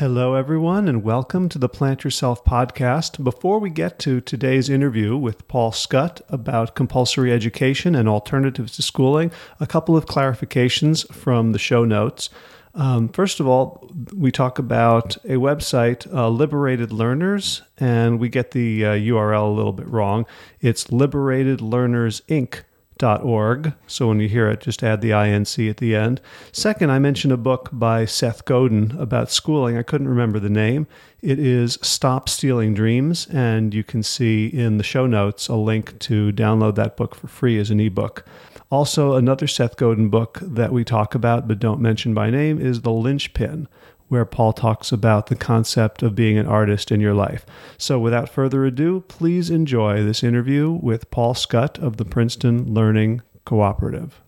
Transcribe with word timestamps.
Hello, 0.00 0.32
everyone, 0.32 0.88
and 0.88 1.02
welcome 1.02 1.50
to 1.50 1.58
the 1.58 1.68
Plant 1.68 2.04
Yourself 2.04 2.42
podcast. 2.42 3.22
Before 3.22 3.58
we 3.58 3.68
get 3.68 3.98
to 3.98 4.22
today's 4.22 4.70
interview 4.70 5.14
with 5.14 5.46
Paul 5.46 5.72
Scutt 5.72 6.22
about 6.30 6.74
compulsory 6.74 7.30
education 7.30 7.94
and 7.94 8.08
alternatives 8.08 8.76
to 8.76 8.82
schooling, 8.82 9.30
a 9.60 9.66
couple 9.66 9.98
of 9.98 10.06
clarifications 10.06 11.06
from 11.12 11.52
the 11.52 11.58
show 11.58 11.84
notes. 11.84 12.30
Um, 12.74 13.10
first 13.10 13.40
of 13.40 13.46
all, 13.46 13.92
we 14.16 14.32
talk 14.32 14.58
about 14.58 15.16
a 15.16 15.36
website, 15.36 16.10
uh, 16.10 16.30
Liberated 16.30 16.92
Learners, 16.92 17.60
and 17.76 18.18
we 18.18 18.30
get 18.30 18.52
the 18.52 18.86
uh, 18.86 18.92
URL 18.92 19.48
a 19.48 19.54
little 19.54 19.74
bit 19.74 19.86
wrong. 19.86 20.24
It's 20.62 20.90
Liberated 20.90 21.60
Learners 21.60 22.22
Inc 22.22 22.62
org. 23.02 23.72
So 23.86 24.08
when 24.08 24.20
you 24.20 24.28
hear 24.28 24.48
it, 24.48 24.60
just 24.60 24.82
add 24.82 25.00
the 25.00 25.10
INC 25.10 25.68
at 25.68 25.78
the 25.78 25.94
end. 25.94 26.20
Second, 26.52 26.90
I 26.90 26.98
mentioned 26.98 27.32
a 27.32 27.36
book 27.36 27.68
by 27.72 28.04
Seth 28.04 28.44
Godin 28.44 28.96
about 28.98 29.30
schooling. 29.30 29.76
I 29.76 29.82
couldn't 29.82 30.08
remember 30.08 30.38
the 30.38 30.50
name. 30.50 30.86
It 31.20 31.38
is 31.38 31.78
Stop 31.82 32.28
Stealing 32.28 32.74
Dreams, 32.74 33.26
and 33.32 33.74
you 33.74 33.84
can 33.84 34.02
see 34.02 34.46
in 34.46 34.78
the 34.78 34.84
show 34.84 35.06
notes 35.06 35.48
a 35.48 35.56
link 35.56 35.98
to 36.00 36.32
download 36.32 36.74
that 36.76 36.96
book 36.96 37.14
for 37.14 37.26
free 37.26 37.58
as 37.58 37.70
an 37.70 37.80
ebook. 37.80 38.24
Also, 38.70 39.14
another 39.14 39.48
Seth 39.48 39.76
Godin 39.76 40.08
book 40.08 40.38
that 40.42 40.72
we 40.72 40.84
talk 40.84 41.14
about 41.14 41.48
but 41.48 41.58
don't 41.58 41.80
mention 41.80 42.14
by 42.14 42.30
name 42.30 42.60
is 42.60 42.82
The 42.82 42.92
Linchpin 42.92 43.66
where 44.10 44.24
Paul 44.24 44.52
talks 44.52 44.90
about 44.90 45.28
the 45.28 45.36
concept 45.36 46.02
of 46.02 46.16
being 46.16 46.36
an 46.36 46.46
artist 46.46 46.90
in 46.90 47.00
your 47.00 47.14
life. 47.14 47.46
So, 47.78 47.96
without 47.98 48.28
further 48.28 48.64
ado, 48.66 49.04
please 49.06 49.50
enjoy 49.50 50.02
this 50.02 50.24
interview 50.24 50.72
with 50.82 51.12
Paul 51.12 51.32
Scutt 51.32 51.78
of 51.78 51.96
the 51.96 52.04
Princeton 52.04 52.74
Learning 52.74 53.22
Cooperative. 53.44 54.20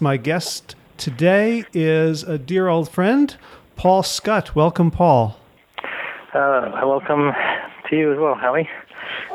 My 0.00 0.16
guest 0.16 0.74
today 0.96 1.64
is 1.72 2.24
a 2.24 2.36
dear 2.36 2.66
old 2.66 2.88
friend, 2.90 3.36
Paul 3.76 4.02
Scutt. 4.02 4.56
Welcome, 4.56 4.90
Paul. 4.90 5.38
Uh, 6.34 6.72
welcome 6.82 7.30
to 7.88 7.96
you 7.96 8.12
as 8.12 8.18
well, 8.18 8.34
Howie. 8.34 8.68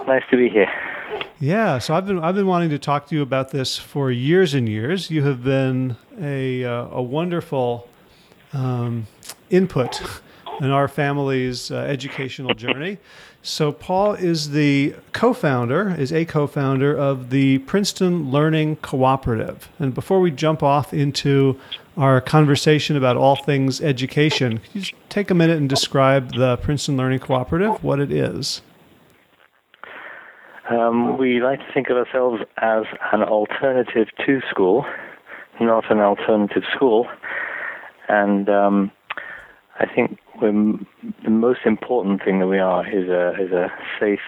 Nice 0.05 0.23
to 0.31 0.37
be 0.37 0.49
here. 0.49 0.69
Yeah, 1.39 1.79
so 1.79 1.95
I've 1.95 2.05
been 2.05 2.19
I've 2.19 2.35
been 2.35 2.47
wanting 2.47 2.71
to 2.71 2.79
talk 2.79 3.07
to 3.07 3.15
you 3.15 3.21
about 3.21 3.51
this 3.51 3.77
for 3.77 4.11
years 4.11 4.53
and 4.53 4.67
years. 4.67 5.09
You 5.09 5.23
have 5.23 5.45
been 5.45 5.95
a 6.19 6.65
uh, 6.65 6.87
a 6.87 7.01
wonderful 7.01 7.87
um, 8.57 9.07
input 9.49 10.01
in 10.59 10.71
our 10.71 10.87
family's 10.87 11.71
uh, 11.71 11.77
educational 11.77 12.53
journey. 12.53 12.97
So 13.43 13.71
Paul 13.71 14.13
is 14.15 14.51
the 14.51 14.95
co-founder, 15.13 15.95
is 15.97 16.11
a 16.11 16.25
co-founder 16.25 16.97
of 16.97 17.29
the 17.29 17.59
Princeton 17.59 18.31
Learning 18.31 18.75
Cooperative. 18.77 19.69
And 19.79 19.93
before 19.93 20.19
we 20.19 20.31
jump 20.31 20.63
off 20.63 20.93
into 20.93 21.59
our 21.95 22.19
conversation 22.19 22.97
about 22.97 23.15
all 23.15 23.35
things 23.35 23.79
education, 23.79 24.57
could 24.57 24.75
you 24.75 24.81
just 24.81 24.95
take 25.09 25.29
a 25.29 25.35
minute 25.35 25.57
and 25.57 25.69
describe 25.69 26.33
the 26.33 26.57
Princeton 26.57 26.97
Learning 26.97 27.19
Cooperative, 27.19 27.83
what 27.83 27.99
it 27.99 28.11
is? 28.11 28.61
Um, 30.69 31.17
we 31.17 31.41
like 31.41 31.59
to 31.59 31.73
think 31.73 31.89
of 31.89 31.95
ourselves 31.95 32.41
as 32.57 32.83
an 33.13 33.23
alternative 33.23 34.07
to 34.25 34.41
school, 34.49 34.85
not 35.61 35.89
an 35.89 35.99
alternative 35.99 36.63
school. 36.75 37.07
And 38.07 38.49
um, 38.49 38.91
I 39.79 39.85
think 39.85 40.19
the 40.39 41.29
most 41.29 41.61
important 41.65 42.23
thing 42.23 42.39
that 42.39 42.47
we 42.47 42.59
are 42.59 42.87
is 42.87 43.09
a 43.09 43.33
is 43.41 43.51
a 43.51 43.67
safe 43.99 44.19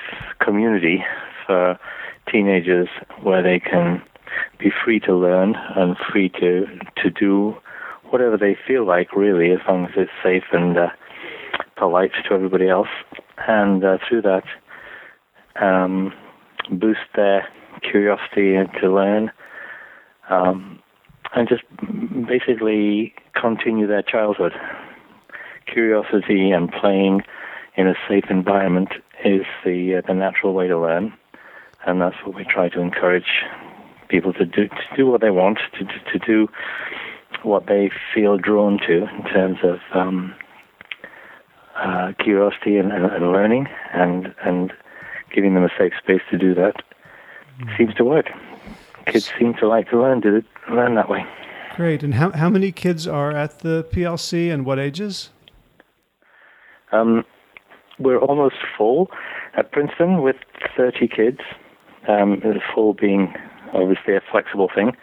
community 0.43 1.03
for 1.45 1.79
teenagers 2.31 2.87
where 3.23 3.41
they 3.41 3.59
can 3.59 4.01
be 4.59 4.71
free 4.83 4.99
to 5.01 5.15
learn 5.15 5.55
and 5.75 5.95
free 6.11 6.29
to 6.29 6.65
to 7.01 7.09
do 7.09 7.55
whatever 8.11 8.37
they 8.37 8.57
feel 8.67 8.85
like, 8.85 9.15
really, 9.15 9.51
as 9.51 9.59
long 9.67 9.85
as 9.85 9.91
it's 9.95 10.11
safe 10.23 10.43
and 10.51 10.77
uh, 10.77 10.87
polite 11.77 12.11
to 12.27 12.33
everybody 12.33 12.67
else, 12.67 12.87
and 13.47 13.83
uh, 13.83 13.97
through 14.07 14.21
that, 14.21 14.43
um, 15.61 16.11
boost 16.71 16.99
their 17.15 17.47
curiosity 17.81 18.55
to 18.81 18.93
learn, 18.93 19.31
um, 20.29 20.79
and 21.35 21.47
just 21.47 21.63
basically 22.27 23.13
continue 23.39 23.87
their 23.87 24.01
childhood. 24.01 24.53
Curiosity 25.71 26.51
and 26.51 26.71
playing 26.71 27.21
in 27.75 27.87
a 27.87 27.93
safe 28.07 28.25
environment 28.29 28.89
is 29.23 29.43
the 29.63 29.95
uh, 29.95 30.01
the 30.07 30.13
natural 30.13 30.53
way 30.53 30.67
to 30.67 30.77
learn, 30.77 31.13
and 31.85 32.01
that's 32.01 32.15
what 32.25 32.35
we 32.35 32.43
try 32.43 32.69
to 32.69 32.79
encourage 32.81 33.43
people 34.09 34.33
to 34.33 34.45
do 34.45 34.67
to 34.67 34.95
do 34.97 35.05
what 35.05 35.21
they 35.21 35.29
want, 35.29 35.59
to 35.77 35.85
to, 35.85 35.99
to 36.11 36.19
do 36.25 36.47
what 37.43 37.67
they 37.67 37.91
feel 38.13 38.37
drawn 38.37 38.79
to 38.79 39.03
in 39.03 39.23
terms 39.31 39.59
of 39.63 39.77
um, 39.93 40.33
uh, 41.77 42.11
curiosity 42.19 42.77
and, 42.77 42.91
and, 42.91 43.05
and, 43.05 43.31
learning, 43.31 43.67
and 43.93 44.33
and 44.43 44.73
giving 45.33 45.53
them 45.53 45.63
a 45.63 45.69
safe 45.77 45.93
space 46.01 46.21
to 46.31 46.37
do 46.37 46.55
that 46.55 46.75
mm. 47.61 47.77
seems 47.77 47.93
to 47.93 48.03
work. 48.03 48.25
Kids 49.11 49.31
seem 49.39 49.53
to 49.55 49.67
like 49.67 49.89
to 49.89 49.99
learn 49.99 50.21
to 50.21 50.41
learn 50.71 50.95
that 50.95 51.09
way. 51.09 51.25
Great. 51.75 52.03
And 52.03 52.15
how, 52.15 52.31
how 52.31 52.49
many 52.49 52.71
kids 52.71 53.07
are 53.07 53.31
at 53.31 53.59
the 53.59 53.87
PLC 53.91 54.51
and 54.51 54.65
what 54.65 54.79
ages? 54.79 55.29
Um, 56.91 57.23
we're 57.99 58.19
almost 58.19 58.55
full 58.77 59.09
at 59.55 59.71
Princeton 59.71 60.21
with 60.21 60.35
30 60.75 61.07
kids. 61.07 61.39
Um, 62.07 62.41
full 62.73 62.93
being 62.93 63.33
obviously 63.73 64.15
a 64.15 64.21
flexible 64.31 64.69
thing, 64.73 64.93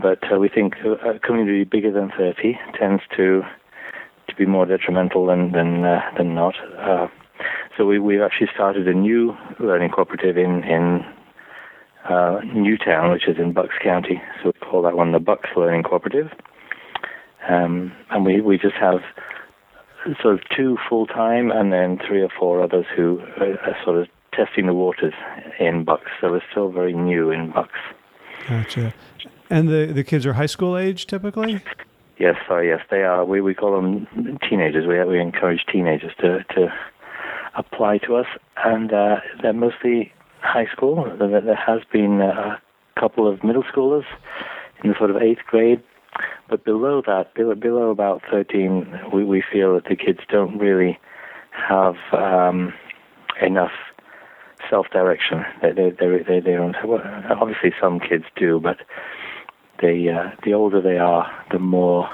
but 0.00 0.18
uh, 0.32 0.38
we 0.38 0.48
think 0.48 0.74
a 0.84 1.18
community 1.18 1.64
bigger 1.64 1.92
than 1.92 2.10
30 2.16 2.58
tends 2.78 3.02
to 3.16 3.42
to 4.28 4.34
be 4.36 4.46
more 4.46 4.66
detrimental 4.66 5.26
than 5.26 5.52
than 5.52 5.84
uh, 5.84 6.00
than 6.16 6.34
not. 6.34 6.54
Uh, 6.78 7.08
so 7.76 7.86
we 7.86 7.98
we've 7.98 8.22
actually 8.22 8.48
started 8.54 8.86
a 8.88 8.94
new 8.94 9.36
learning 9.58 9.90
cooperative 9.90 10.38
in 10.38 10.64
in 10.64 11.04
uh, 12.08 12.40
Newtown, 12.44 13.10
which 13.10 13.28
is 13.28 13.36
in 13.38 13.52
Bucks 13.52 13.74
County. 13.82 14.20
So 14.42 14.52
we 14.54 14.66
call 14.66 14.82
that 14.82 14.96
one 14.96 15.12
the 15.12 15.18
Bucks 15.18 15.50
Learning 15.56 15.82
Cooperative. 15.82 16.30
Um, 17.48 17.92
and 18.10 18.24
we, 18.24 18.40
we 18.40 18.58
just 18.58 18.74
have 18.74 19.00
sort 20.20 20.34
of 20.34 20.40
two 20.54 20.78
full 20.88 21.06
time 21.06 21.50
and 21.50 21.72
then 21.72 21.98
three 22.06 22.22
or 22.22 22.28
four 22.38 22.62
others 22.62 22.86
who 22.94 23.20
are, 23.38 23.58
are 23.60 23.76
sort 23.84 23.98
of 23.98 24.08
testing 24.32 24.66
the 24.66 24.74
waters 24.74 25.14
in 25.58 25.84
Bucks. 25.84 26.10
So 26.20 26.30
we're 26.30 26.42
still 26.50 26.70
very 26.70 26.92
new 26.92 27.30
in 27.30 27.50
Bucks. 27.50 27.78
Gotcha. 28.48 28.94
And 29.50 29.68
the, 29.68 29.86
the 29.86 30.04
kids 30.04 30.26
are 30.26 30.34
high 30.34 30.46
school 30.46 30.76
age 30.76 31.06
typically? 31.06 31.62
Yes, 32.18 32.36
sorry, 32.46 32.68
yes, 32.68 32.80
they 32.90 33.02
are. 33.02 33.24
We, 33.24 33.40
we 33.40 33.54
call 33.54 33.80
them 33.80 34.06
teenagers. 34.48 34.86
We, 34.86 35.02
we 35.04 35.20
encourage 35.20 35.64
teenagers 35.72 36.12
to, 36.20 36.44
to 36.54 36.72
apply 37.54 37.98
to 37.98 38.16
us. 38.16 38.26
And 38.64 38.92
uh, 38.92 39.16
they're 39.40 39.52
mostly 39.52 40.12
high 40.42 40.66
school. 40.72 41.04
There 41.18 41.54
has 41.54 41.80
been 41.92 42.20
a 42.20 42.60
couple 42.98 43.28
of 43.28 43.42
middle 43.44 43.64
schoolers 43.64 44.04
in 44.82 44.90
the 44.90 44.96
sort 44.98 45.10
of 45.10 45.16
eighth 45.16 45.42
grade, 45.46 45.82
but 46.48 46.64
below 46.64 47.02
that, 47.06 47.34
below, 47.34 47.90
about 47.90 48.22
13, 48.30 49.00
we, 49.12 49.24
we 49.24 49.42
feel 49.52 49.74
that 49.74 49.84
the 49.84 49.96
kids 49.96 50.20
don't 50.28 50.58
really 50.58 50.98
have 51.50 51.96
um, 52.12 52.72
enough 53.40 53.72
self-direction. 54.70 55.44
They, 55.62 55.72
they, 55.72 55.90
they, 55.90 56.22
they, 56.26 56.40
they 56.40 56.52
don't. 56.52 56.76
Well, 56.84 57.00
obviously, 57.30 57.72
some 57.80 58.00
kids 58.00 58.24
do, 58.36 58.60
but 58.60 58.78
they, 59.80 60.08
uh, 60.08 60.30
the 60.44 60.54
older 60.54 60.80
they 60.80 60.98
are, 60.98 61.30
the 61.52 61.58
more 61.58 62.08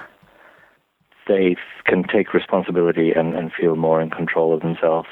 they 1.27 1.57
can 1.87 2.05
take 2.05 2.35
responsibility 2.35 3.13
and, 3.13 3.35
and 3.35 3.51
feel 3.53 3.77
more 3.77 4.01
in 4.01 4.11
control 4.11 4.55
of 4.55 4.61
themselves 4.61 5.09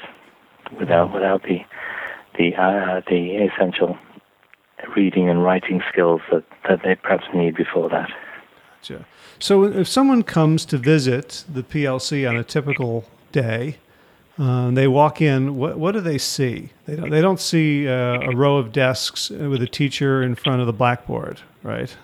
without 0.79 1.13
without 1.13 1.43
the 1.43 1.59
the 2.37 2.55
uh, 2.55 3.01
the 3.07 3.47
essential 3.47 3.97
reading 4.95 5.29
and 5.29 5.43
writing 5.43 5.81
skills 5.91 6.21
that, 6.31 6.43
that 6.67 6.81
they 6.83 6.95
perhaps 6.95 7.25
need 7.33 7.55
before 7.55 7.89
that. 7.89 8.09
Gotcha. 8.81 9.05
So 9.39 9.63
if 9.63 9.87
someone 9.87 10.23
comes 10.23 10.65
to 10.65 10.77
visit 10.77 11.45
the 11.51 11.63
PLC 11.63 12.27
on 12.29 12.35
a 12.35 12.43
typical 12.43 13.05
day, 13.31 13.77
uh, 14.37 14.71
they 14.71 14.87
walk 14.87 15.21
in. 15.21 15.57
What, 15.57 15.77
what 15.77 15.93
do 15.93 16.01
they 16.01 16.17
see? 16.17 16.69
They 16.85 16.95
don't. 16.95 17.09
They 17.09 17.21
don't 17.21 17.39
see 17.39 17.87
uh, 17.87 18.19
a 18.21 18.35
row 18.35 18.57
of 18.57 18.71
desks 18.71 19.29
with 19.29 19.61
a 19.61 19.67
teacher 19.67 20.23
in 20.23 20.35
front 20.35 20.61
of 20.61 20.67
the 20.67 20.73
blackboard, 20.73 21.41
right? 21.61 21.95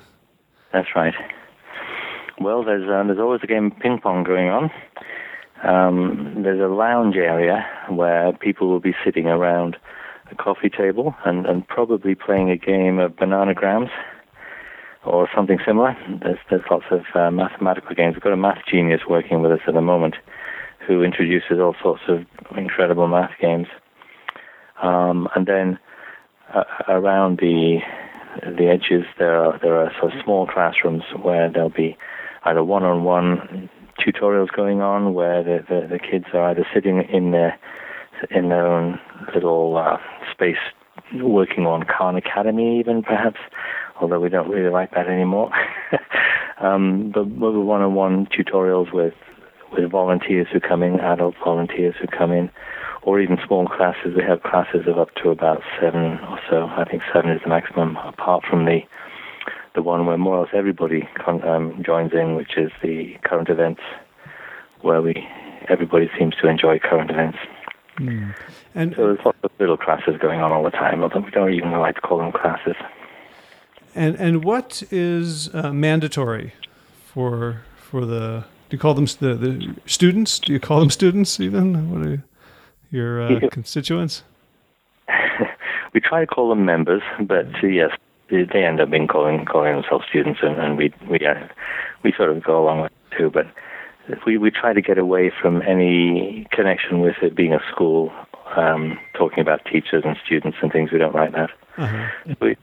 That's 0.71 0.89
right. 0.95 1.15
Well, 2.39 2.63
there's 2.63 2.87
uh, 2.87 3.03
there's 3.07 3.19
always 3.19 3.41
a 3.43 3.47
game 3.47 3.67
of 3.67 3.79
ping 3.79 3.99
pong 3.99 4.23
going 4.23 4.49
on. 4.49 4.71
Um, 5.63 6.43
there's 6.43 6.61
a 6.61 6.73
lounge 6.73 7.17
area 7.17 7.65
where 7.89 8.31
people 8.33 8.69
will 8.69 8.79
be 8.79 8.95
sitting 9.03 9.25
around 9.25 9.75
a 10.31 10.35
coffee 10.35 10.69
table 10.69 11.15
and, 11.25 11.45
and 11.45 11.67
probably 11.67 12.15
playing 12.15 12.49
a 12.49 12.57
game 12.57 12.99
of 12.99 13.13
bananagrams 13.13 13.89
or 15.05 15.29
something 15.35 15.59
similar. 15.65 15.95
There's, 16.21 16.37
there's 16.49 16.63
lots 16.69 16.85
of 16.91 17.01
uh, 17.15 17.31
mathematical 17.31 17.95
games. 17.95 18.15
We've 18.15 18.23
got 18.23 18.33
a 18.33 18.37
math 18.37 18.65
genius 18.69 19.01
working 19.09 19.41
with 19.41 19.51
us 19.51 19.61
at 19.67 19.73
the 19.73 19.81
moment 19.81 20.15
who 20.87 21.03
introduces 21.03 21.59
all 21.59 21.75
sorts 21.81 22.03
of 22.07 22.25
incredible 22.57 23.07
math 23.07 23.31
games. 23.41 23.67
Um, 24.81 25.27
and 25.35 25.45
then 25.45 25.79
uh, 26.53 26.63
around 26.87 27.39
the 27.39 27.79
the 28.43 28.67
edges, 28.67 29.05
there 29.17 29.43
are 29.43 29.59
there 29.59 29.75
are 29.75 29.91
sort 29.99 30.13
of 30.13 30.23
small 30.23 30.47
classrooms 30.47 31.03
where 31.21 31.51
there'll 31.51 31.69
be 31.69 31.97
either 32.43 32.63
one-on-one 32.63 33.69
tutorials 33.99 34.51
going 34.55 34.81
on 34.81 35.13
where 35.13 35.43
the, 35.43 35.59
the, 35.67 35.87
the 35.87 35.99
kids 35.99 36.25
are 36.33 36.49
either 36.49 36.65
sitting 36.73 37.01
in 37.11 37.31
their 37.31 37.59
in 38.31 38.49
their 38.49 38.67
own 38.67 38.99
little 39.33 39.77
uh, 39.77 39.97
space 40.31 40.57
working 41.15 41.65
on 41.65 41.83
Khan 41.83 42.15
Academy 42.15 42.79
even 42.79 43.01
perhaps 43.01 43.39
although 44.01 44.19
we 44.19 44.29
don't 44.29 44.49
really 44.49 44.71
like 44.71 44.91
that 44.91 45.07
anymore. 45.07 45.51
Um, 46.59 47.11
but 47.13 47.25
one-on-one 47.25 48.27
tutorials 48.37 48.93
with 48.93 49.13
with 49.71 49.89
volunteers 49.89 50.47
who 50.51 50.59
come 50.59 50.83
in 50.83 50.99
adult 50.99 51.35
volunteers 51.43 51.95
who 52.01 52.07
come 52.07 52.31
in 52.31 52.49
or 53.03 53.21
even 53.21 53.37
small 53.45 53.67
classes. 53.67 54.13
We 54.15 54.23
have 54.23 54.43
classes 54.43 54.81
of 54.87 54.97
up 54.97 55.09
to 55.23 55.29
about 55.29 55.61
seven 55.79 56.19
or 56.27 56.39
so. 56.49 56.65
I 56.65 56.83
think 56.89 57.03
seven 57.13 57.31
is 57.31 57.41
the 57.43 57.49
maximum 57.49 57.95
apart 57.97 58.43
from 58.49 58.65
the 58.65 58.79
the 59.75 59.83
one 59.83 60.05
where 60.05 60.17
more 60.17 60.37
or 60.37 60.41
less 60.41 60.53
everybody 60.53 61.07
um, 61.25 61.81
joins 61.85 62.11
in, 62.11 62.35
which 62.35 62.57
is 62.57 62.71
the 62.81 63.13
current 63.23 63.49
events, 63.49 63.81
where 64.81 65.01
we 65.01 65.25
everybody 65.69 66.09
seems 66.17 66.35
to 66.41 66.49
enjoy 66.49 66.77
current 66.79 67.09
events. 67.09 67.37
Mm. 67.99 68.33
And 68.75 68.95
so 68.95 69.07
there's 69.07 69.25
lots 69.25 69.37
of 69.43 69.51
little 69.59 69.77
classes 69.77 70.15
going 70.19 70.39
on 70.39 70.51
all 70.51 70.63
the 70.63 70.69
time, 70.71 71.03
although 71.03 71.19
we 71.19 71.31
don't 71.31 71.53
even 71.53 71.71
like 71.71 71.95
to 71.95 72.01
call 72.01 72.17
them 72.17 72.31
classes. 72.31 72.75
And 73.95 74.15
and 74.15 74.43
what 74.43 74.83
is 74.91 75.53
uh, 75.53 75.73
mandatory 75.73 76.53
for 77.05 77.63
for 77.77 78.05
the? 78.05 78.45
Do 78.69 78.75
you 78.75 78.79
call 78.79 78.93
them 78.93 79.05
the, 79.05 79.33
the 79.33 79.75
students? 79.87 80.39
Do 80.39 80.53
you 80.53 80.59
call 80.59 80.79
them 80.79 80.91
students 80.91 81.39
even? 81.39 81.89
What 81.89 82.07
are 82.07 82.23
your 82.91 83.21
uh, 83.21 83.49
constituents? 83.49 84.23
we 85.93 85.99
try 85.99 86.21
to 86.21 86.27
call 86.27 86.49
them 86.49 86.65
members, 86.65 87.01
but 87.19 87.47
uh, 87.63 87.67
yes, 87.67 87.91
they 88.29 88.63
end 88.63 88.79
up 88.79 88.91
being 88.91 89.07
calling 89.07 89.43
calling 89.45 89.73
themselves 89.73 90.05
students, 90.07 90.39
and, 90.43 90.57
and 90.57 90.77
we 90.77 90.93
we 91.09 91.19
uh, 91.25 91.47
we 92.03 92.13
sort 92.13 92.29
of 92.29 92.43
go 92.43 92.61
along 92.61 92.81
with 92.81 92.91
it 92.91 93.17
too. 93.17 93.29
But 93.29 93.47
we 94.25 94.37
we 94.37 94.51
try 94.51 94.73
to 94.73 94.81
get 94.81 94.97
away 94.97 95.31
from 95.41 95.61
any 95.61 96.47
connection 96.51 96.99
with 96.99 97.15
it 97.21 97.35
being 97.35 97.53
a 97.53 97.59
school, 97.71 98.11
um, 98.55 98.99
talking 99.13 99.39
about 99.39 99.65
teachers 99.65 100.03
and 100.05 100.17
students 100.25 100.57
and 100.61 100.71
things. 100.71 100.91
We 100.91 100.97
don't 100.97 101.15
like 101.15 101.33
that. 101.33 101.49
Uh-huh. 101.77 102.35
We 102.41 102.57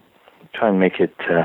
try 0.55 0.69
and 0.69 0.81
make 0.81 1.01
it 1.01 1.15
uh, 1.31 1.45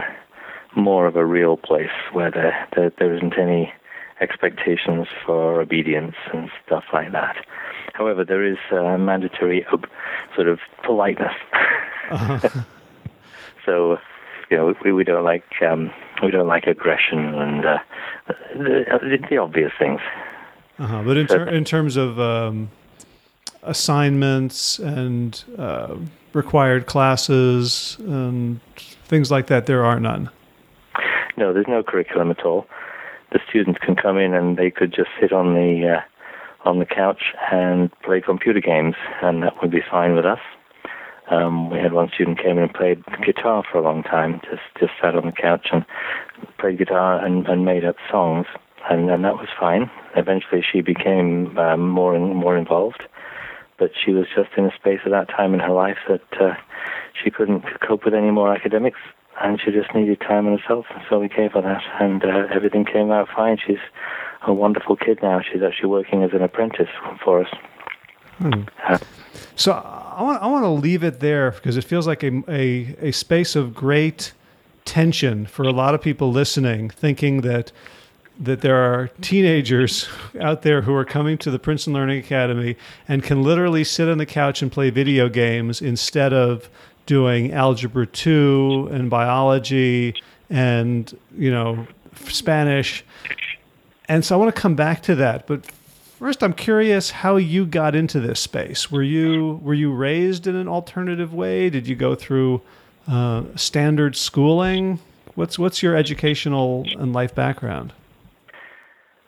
more 0.75 1.07
of 1.07 1.15
a 1.15 1.25
real 1.25 1.57
place 1.57 1.92
where 2.12 2.31
there, 2.31 2.68
there 2.75 2.92
there 2.98 3.15
isn't 3.15 3.38
any 3.38 3.74
expectations 4.19 5.07
for 5.25 5.62
obedience 5.62 6.15
and 6.31 6.50
stuff 6.65 6.83
like 6.94 7.12
that. 7.12 7.36
However, 7.94 8.24
there 8.24 8.45
is 8.45 8.57
uh, 8.71 8.98
mandatory 8.98 9.65
sort 10.36 10.48
of 10.48 10.59
politeness. 10.83 11.33
Uh-huh. 12.12 12.50
so 13.65 13.98
you 14.51 14.57
know, 14.57 14.75
we, 14.83 14.92
we 14.92 15.03
don't 15.03 15.24
like 15.24 15.45
um, 15.62 15.92
we 16.21 16.30
don't 16.30 16.48
like 16.48 16.68
aggression 16.68 17.19
and 17.19 17.65
uh, 17.65 17.77
the, 18.53 19.18
the, 19.30 19.38
obvious 19.38 19.71
things. 19.80 20.01
Uh-huh. 20.77 21.01
But 21.03 21.18
in, 21.18 21.27
ter- 21.27 21.48
in 21.48 21.63
terms 21.63 21.95
of 21.95 22.19
um, 22.19 22.69
assignments 23.63 24.77
and 24.80 25.42
uh, 25.57 25.95
required 26.33 26.86
classes 26.86 27.98
and 28.00 28.59
things 29.06 29.31
like 29.31 29.48
that, 29.48 29.65
there 29.68 29.86
are 29.86 30.00
none. 30.00 30.30
No, 31.38 31.53
there's 31.53 31.68
no 31.68 31.81
curriculum 31.81 32.30
at 32.31 32.44
all. 32.45 32.68
The 33.31 33.39
students 33.48 33.80
can 33.80 33.95
come 33.95 34.18
in 34.18 34.33
and 34.33 34.57
they 34.57 34.69
could 34.69 34.94
just 34.94 35.09
sit 35.19 35.31
on 35.31 35.53
the 35.53 35.98
uh, 35.98 36.69
on 36.69 36.80
the 36.80 36.86
couch 36.86 37.33
and 37.51 37.89
play 38.01 38.21
computer 38.21 38.59
games, 38.59 38.95
and 39.24 39.42
that 39.44 39.59
would 39.62 39.71
be 39.71 39.81
fine 39.89 40.15
with 40.15 40.25
us. 40.25 40.39
Um, 41.31 41.69
we 41.69 41.80
had 41.80 41.94
one 41.94 42.10
student 42.13 42.39
came 42.39 42.57
in 42.57 42.63
and 42.63 42.74
played 42.74 43.04
guitar 43.25 43.63
for 43.69 43.78
a 43.78 43.81
long 43.81 44.04
time, 44.04 44.42
just 44.44 44.62
just 44.78 44.92
sat 45.01 45.16
on 45.16 45.25
the 45.25 45.31
couch 45.31 45.69
and 45.72 45.86
played 46.60 46.78
guitar 46.78 47.24
and, 47.24 47.48
and 47.48 47.63
made 47.63 47.86
up 47.86 47.95
songs, 48.12 48.48
and, 48.89 49.10
and 49.10 49.24
that 49.24 49.36
was 49.36 49.48
fine. 49.57 49.89
Eventually, 50.16 50.62
she 50.62 50.81
became 50.81 51.57
um, 51.57 51.88
more 51.88 52.13
and 52.16 52.36
more 52.36 52.57
involved, 52.57 53.04
but 53.80 53.92
she 53.95 54.12
was 54.12 54.25
just 54.36 54.50
in 54.57 54.66
a 54.66 54.75
space 54.75 55.00
at 55.06 55.12
that 55.12 55.30
time 55.30 55.54
in 55.54 55.62
her 55.62 55.72
life 55.72 55.98
that 56.10 56.42
uh, 56.42 56.54
she 57.24 57.31
couldn't 57.31 57.63
cope 57.80 58.04
with 58.04 58.13
any 58.13 58.30
more 58.30 58.54
academics, 58.54 59.00
and 59.42 59.62
she 59.63 59.72
just 59.72 59.95
needed 59.95 60.19
time 60.19 60.48
on 60.48 60.57
herself. 60.57 60.86
So 61.10 61.19
we 61.19 61.30
gave 61.30 61.54
her 61.54 61.62
that, 61.62 61.84
and 62.01 62.25
uh, 62.25 62.54
everything 62.54 62.84
came 62.84 63.10
out 63.10 63.30
fine. 63.34 63.57
She's 63.66 63.80
a 64.45 64.54
wonderful 64.54 64.98
kid 64.98 65.19
now. 65.22 65.39
She's 65.39 65.62
actually 65.62 65.89
working 65.89 66.24
as 66.24 66.31
an 66.34 66.42
apprentice 66.42 66.89
for 67.24 67.45
us. 67.45 67.50
Hmm. 68.38 68.63
Uh, 68.86 68.98
so 69.56 70.00
I 70.22 70.24
want 70.24 70.44
I 70.44 70.46
want 70.46 70.66
to 70.66 70.70
leave 70.70 71.04
it 71.04 71.20
there 71.20 71.50
because 71.50 71.78
it 71.78 71.84
feels 71.84 72.06
like 72.06 72.22
a, 72.22 72.44
a 72.48 72.96
a 73.08 73.12
space 73.12 73.56
of 73.56 73.74
great 73.74 74.34
tension 74.86 75.48
for 75.48 75.64
a 75.64 75.72
lot 75.72 75.96
of 75.96 76.02
people 76.02 76.32
listening, 76.32 76.92
thinking 76.92 77.42
that 77.42 77.72
that 78.40 78.62
there 78.62 78.76
are 78.76 79.08
teenagers 79.22 80.08
out 80.40 80.62
there 80.62 80.84
who 80.84 80.94
are 80.94 81.06
coming 81.06 81.40
to 81.40 81.50
the 81.50 81.58
Princeton 81.58 81.94
Learning 81.94 82.20
Academy 82.20 82.78
and 83.08 83.24
can 83.24 83.42
literally 83.42 83.84
sit 83.84 84.08
on 84.08 84.20
the 84.20 84.28
couch 84.28 84.62
and 84.62 84.72
play 84.72 84.92
video 84.92 85.28
games 85.28 85.82
instead 85.82 86.34
of 86.34 86.70
doing 87.08 87.52
algebra 87.52 88.06
2 88.06 88.90
and 88.92 89.10
biology 89.10 90.14
and 90.52 91.18
you 91.36 91.50
know 91.50 91.88
Spanish. 92.28 93.04
And 94.08 94.24
so 94.24 94.36
I 94.36 94.38
want 94.38 94.54
to 94.56 94.62
come 94.62 94.76
back 94.76 95.02
to 95.04 95.16
that, 95.16 95.48
but 95.48 95.66
First, 96.22 96.44
I'm 96.44 96.54
curious 96.54 97.10
how 97.10 97.38
you 97.38 97.66
got 97.66 97.96
into 97.96 98.20
this 98.20 98.40
space. 98.40 98.92
Were 98.92 99.02
you 99.02 99.60
were 99.64 99.74
you 99.74 99.92
raised 99.92 100.46
in 100.46 100.56
an 100.56 100.68
alternative 100.68 101.34
way? 101.34 101.72
Did 101.72 101.88
you 101.88 101.96
go 101.96 102.14
through 102.14 102.62
uh, 103.08 103.46
standard 103.56 104.16
schooling? 104.16 105.00
What's 105.34 105.58
what's 105.58 105.82
your 105.82 105.96
educational 105.96 106.86
and 107.00 107.12
life 107.12 107.34
background? 107.34 107.92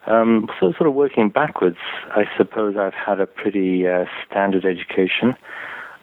Um, 0.06 0.48
so, 0.60 0.72
sort 0.74 0.88
of 0.88 0.94
working 0.94 1.30
backwards, 1.30 1.80
I 2.12 2.26
suppose 2.38 2.78
I've 2.78 2.94
had 2.94 3.20
a 3.20 3.26
pretty 3.26 3.88
uh, 3.88 4.06
standard 4.30 4.64
education. 4.64 5.36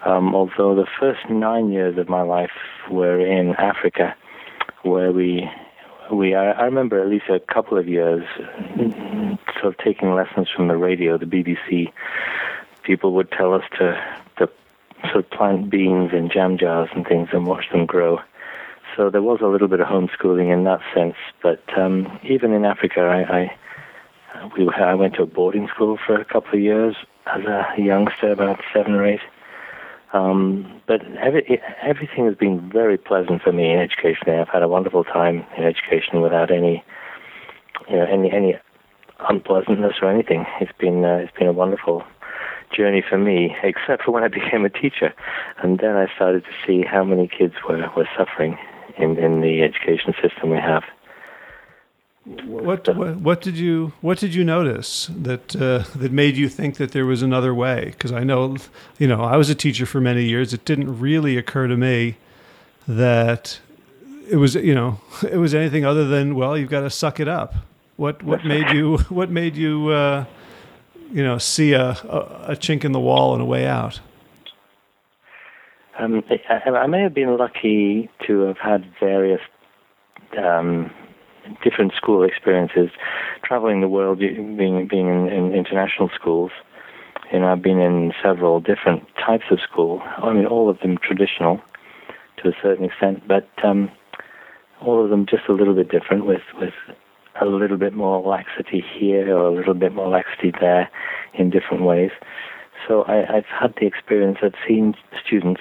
Um, 0.05 0.35
although 0.35 0.75
the 0.75 0.89
first 0.99 1.21
nine 1.31 1.71
years 1.71 1.99
of 1.99 2.09
my 2.09 2.23
life 2.23 2.51
were 2.91 3.25
in 3.25 3.55
Africa, 3.59 4.17
where 4.83 5.13
we 5.13 5.49
we 6.17 6.35
I, 6.35 6.53
I 6.53 6.65
remember 6.65 7.01
at 7.01 7.09
least 7.09 7.27
a 7.29 7.41
couple 7.41 7.79
of 7.79 7.89
years 7.89 8.25
sort 9.61 9.75
of 9.75 9.79
taking 9.79 10.15
lessons 10.15 10.49
from 10.55 10.69
the 10.69 10.77
radio, 10.77 11.19
the 11.19 11.27
BBC. 11.27 11.93
People 12.83 13.13
would 13.15 13.31
tell 13.31 13.55
us 13.55 13.65
to 13.79 14.03
to 14.39 14.49
sort 15.13 15.25
of 15.25 15.31
plant 15.31 15.71
beans 15.71 16.13
in 16.13 16.31
jam 16.31 16.59
jars 16.59 16.89
and 16.95 17.07
things 17.07 17.29
and 17.33 17.47
watch 17.47 17.71
them 17.71 17.87
grow. 17.87 18.21
So 18.97 19.09
there 19.11 19.23
was 19.23 19.41
a 19.41 19.47
little 19.47 19.69
bit 19.69 19.81
of 19.81 19.87
homeschooling 19.87 20.53
in 20.53 20.65
that 20.65 20.81
sense. 20.95 21.15
But 21.43 21.63
um, 21.79 22.19
even 22.25 22.53
in 22.53 22.65
Africa, 22.65 23.01
I, 23.01 23.39
I 23.39 24.49
we 24.57 24.69
I 24.69 24.95
went 24.95 25.15
to 25.15 25.23
a 25.23 25.27
boarding 25.27 25.69
school 25.69 25.99
for 26.07 26.21
a 26.21 26.25
couple 26.25 26.55
of 26.55 26.61
years 26.61 26.97
as 27.27 27.45
a 27.45 27.75
youngster, 27.79 28.33
about 28.33 28.61
seven 28.73 28.95
or 28.95 29.07
eight. 29.07 29.21
Um, 30.13 30.81
but 30.89 31.01
every, 31.23 31.61
everything 31.83 32.27
has 32.27 32.35
been 32.35 32.71
very 32.73 32.99
pleasant 32.99 33.43
for 33.43 33.53
me 33.53 33.71
in 33.71 33.79
education. 33.79 34.29
I've 34.29 34.49
had 34.49 34.63
a 34.63 34.69
wonderful 34.69 35.05
time 35.05 35.45
in 35.57 35.65
education 35.65 36.21
without 36.21 36.51
any, 36.51 36.83
you 37.89 37.97
know, 37.97 38.07
any 38.07 38.33
any 38.33 38.55
unpleasantness 39.29 39.95
or 40.03 40.11
anything. 40.11 40.47
It's 40.61 40.73
been 40.79 41.05
uh, 41.05 41.19
it's 41.23 41.37
been 41.39 41.47
a 41.47 41.53
wonderful 41.53 42.03
journey 42.77 43.03
for 43.09 43.19
me, 43.19 43.55
except 43.63 44.05
for 44.05 44.11
when 44.11 44.25
I 44.25 44.29
became 44.41 44.65
a 44.65 44.71
teacher, 44.71 45.15
and 45.63 45.79
then 45.79 45.97
I 45.97 46.07
started 46.15 46.45
to 46.45 46.67
see 46.67 46.83
how 46.83 47.05
many 47.05 47.29
kids 47.29 47.55
were 47.69 47.89
were 47.97 48.09
suffering 48.17 48.59
in 48.99 49.17
in 49.17 49.43
the 49.43 49.63
education 49.63 50.13
system 50.21 50.51
we 50.51 50.59
have. 50.59 50.83
What, 52.31 52.87
what, 52.87 53.41
did 53.41 53.59
you 53.59 53.93
what 54.03 54.19
did 54.19 54.37
you 54.37 54.45
notice 54.45 55.11
that 55.17 55.57
uh, 55.57 55.83
that 55.97 56.13
made 56.13 56.37
you 56.37 56.49
think 56.49 56.77
that 56.77 56.93
there 56.93 57.05
was 57.05 57.23
another 57.23 57.53
way? 57.53 57.87
Because 57.87 58.13
I 58.13 58.23
know, 58.23 58.57
you 58.99 59.09
know, 59.09 59.23
I 59.23 59.37
was 59.37 59.51
a 59.51 59.55
teacher 59.55 59.85
for 59.85 60.01
many 60.01 60.25
years. 60.25 60.53
It 60.53 60.65
didn't 60.65 61.01
really 61.01 61.37
occur 61.37 61.67
to 61.67 61.77
me 61.77 62.19
that 62.87 63.59
it 64.31 64.37
was 64.37 64.55
you 64.55 64.75
know 64.77 65.01
it 65.29 65.39
was 65.39 65.55
anything 65.55 65.85
other 65.85 66.07
than 66.07 66.37
well 66.37 66.57
you've 66.57 66.71
got 66.71 66.83
to 66.83 66.91
suck 66.91 67.19
it 67.19 67.27
up. 67.27 67.55
What 67.97 68.23
what 68.23 68.45
made 68.45 68.71
you 68.71 68.99
what 69.09 69.31
made 69.31 69.57
you 69.57 69.89
uh, 69.89 70.25
you 71.11 71.25
know 71.25 71.37
see 71.39 71.73
a, 71.73 71.91
a, 71.91 72.45
a 72.53 72.57
chink 72.57 72.85
in 72.85 72.93
the 72.93 73.01
wall 73.01 73.33
and 73.33 73.43
a 73.43 73.47
way 73.47 73.67
out? 73.67 73.99
Um, 75.99 76.23
I, 76.31 76.71
I, 76.71 76.87
may 76.87 77.03
have 77.03 77.13
been 77.13 77.37
lucky 77.37 78.09
to 78.27 78.41
have 78.43 78.57
had 78.57 78.91
various 79.01 79.41
um, 80.39 80.91
different 81.63 81.93
school 81.95 82.23
experiences, 82.23 82.91
traveling 83.45 83.81
the 83.81 83.89
world, 83.89 84.19
being 84.19 84.57
being 84.89 85.09
in, 85.09 85.29
in 85.29 85.53
international 85.53 86.11
schools. 86.15 86.51
And 87.33 87.45
I've 87.45 87.63
been 87.63 87.79
in 87.79 88.13
several 88.23 88.61
different 88.61 89.05
types 89.25 89.45
of 89.51 89.59
school. 89.61 90.03
I 90.19 90.33
mean, 90.33 90.47
all 90.47 90.69
of 90.69 90.81
them 90.81 90.99
traditional 90.99 91.61
to 92.43 92.49
a 92.49 92.53
certain 92.61 92.85
extent, 92.85 93.29
but 93.29 93.49
um, 93.63 93.91
all 94.81 95.03
of 95.05 95.11
them 95.11 95.27
just 95.27 95.45
a 95.49 95.53
little 95.53 95.75
bit 95.75 95.91
different, 95.91 96.27
with 96.27 96.43
with 96.61 96.75
a 97.41 97.47
little 97.47 97.77
bit 97.77 97.95
more 97.95 98.21
laxity 98.21 98.83
here 98.99 99.37
or 99.37 99.47
a 99.47 99.55
little 99.55 99.75
bit 99.75 99.95
more 99.95 100.09
laxity 100.09 100.53
there, 100.61 100.91
in 101.35 101.51
different 101.51 101.85
ways. 101.85 102.11
So 102.87 103.05
I, 103.07 103.25
have 103.33 103.45
had 103.45 103.75
the 103.81 103.87
experience. 103.87 104.39
I've 104.43 104.55
seen 104.67 104.95
students, 105.25 105.61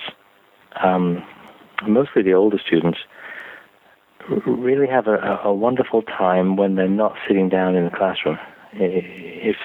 um, 0.82 1.24
mostly 1.88 2.24
the 2.24 2.34
older 2.34 2.60
students, 2.66 3.00
really 4.46 4.88
have 4.88 5.08
a, 5.08 5.40
a 5.44 5.54
wonderful 5.54 6.02
time 6.04 6.56
when 6.56 6.76
they're 6.76 6.88
not 6.88 7.16
sitting 7.28 7.50
down 7.50 7.76
in 7.76 7.86
the 7.86 7.92
classroom 7.92 8.38
if 8.74 9.56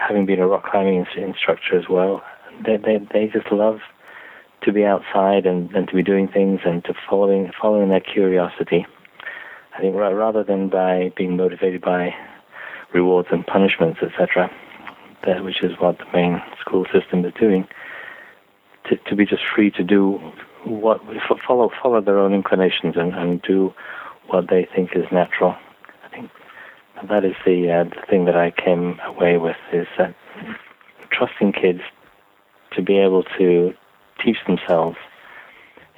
having 0.00 0.26
been 0.26 0.38
a 0.38 0.46
rock 0.46 0.64
climbing 0.70 1.06
instructor 1.16 1.78
as 1.78 1.88
well, 1.88 2.22
they, 2.64 2.76
they, 2.76 2.98
they 3.12 3.26
just 3.32 3.50
love 3.50 3.80
to 4.62 4.72
be 4.72 4.84
outside 4.84 5.46
and, 5.46 5.70
and 5.72 5.88
to 5.88 5.94
be 5.94 6.02
doing 6.02 6.28
things 6.28 6.60
and 6.64 6.84
to 6.84 6.94
following 7.08 7.50
following 7.60 7.88
their 7.88 8.00
curiosity. 8.00 8.86
I 9.76 9.80
think 9.80 9.96
rather 9.96 10.44
than 10.44 10.68
by 10.68 11.12
being 11.16 11.36
motivated 11.36 11.80
by 11.80 12.14
rewards 12.92 13.28
and 13.32 13.46
punishments, 13.46 14.00
etc., 14.02 14.50
which 15.42 15.62
is 15.62 15.72
what 15.78 15.98
the 15.98 16.04
main 16.12 16.42
school 16.60 16.84
system 16.92 17.24
is 17.24 17.32
doing, 17.38 17.66
to, 18.88 18.96
to 18.96 19.16
be 19.16 19.24
just 19.24 19.42
free 19.54 19.70
to 19.70 19.82
do 19.82 20.20
what 20.80 21.00
follow 21.46 21.70
follow 21.82 22.00
their 22.00 22.18
own 22.18 22.32
inclinations 22.32 22.96
and, 22.96 23.14
and 23.14 23.42
do 23.42 23.72
what 24.28 24.48
they 24.48 24.68
think 24.74 24.90
is 24.94 25.04
natural. 25.12 25.54
I 26.04 26.08
think 26.08 26.30
that 27.08 27.24
is 27.24 27.34
the, 27.44 27.70
uh, 27.70 27.84
the 27.84 28.06
thing 28.08 28.24
that 28.26 28.36
I 28.36 28.50
came 28.50 28.98
away 29.04 29.36
with 29.36 29.56
is 29.72 29.86
that 29.98 30.14
trusting 31.10 31.52
kids 31.52 31.80
to 32.72 32.82
be 32.82 32.98
able 32.98 33.24
to 33.38 33.74
teach 34.24 34.38
themselves 34.46 34.96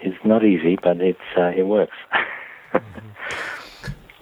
is 0.02 0.14
not 0.24 0.44
easy, 0.44 0.76
but 0.82 1.00
it's 1.00 1.20
uh, 1.36 1.52
it 1.56 1.66
works. 1.66 1.96
mm-hmm. 2.72 3.08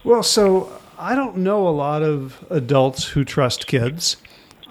Well, 0.05 0.25
so 0.25 0.81
I 0.99 1.15
don't 1.15 1.37
know 1.37 1.69
a 1.69 1.71
lot 1.71 2.03
of 2.03 2.45
adults 2.51 3.05
who 3.11 3.25
trust 3.25 3.69
kids. 3.69 4.17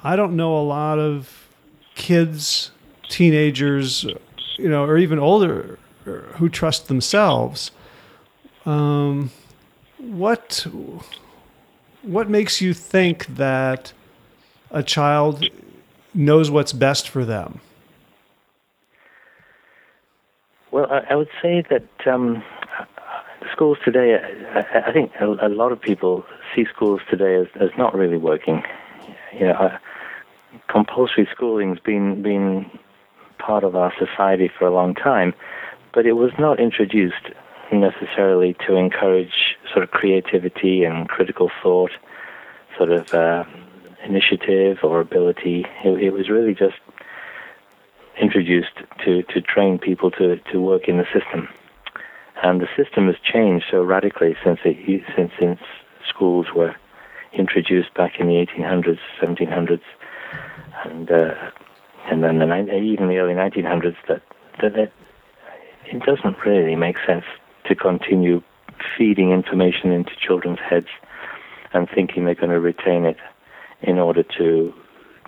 I 0.03 0.17
don't 0.17 0.35
know 0.35 0.57
a 0.57 0.61
lot 0.61 0.99
of 0.99 1.47
kids, 1.95 2.71
teenagers, 3.07 4.05
you 4.61 4.69
know, 4.69 4.85
or 4.85 4.97
even 4.97 5.19
older 5.19 5.79
who 6.05 6.49
trust 6.49 6.87
themselves. 6.87 7.71
Um, 8.65 9.31
what 9.97 10.65
what 12.01 12.29
makes 12.29 12.61
you 12.61 12.73
think 12.73 13.25
that 13.27 13.93
a 14.71 14.83
child 14.83 15.43
knows 16.13 16.49
what's 16.49 16.73
best 16.73 17.09
for 17.09 17.25
them? 17.25 17.59
Well, 20.71 20.87
I, 20.89 21.15
would 21.15 21.29
say 21.41 21.63
that 21.69 22.07
um, 22.07 22.43
schools 23.51 23.77
today, 23.83 24.17
I, 24.55 24.87
I 24.87 24.93
think 24.93 25.11
a, 25.19 25.25
a, 25.25 25.49
lot 25.49 25.73
of 25.73 25.81
people 25.81 26.25
see 26.55 26.65
schools 26.73 27.01
today 27.09 27.35
as, 27.35 27.47
as 27.59 27.69
not 27.77 27.93
really 27.93 28.17
working. 28.17 28.63
You 29.33 29.47
know, 29.47 29.53
uh, 29.53 29.77
compulsory 30.69 31.27
schooling's 31.31 31.79
been 31.79 32.21
been 32.21 32.71
part 33.45 33.63
of 33.63 33.75
our 33.75 33.93
society 33.97 34.49
for 34.57 34.67
a 34.67 34.73
long 34.73 34.93
time, 34.93 35.33
but 35.93 36.05
it 36.05 36.13
was 36.13 36.31
not 36.39 36.59
introduced 36.59 37.31
necessarily 37.71 38.55
to 38.67 38.75
encourage 38.75 39.57
sort 39.71 39.83
of 39.83 39.91
creativity 39.91 40.83
and 40.83 41.07
critical 41.07 41.49
thought, 41.63 41.91
sort 42.77 42.91
of 42.91 43.13
uh, 43.13 43.43
initiative 44.05 44.79
or 44.83 44.99
ability. 44.99 45.65
It, 45.83 46.03
it 46.03 46.09
was 46.11 46.29
really 46.29 46.53
just 46.53 46.75
introduced 48.21 48.75
to, 49.05 49.23
to 49.23 49.41
train 49.41 49.79
people 49.79 50.11
to, 50.11 50.37
to 50.51 50.61
work 50.61 50.87
in 50.87 50.97
the 50.97 51.05
system. 51.05 51.47
And 52.43 52.59
the 52.59 52.67
system 52.75 53.07
has 53.07 53.15
changed 53.23 53.65
so 53.71 53.83
radically 53.83 54.35
since, 54.43 54.59
it, 54.65 55.03
since, 55.15 55.31
since 55.39 55.59
schools 56.07 56.47
were 56.55 56.75
introduced 57.33 57.93
back 57.93 58.19
in 58.19 58.27
the 58.27 58.33
1800s, 58.33 58.99
1700s, 59.21 59.81
and 60.85 61.11
uh, 61.11 61.33
and 62.09 62.23
then 62.23 62.39
the, 62.39 62.75
even 62.75 63.07
the 63.07 63.17
early 63.17 63.33
1900s 63.33 63.95
that, 64.07 64.21
that 64.61 64.75
it, 64.75 64.93
it 65.85 66.03
doesn't 66.03 66.37
really 66.45 66.75
make 66.75 66.95
sense 67.05 67.25
to 67.67 67.75
continue 67.75 68.41
feeding 68.97 69.31
information 69.31 69.91
into 69.91 70.11
children's 70.19 70.59
heads 70.59 70.87
and 71.73 71.87
thinking 71.93 72.25
they're 72.25 72.35
going 72.35 72.49
to 72.49 72.59
retain 72.59 73.05
it 73.05 73.17
in 73.81 73.97
order 73.97 74.23
to 74.37 74.73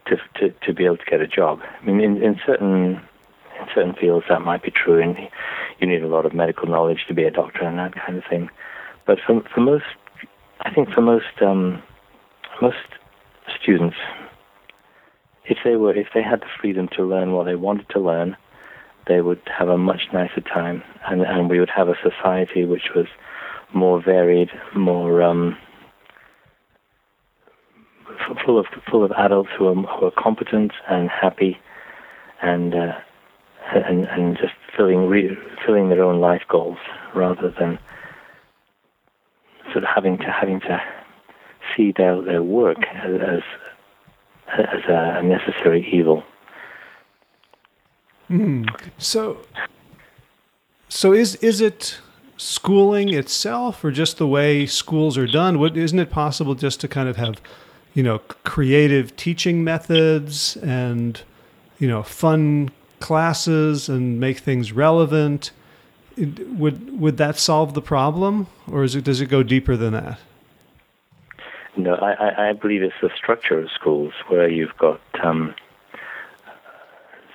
to, 0.07 0.17
to, 0.35 0.53
to 0.65 0.73
be 0.73 0.83
able 0.83 0.97
to 0.97 1.05
get 1.09 1.21
a 1.21 1.27
job. 1.27 1.59
I 1.81 1.85
mean, 1.85 2.01
in, 2.01 2.21
in 2.21 2.37
certain 2.45 3.01
in 3.59 3.67
certain 3.73 3.93
fields 3.93 4.25
that 4.27 4.41
might 4.41 4.61
be 4.61 4.71
true, 4.71 5.01
and 5.01 5.15
you 5.79 5.87
need 5.87 6.03
a 6.03 6.07
lot 6.07 6.25
of 6.25 6.33
medical 6.33 6.67
knowledge 6.67 7.05
to 7.07 7.13
be 7.13 7.23
a 7.23 7.31
doctor 7.31 7.63
and 7.63 7.79
that 7.79 7.93
kind 7.95 8.17
of 8.17 8.23
thing. 8.29 8.49
But 9.05 9.19
for 9.25 9.41
for 9.53 9.61
most, 9.61 9.85
I 10.61 10.73
think 10.73 10.89
for 10.89 11.01
most 11.01 11.41
um, 11.41 11.81
most 12.61 12.77
students, 13.61 13.95
if 15.45 15.57
they 15.63 15.75
were 15.75 15.95
if 15.95 16.07
they 16.13 16.23
had 16.23 16.41
the 16.41 16.47
freedom 16.59 16.87
to 16.95 17.03
learn 17.03 17.33
what 17.33 17.45
they 17.45 17.55
wanted 17.55 17.89
to 17.89 17.99
learn, 17.99 18.37
they 19.07 19.21
would 19.21 19.41
have 19.57 19.69
a 19.69 19.77
much 19.77 20.01
nicer 20.13 20.41
time, 20.41 20.83
and 21.05 21.21
and 21.21 21.49
we 21.49 21.59
would 21.59 21.69
have 21.69 21.89
a 21.89 21.95
society 22.01 22.65
which 22.65 22.89
was 22.95 23.07
more 23.73 24.01
varied, 24.01 24.49
more 24.75 25.21
um, 25.21 25.57
full 28.45 28.59
of 28.59 28.65
full 28.89 29.03
of 29.03 29.11
adults 29.11 29.49
who 29.57 29.67
are 29.67 29.75
who 29.75 30.05
are 30.05 30.11
competent 30.17 30.71
and 30.89 31.09
happy, 31.09 31.57
and 32.41 32.73
uh, 32.73 32.93
and 33.73 34.05
and 34.05 34.37
just 34.37 34.53
filling 34.77 35.07
re- 35.07 35.37
filling 35.65 35.89
their 35.89 36.03
own 36.03 36.19
life 36.19 36.43
goals 36.49 36.77
rather 37.15 37.53
than 37.59 37.77
sort 39.71 39.83
of 39.83 39.89
having 39.93 40.17
to 40.17 40.31
having 40.31 40.59
to 40.61 40.81
see 41.75 41.93
their 41.95 42.21
their 42.21 42.43
work 42.43 42.77
as 42.93 43.15
as 43.21 43.41
a 44.59 45.21
necessary 45.23 45.87
evil. 45.91 46.23
Mm. 48.29 48.67
So, 48.97 49.39
so 50.89 51.13
is 51.13 51.35
is 51.35 51.61
it 51.61 51.99
schooling 52.37 53.13
itself, 53.13 53.83
or 53.83 53.91
just 53.91 54.17
the 54.17 54.27
way 54.27 54.65
schools 54.65 55.17
are 55.17 55.27
done? 55.27 55.59
What 55.59 55.77
isn't 55.77 55.99
it 55.99 56.09
possible 56.09 56.55
just 56.55 56.79
to 56.81 56.87
kind 56.87 57.09
of 57.09 57.17
have 57.17 57.41
you 57.93 58.03
know, 58.03 58.19
creative 58.43 59.15
teaching 59.15 59.63
methods 59.63 60.57
and, 60.57 61.21
you 61.79 61.87
know, 61.87 62.03
fun 62.03 62.71
classes 62.99 63.87
and 63.87 64.19
make 64.19 64.39
things 64.39 64.71
relevant. 64.71 65.51
It, 66.17 66.47
would 66.49 66.99
would 66.99 67.17
that 67.17 67.37
solve 67.37 67.73
the 67.73 67.81
problem, 67.81 68.47
or 68.71 68.83
is 68.83 68.95
it 68.95 69.03
does 69.03 69.19
it 69.21 69.27
go 69.27 69.41
deeper 69.43 69.75
than 69.75 69.93
that? 69.93 70.19
No, 71.75 71.95
I, 71.95 72.49
I 72.49 72.53
believe 72.53 72.83
it's 72.83 72.93
the 73.01 73.09
structure 73.15 73.59
of 73.59 73.71
schools 73.71 74.13
where 74.27 74.47
you've 74.47 74.77
got 74.77 75.01
um, 75.23 75.55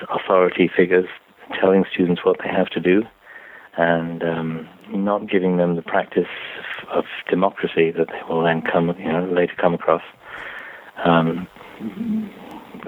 authority 0.08 0.70
figures 0.74 1.08
telling 1.60 1.84
students 1.92 2.24
what 2.24 2.38
they 2.42 2.48
have 2.48 2.68
to 2.70 2.80
do, 2.80 3.02
and 3.76 4.22
um, 4.22 4.68
not 4.90 5.28
giving 5.28 5.56
them 5.56 5.74
the 5.74 5.82
practice 5.82 6.28
of 6.90 7.04
democracy 7.28 7.90
that 7.90 8.08
they 8.08 8.20
will 8.28 8.42
then 8.42 8.62
come, 8.62 8.94
you 8.98 9.10
know, 9.10 9.24
later 9.24 9.54
come 9.56 9.74
across 9.74 10.02
um, 11.04 11.48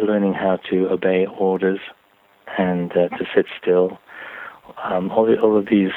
learning 0.00 0.34
how 0.34 0.56
to 0.70 0.88
obey 0.88 1.26
orders 1.26 1.80
and 2.58 2.92
uh, 2.92 3.08
to 3.08 3.26
sit 3.34 3.46
still. 3.60 3.98
Um, 4.82 5.10
all, 5.10 5.26
the, 5.26 5.40
all 5.40 5.56
of 5.56 5.66
these 5.66 5.92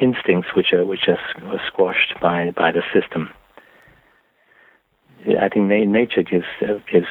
instincts 0.00 0.54
which 0.56 0.72
are 0.72 0.84
which 0.84 1.08
are 1.08 1.18
squashed 1.66 2.14
by 2.20 2.50
by 2.50 2.72
the 2.72 2.82
system. 2.92 3.30
I 5.26 5.48
think 5.48 5.68
na- 5.68 5.84
nature 5.84 6.22
gives 6.22 6.46
uh, 6.62 6.78
gives 6.90 7.06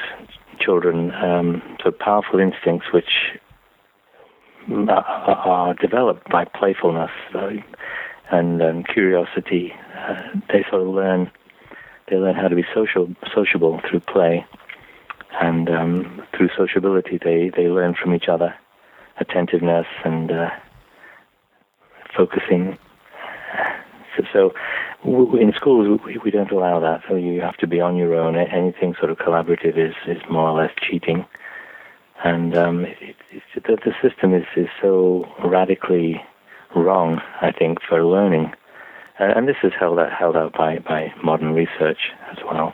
children 0.59 1.11
um, 1.15 1.61
sort 1.81 1.93
of 1.93 1.99
powerful 1.99 2.39
instincts 2.39 2.87
which 2.93 3.39
are, 4.69 5.03
are 5.03 5.73
developed 5.73 6.29
by 6.29 6.45
playfulness 6.45 7.11
and 8.31 8.61
um, 8.61 8.83
curiosity. 8.83 9.73
Uh, 9.97 10.39
they 10.49 10.63
sort 10.69 10.81
of 10.83 10.87
learn 10.87 11.31
they 12.09 12.17
learn 12.17 12.35
how 12.35 12.47
to 12.47 12.55
be 12.55 12.65
social, 12.73 13.09
sociable 13.33 13.81
through 13.89 14.01
play, 14.01 14.45
and 15.41 15.69
um, 15.69 16.21
through 16.35 16.49
sociability, 16.55 17.17
they, 17.23 17.49
they 17.55 17.67
learn 17.67 17.95
from 17.95 18.13
each 18.13 18.27
other 18.27 18.53
attentiveness 19.19 19.85
and 20.03 20.31
uh, 20.31 20.49
focusing. 22.15 22.77
So, 24.17 24.23
so 24.33 24.53
in 25.05 25.53
schools, 25.55 25.99
we, 26.05 26.17
we 26.23 26.31
don't 26.31 26.51
allow 26.51 26.79
that. 26.79 27.01
So 27.07 27.15
you 27.15 27.41
have 27.41 27.57
to 27.57 27.67
be 27.67 27.81
on 27.81 27.95
your 27.95 28.15
own. 28.15 28.35
Anything 28.35 28.95
sort 28.99 29.11
of 29.11 29.17
collaborative 29.17 29.77
is, 29.77 29.95
is 30.07 30.21
more 30.29 30.49
or 30.49 30.61
less 30.61 30.71
cheating. 30.89 31.25
And 32.23 32.57
um, 32.57 32.85
it, 32.85 33.15
it, 33.31 33.43
the, 33.55 33.77
the 33.83 33.93
system 34.01 34.33
is, 34.33 34.45
is 34.55 34.69
so 34.81 35.25
radically 35.43 36.23
wrong, 36.75 37.21
I 37.41 37.51
think, 37.51 37.79
for 37.87 38.03
learning 38.05 38.53
uh, 39.19 39.25
and 39.35 39.47
this 39.47 39.57
is 39.63 39.71
held 39.79 39.99
out, 39.99 40.11
held 40.11 40.35
out 40.35 40.53
by, 40.53 40.79
by 40.79 41.13
modern 41.23 41.53
research 41.53 42.11
as 42.31 42.37
well. 42.43 42.73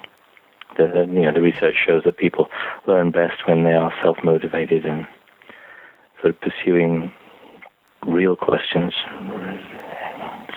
The, 0.77 0.87
the, 0.87 0.99
you 1.11 1.23
know, 1.23 1.33
the 1.33 1.41
research 1.41 1.75
shows 1.85 2.03
that 2.05 2.17
people 2.17 2.47
learn 2.87 3.11
best 3.11 3.45
when 3.45 3.63
they 3.63 3.73
are 3.73 3.93
self-motivated 4.01 4.85
and 4.85 5.05
sort 6.21 6.35
of 6.35 6.41
pursuing 6.41 7.11
real 8.07 8.35
questions, 8.35 8.93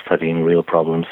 studying 0.04 0.44
real 0.44 0.62
problems. 0.62 1.06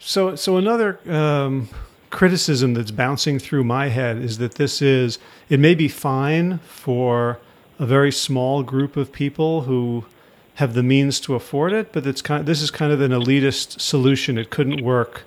So, 0.00 0.34
so 0.34 0.56
another 0.56 0.98
um, 1.08 1.68
criticism 2.08 2.74
that's 2.74 2.90
bouncing 2.90 3.38
through 3.38 3.64
my 3.64 3.88
head 3.88 4.16
is 4.16 4.38
that 4.38 4.54
this 4.54 4.80
is 4.80 5.18
it 5.48 5.60
may 5.60 5.74
be 5.74 5.88
fine 5.88 6.58
for 6.60 7.38
a 7.78 7.86
very 7.86 8.10
small 8.10 8.62
group 8.62 8.96
of 8.96 9.12
people 9.12 9.62
who 9.62 10.06
have 10.54 10.74
the 10.74 10.82
means 10.82 11.20
to 11.20 11.34
afford 11.34 11.72
it, 11.72 11.92
but 11.92 12.06
it's 12.06 12.20
kind. 12.22 12.40
Of, 12.40 12.46
this 12.46 12.60
is 12.62 12.70
kind 12.70 12.92
of 12.92 13.00
an 13.00 13.12
elitist 13.12 13.80
solution. 13.80 14.38
It 14.38 14.50
couldn't 14.50 14.82
work 14.82 15.22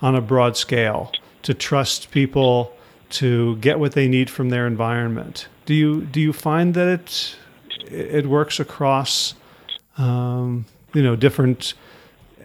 on 0.00 0.14
a 0.14 0.20
broad 0.20 0.56
scale 0.56 1.10
to 1.42 1.54
trust 1.54 2.10
people 2.10 2.72
to 3.10 3.56
get 3.56 3.80
what 3.80 3.92
they 3.92 4.08
need 4.08 4.28
from 4.30 4.50
their 4.50 4.66
environment. 4.66 5.48
Do 5.66 5.74
you 5.74 6.02
do 6.02 6.20
you 6.20 6.32
find 6.32 6.74
that 6.74 6.88
it 6.88 7.36
it 7.90 8.26
works 8.26 8.60
across 8.60 9.34
um, 9.96 10.66
you 10.92 11.02
know 11.02 11.16
different 11.16 11.74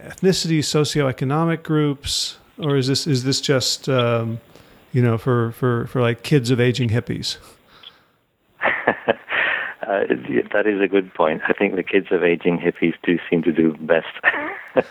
ethnicities, 0.04 0.64
socioeconomic 0.64 1.62
groups, 1.62 2.38
or 2.58 2.76
is 2.76 2.86
this 2.86 3.06
is 3.06 3.24
this 3.24 3.40
just 3.40 3.88
um, 3.88 4.40
you 4.92 5.02
know 5.02 5.18
for, 5.18 5.52
for, 5.52 5.86
for 5.86 6.00
like 6.00 6.22
kids 6.22 6.50
of 6.50 6.60
aging 6.60 6.90
hippies? 6.90 7.38
Uh, 9.86 10.04
that 10.52 10.66
is 10.66 10.80
a 10.80 10.88
good 10.88 11.12
point. 11.12 11.42
I 11.46 11.52
think 11.52 11.76
the 11.76 11.82
kids 11.82 12.06
of 12.10 12.24
aging 12.24 12.58
hippies 12.58 12.94
do 13.02 13.18
seem 13.28 13.42
to 13.42 13.52
do 13.52 13.76
best 13.80 14.06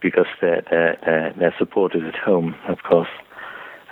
because 0.00 0.26
they're, 0.40 0.62
they're, 0.70 1.34
they're 1.36 1.54
supported 1.58 2.04
at 2.04 2.14
home, 2.14 2.54
of 2.68 2.84
course. 2.84 3.08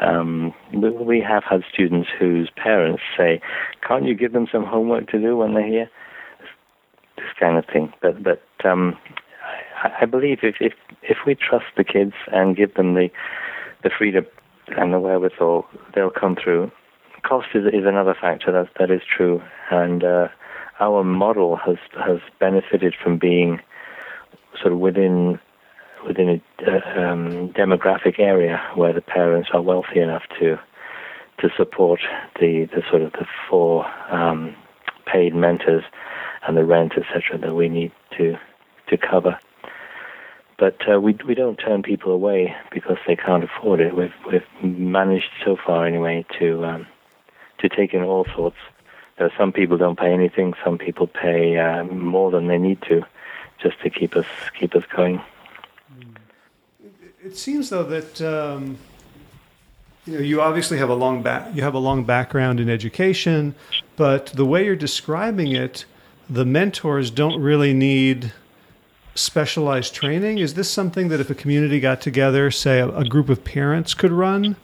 Um, 0.01 0.55
we 0.73 1.21
have 1.21 1.43
had 1.45 1.63
students 1.71 2.09
whose 2.19 2.49
parents 2.57 3.03
say, 3.17 3.41
"Can't 3.87 4.07
you 4.07 4.15
give 4.15 4.33
them 4.33 4.47
some 4.51 4.65
homework 4.65 5.11
to 5.11 5.19
do 5.19 5.37
when 5.37 5.53
they're 5.53 5.67
here?" 5.67 5.91
This 7.17 7.27
kind 7.39 7.59
of 7.59 7.67
thing. 7.67 7.93
But 8.01 8.23
but 8.23 8.43
um, 8.65 8.97
I, 9.83 10.05
believe 10.07 10.39
if, 10.43 10.57
if 10.61 10.73
if 11.03 11.19
we 11.27 11.35
trust 11.35 11.67
the 11.77 11.85
kids 11.85 12.13
and 12.33 12.57
give 12.57 12.75
them 12.75 12.95
the 12.95 13.09
the 13.83 13.91
freedom 13.97 14.27
and 14.69 14.93
the 14.93 15.01
wherewithal, 15.01 15.67
they'll 15.95 16.11
come 16.11 16.37
through. 16.37 16.71
Cost 17.23 17.49
is 17.55 17.67
is 17.67 17.87
another 17.87 18.15
factor 18.19 18.53
that 18.53 18.69
that 18.79 18.91
is 18.91 19.03
true, 19.05 19.43
and 19.71 20.05
uh, 20.05 20.29
our 20.81 21.05
model 21.05 21.57
has 21.57 21.77
has 22.05 22.19
benefited 22.39 22.95
from 23.03 23.19
being 23.19 23.61
sort 24.61 24.73
of 24.73 24.79
within 24.79 25.39
within 26.07 26.29
a 26.29 26.71
uh, 26.71 27.01
um, 27.01 27.51
demographic 27.53 28.19
area 28.19 28.61
where 28.75 28.93
the 28.93 29.01
parents 29.03 29.51
are 29.53 29.63
wealthy 29.63 30.01
enough 30.01 30.23
to 30.39 30.59
to 31.41 31.49
support 31.57 32.01
the, 32.39 32.69
the 32.75 32.83
sort 32.91 33.03
of 33.03 33.13
the 33.13 33.27
four 33.49 33.87
um, 34.13 34.55
paid 35.07 35.35
mentors 35.35 35.85
and 36.47 36.57
the 36.57 36.65
rent, 36.65 36.93
etc., 36.97 37.39
that 37.39 37.55
we 37.55 37.69
need 37.69 37.93
to 38.17 38.37
to 38.89 38.97
cover. 38.97 39.39
But 40.61 40.77
uh, 40.87 41.01
we 41.01 41.17
we 41.27 41.35
don't 41.35 41.57
turn 41.57 41.83
people 41.83 42.13
away 42.13 42.55
because 42.71 42.99
they 43.07 43.17
can't 43.17 43.43
afford 43.43 43.81
it. 43.81 43.97
We've 43.97 44.13
we've 44.31 44.47
managed 44.63 45.31
so 45.43 45.57
far 45.57 45.87
anyway 45.87 46.27
to 46.39 46.67
um, 46.67 46.87
to 47.61 47.69
take 47.71 47.95
in 47.95 48.03
all 48.03 48.27
sorts. 48.37 48.59
Are 49.19 49.33
some 49.39 49.53
people 49.53 49.79
don't 49.79 49.99
pay 49.99 50.13
anything. 50.13 50.53
Some 50.63 50.77
people 50.77 51.07
pay 51.07 51.59
uh, 51.59 51.85
more 51.85 52.31
than 52.31 52.47
they 52.47 52.59
need 52.59 52.83
to, 52.83 53.03
just 53.59 53.81
to 53.81 53.89
keep 53.89 54.15
us 54.15 54.27
keep 54.59 54.77
us 54.77 54.85
going. 54.95 55.23
It 57.25 57.39
seems 57.39 57.71
though 57.71 57.85
that 57.85 58.21
um, 58.21 58.77
you 60.07 60.15
know 60.15 60.21
you 60.21 60.43
obviously 60.43 60.77
have 60.77 60.91
a 60.91 60.95
long 60.95 61.23
back 61.23 61.55
you 61.55 61.63
have 61.63 61.75
a 61.75 61.79
long 61.79 62.05
background 62.05 62.61
in 62.61 62.69
education, 62.69 63.55
but 63.97 64.27
the 64.27 64.45
way 64.45 64.67
you're 64.67 64.77
describing 64.77 65.53
it, 65.53 65.87
the 66.29 66.45
mentors 66.45 67.11
don't 67.11 67.41
really 67.41 67.73
need 67.73 68.35
specialized 69.15 69.95
training. 69.95 70.39
Is 70.39 70.55
this 70.55 70.71
something 70.71 71.09
that 71.09 71.21
if 71.21 71.31
a 71.31 71.35
community 71.35 71.81
got 71.81 72.01
together, 72.01 72.51
say 72.51 72.81
a, 72.81 72.89
a 72.89 73.05
group 73.05 73.29
of 73.29 73.45
parents 73.45 73.95
could 73.95 74.13
run? 74.13 74.57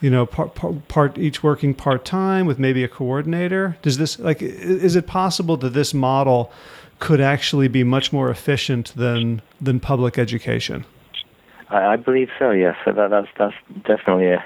You 0.00 0.10
know, 0.10 0.26
part, 0.26 0.54
part, 0.54 0.88
part 0.88 1.18
each 1.18 1.42
working 1.42 1.74
part 1.74 2.04
time 2.04 2.46
with 2.46 2.58
maybe 2.58 2.84
a 2.84 2.88
coordinator. 2.88 3.76
Does 3.82 3.98
this 3.98 4.18
like 4.18 4.40
is 4.40 4.94
it 4.94 5.06
possible 5.06 5.56
that 5.58 5.70
this 5.70 5.92
model 5.92 6.52
could 7.00 7.20
actually 7.20 7.68
be 7.68 7.84
much 7.84 8.12
more 8.12 8.30
efficient 8.30 8.92
than 8.96 9.42
than 9.60 9.80
public 9.80 10.18
education? 10.18 10.84
I, 11.70 11.96
believe 11.96 12.30
so. 12.38 12.50
Yes, 12.50 12.76
that, 12.86 13.10
that's 13.10 13.28
that's 13.36 13.54
definitely 13.84 14.28
a 14.28 14.44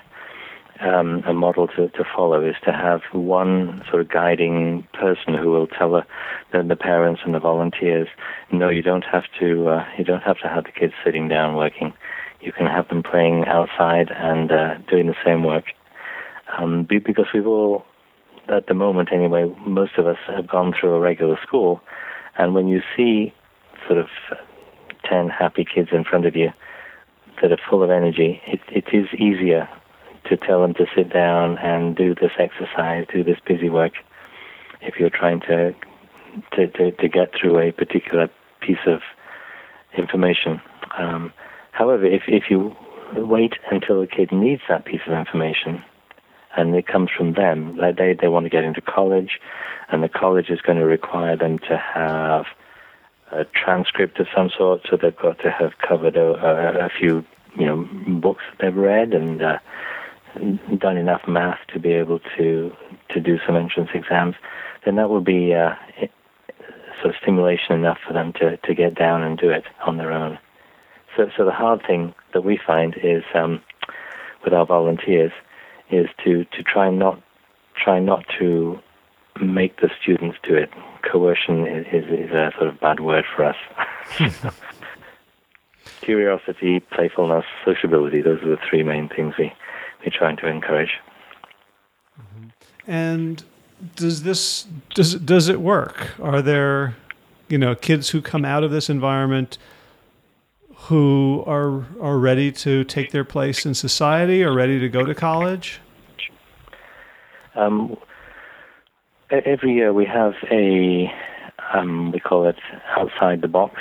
um, 0.82 1.22
a 1.26 1.32
model 1.32 1.68
to, 1.68 1.88
to 1.88 2.04
follow 2.14 2.44
is 2.44 2.56
to 2.64 2.72
have 2.72 3.02
one 3.12 3.82
sort 3.88 4.02
of 4.02 4.08
guiding 4.08 4.86
person 4.92 5.34
who 5.34 5.50
will 5.50 5.66
tell 5.66 5.92
the, 5.92 6.62
the, 6.62 6.76
parents 6.76 7.20
and 7.24 7.34
the 7.34 7.38
volunteers, 7.38 8.08
no, 8.50 8.68
you 8.68 8.82
don't 8.82 9.04
have 9.04 9.24
to 9.38 9.68
uh, 9.68 9.84
you 9.96 10.04
don't 10.04 10.22
have 10.22 10.38
to 10.38 10.48
have 10.48 10.64
the 10.64 10.72
kids 10.72 10.92
sitting 11.04 11.28
down 11.28 11.54
working. 11.54 11.92
You 12.40 12.52
can 12.52 12.66
have 12.66 12.88
them 12.88 13.02
playing 13.02 13.44
outside 13.46 14.10
and 14.10 14.50
uh, 14.50 14.74
doing 14.90 15.06
the 15.06 15.14
same 15.24 15.44
work. 15.44 15.66
Um, 16.58 16.84
because 16.84 17.26
we've 17.32 17.46
all, 17.46 17.84
at 18.48 18.66
the 18.66 18.74
moment 18.74 19.10
anyway, 19.12 19.54
most 19.64 19.92
of 19.96 20.06
us 20.06 20.18
have 20.26 20.48
gone 20.48 20.74
through 20.78 20.94
a 20.94 21.00
regular 21.00 21.38
school, 21.46 21.80
and 22.36 22.54
when 22.54 22.66
you 22.68 22.82
see 22.96 23.32
sort 23.86 23.98
of 23.98 24.08
ten 25.08 25.28
happy 25.28 25.64
kids 25.64 25.90
in 25.92 26.04
front 26.04 26.26
of 26.26 26.34
you, 26.34 26.50
that 27.40 27.52
are 27.52 27.58
full 27.70 27.82
of 27.82 27.90
energy, 27.90 28.40
it, 28.46 28.60
it 28.68 28.84
is 28.92 29.06
easier 29.14 29.68
to 30.24 30.36
tell 30.36 30.62
them 30.62 30.74
to 30.74 30.86
sit 30.96 31.12
down 31.12 31.58
and 31.58 31.96
do 31.96 32.14
this 32.14 32.32
exercise, 32.38 33.06
do 33.12 33.24
this 33.24 33.38
busy 33.46 33.68
work, 33.68 33.92
if 34.80 34.94
you're 34.98 35.10
trying 35.10 35.40
to 35.40 35.74
to, 36.54 36.66
to, 36.66 36.90
to 36.92 37.08
get 37.08 37.30
through 37.38 37.58
a 37.58 37.72
particular 37.72 38.28
piece 38.60 38.86
of 38.86 39.00
information. 39.96 40.60
Um, 40.98 41.32
however, 41.72 42.06
if, 42.06 42.22
if 42.26 42.44
you 42.48 42.74
wait 43.14 43.54
until 43.70 44.00
the 44.00 44.06
kid 44.06 44.32
needs 44.32 44.62
that 44.68 44.84
piece 44.84 45.02
of 45.06 45.12
information, 45.12 45.84
and 46.56 46.74
it 46.74 46.86
comes 46.86 47.10
from 47.16 47.34
them, 47.34 47.76
like 47.76 47.96
they, 47.96 48.16
they 48.18 48.28
want 48.28 48.44
to 48.44 48.50
get 48.50 48.64
into 48.64 48.80
college, 48.80 49.40
and 49.90 50.02
the 50.02 50.08
college 50.08 50.48
is 50.50 50.60
going 50.60 50.78
to 50.78 50.86
require 50.86 51.36
them 51.36 51.58
to 51.58 51.76
have 51.76 52.46
a 53.30 53.44
transcript 53.44 54.18
of 54.20 54.26
some 54.34 54.50
sort, 54.56 54.82
so 54.88 54.96
they've 54.96 55.16
got 55.16 55.38
to 55.40 55.50
have 55.50 55.72
covered 55.86 56.16
a, 56.16 56.32
a, 56.32 56.86
a 56.86 56.88
few, 56.90 57.24
you 57.56 57.66
know, 57.66 57.88
books 58.20 58.42
that 58.50 58.64
they've 58.64 58.76
read 58.76 59.14
and 59.14 59.42
uh, 59.42 59.58
done 60.78 60.96
enough 60.96 61.22
math 61.28 61.58
to 61.72 61.80
be 61.80 61.92
able 61.92 62.20
to 62.36 62.72
to 63.10 63.20
do 63.20 63.38
some 63.46 63.56
entrance 63.56 63.90
exams. 63.94 64.34
Then 64.84 64.96
that 64.96 65.10
would 65.10 65.24
be 65.24 65.54
uh, 65.54 65.74
sort 67.00 67.14
of 67.14 67.20
stimulation 67.20 67.74
enough 67.74 67.98
for 68.06 68.12
them 68.12 68.32
to 68.34 68.56
to 68.56 68.74
get 68.74 68.94
down 68.94 69.22
and 69.22 69.38
do 69.38 69.50
it 69.50 69.64
on 69.86 69.96
their 69.96 70.12
own. 70.12 70.38
So, 71.16 71.28
so 71.36 71.44
the 71.44 71.52
hard 71.52 71.82
thing 71.86 72.14
that 72.32 72.42
we 72.42 72.58
find 72.64 72.96
is 73.02 73.22
um, 73.34 73.60
with 74.44 74.54
our 74.54 74.66
volunteers 74.66 75.32
is 75.90 76.06
to 76.24 76.44
to 76.44 76.62
try 76.62 76.90
not 76.90 77.22
try 77.76 78.00
not 78.00 78.24
to 78.38 78.78
make 79.40 79.80
the 79.80 79.90
students 80.00 80.38
do 80.42 80.54
it. 80.54 80.70
Coercion 81.10 81.66
is, 81.66 81.86
is, 81.92 82.04
is 82.04 82.30
a 82.30 82.52
sort 82.56 82.68
of 82.68 82.78
bad 82.80 83.00
word 83.00 83.24
for 83.34 83.44
us. 83.44 83.56
Curiosity, 86.00 86.80
playfulness, 86.80 87.44
sociability, 87.64 88.20
those 88.20 88.42
are 88.42 88.50
the 88.50 88.58
three 88.68 88.82
main 88.82 89.08
things 89.08 89.34
we, 89.38 89.52
we're 90.04 90.12
trying 90.16 90.36
to 90.38 90.46
encourage. 90.46 90.90
Mm-hmm. 92.20 92.48
And 92.90 93.44
does 93.96 94.22
this 94.22 94.66
does 94.94 95.14
does 95.14 95.48
it 95.48 95.60
work? 95.60 96.18
Are 96.20 96.42
there, 96.42 96.96
you 97.48 97.58
know, 97.58 97.74
kids 97.74 98.10
who 98.10 98.20
come 98.20 98.44
out 98.44 98.64
of 98.64 98.70
this 98.70 98.90
environment 98.90 99.58
who 100.74 101.44
are 101.46 101.84
are 102.00 102.18
ready 102.18 102.50
to 102.52 102.84
take 102.84 103.12
their 103.12 103.24
place 103.24 103.64
in 103.64 103.74
society 103.74 104.42
or 104.42 104.52
ready 104.52 104.78
to 104.80 104.88
go 104.88 105.04
to 105.04 105.14
college? 105.14 105.80
Um, 107.54 107.96
every 109.30 109.74
year 109.74 109.92
we 109.92 110.06
have 110.06 110.34
a 110.50 111.12
um, 111.74 112.12
we 112.12 112.20
call 112.20 112.48
it 112.48 112.56
outside 112.96 113.40
the 113.40 113.48
box 113.48 113.80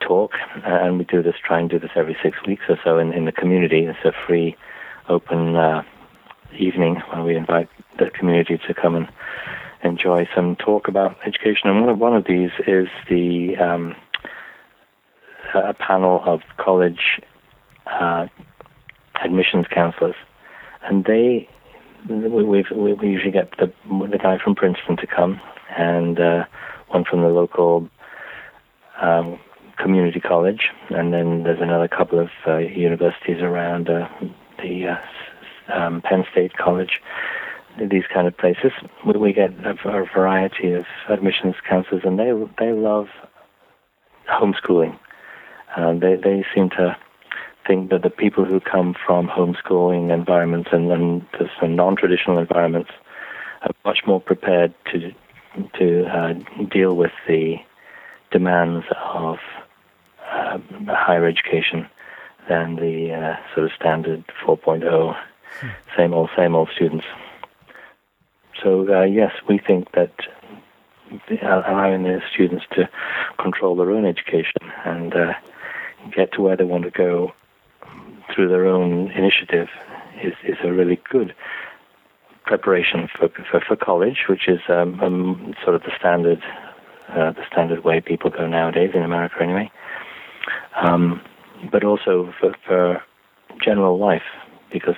talk, 0.00 0.32
and 0.64 0.98
we 0.98 1.04
do 1.04 1.22
this 1.22 1.34
try 1.44 1.60
and 1.60 1.70
do 1.70 1.78
this 1.78 1.90
every 1.94 2.16
six 2.22 2.36
weeks 2.46 2.64
or 2.68 2.78
so 2.84 2.98
in, 2.98 3.12
in 3.12 3.24
the 3.24 3.32
community. 3.32 3.80
It's 3.80 3.98
a 4.04 4.12
free, 4.26 4.56
open 5.08 5.56
uh, 5.56 5.82
evening 6.58 7.02
when 7.12 7.24
we 7.24 7.36
invite 7.36 7.68
the 7.98 8.10
community 8.10 8.58
to 8.66 8.74
come 8.74 8.94
and 8.94 9.08
enjoy 9.82 10.28
some 10.34 10.56
talk 10.56 10.88
about 10.88 11.16
education. 11.26 11.68
And 11.70 11.80
one 11.80 11.88
of 11.88 11.98
one 11.98 12.16
of 12.16 12.24
these 12.24 12.50
is 12.66 12.88
the 13.08 13.56
um, 13.56 13.94
a 15.54 15.74
panel 15.74 16.22
of 16.24 16.40
college 16.56 17.20
uh, 17.86 18.26
admissions 19.22 19.66
counselors, 19.72 20.16
and 20.82 21.04
they 21.04 21.48
we 22.08 22.64
we 22.74 23.08
usually 23.08 23.32
get 23.32 23.56
the 23.58 23.72
the 24.10 24.18
guy 24.18 24.38
from 24.42 24.54
Princeton 24.54 24.96
to 24.96 25.06
come 25.06 25.40
and 25.76 26.18
uh, 26.18 26.44
one 26.88 27.04
from 27.04 27.20
the 27.22 27.28
local 27.28 27.88
um, 29.00 29.38
community 29.76 30.20
college, 30.20 30.70
and 30.90 31.12
then 31.12 31.44
there's 31.44 31.60
another 31.60 31.88
couple 31.88 32.18
of 32.18 32.30
uh, 32.46 32.58
universities 32.58 33.40
around 33.40 33.88
uh, 33.88 34.08
the 34.58 34.88
uh, 34.88 35.72
um, 35.72 36.02
Penn 36.02 36.24
State 36.30 36.56
College. 36.56 37.00
These 37.78 38.04
kind 38.12 38.26
of 38.26 38.36
places, 38.36 38.72
we 39.04 39.32
get 39.32 39.50
a, 39.64 39.70
a 39.88 40.04
variety 40.04 40.72
of 40.72 40.84
admissions 41.08 41.54
counselors, 41.68 42.02
and 42.04 42.18
they 42.18 42.32
they 42.58 42.72
love 42.72 43.06
homeschooling. 44.28 44.98
Uh, 45.76 45.92
they 45.94 46.16
they 46.16 46.44
seem 46.54 46.70
to 46.70 46.96
think 47.66 47.90
that 47.90 48.02
the 48.02 48.10
people 48.10 48.44
who 48.44 48.58
come 48.58 48.96
from 49.06 49.28
homeschooling 49.28 50.12
environments 50.12 50.70
and, 50.72 50.90
and 50.90 51.76
non-traditional 51.76 52.38
environments 52.38 52.90
are 53.62 53.70
much 53.84 54.00
more 54.06 54.20
prepared 54.20 54.74
to 54.90 55.12
to 55.78 56.04
uh, 56.06 56.34
deal 56.70 56.96
with 56.96 57.12
the 57.28 57.56
demands 58.30 58.84
of 59.04 59.38
uh, 60.30 60.58
higher 60.88 61.26
education 61.26 61.88
than 62.48 62.76
the 62.76 63.12
uh, 63.12 63.54
sort 63.54 63.66
of 63.66 63.72
standard 63.72 64.24
4.0, 64.46 65.16
hmm. 65.60 65.68
same 65.96 66.14
old, 66.14 66.30
same 66.36 66.54
old 66.54 66.70
students. 66.74 67.06
So 68.62 68.86
uh, 68.92 69.04
yes, 69.04 69.32
we 69.48 69.58
think 69.58 69.92
that 69.92 70.12
allowing 71.42 72.02
the 72.02 72.20
students 72.32 72.64
to 72.72 72.88
control 73.38 73.76
their 73.76 73.90
own 73.90 74.04
education 74.04 74.60
and 74.84 75.14
uh, 75.14 75.32
get 76.14 76.32
to 76.32 76.42
where 76.42 76.56
they 76.56 76.64
want 76.64 76.84
to 76.84 76.90
go 76.90 77.32
through 78.34 78.48
their 78.48 78.66
own 78.66 79.10
initiative 79.12 79.68
is, 80.22 80.34
is 80.44 80.56
a 80.64 80.72
really 80.72 81.00
good 81.10 81.34
preparation 82.44 83.08
for, 83.18 83.28
for, 83.50 83.60
for 83.66 83.76
college, 83.76 84.24
which 84.28 84.48
is 84.48 84.60
um, 84.68 85.00
um, 85.00 85.54
sort 85.62 85.74
of 85.74 85.82
the 85.82 85.92
standard 85.98 86.42
uh, 87.08 87.32
the 87.32 87.42
standard 87.50 87.84
way 87.84 88.00
people 88.02 88.30
go 88.30 88.46
nowadays 88.46 88.90
in 88.94 89.02
America, 89.02 89.36
anyway. 89.40 89.70
Um, 90.76 91.22
but 91.70 91.84
also 91.84 92.32
for, 92.40 92.54
for 92.66 93.02
general 93.64 93.98
life, 93.98 94.22
because 94.72 94.96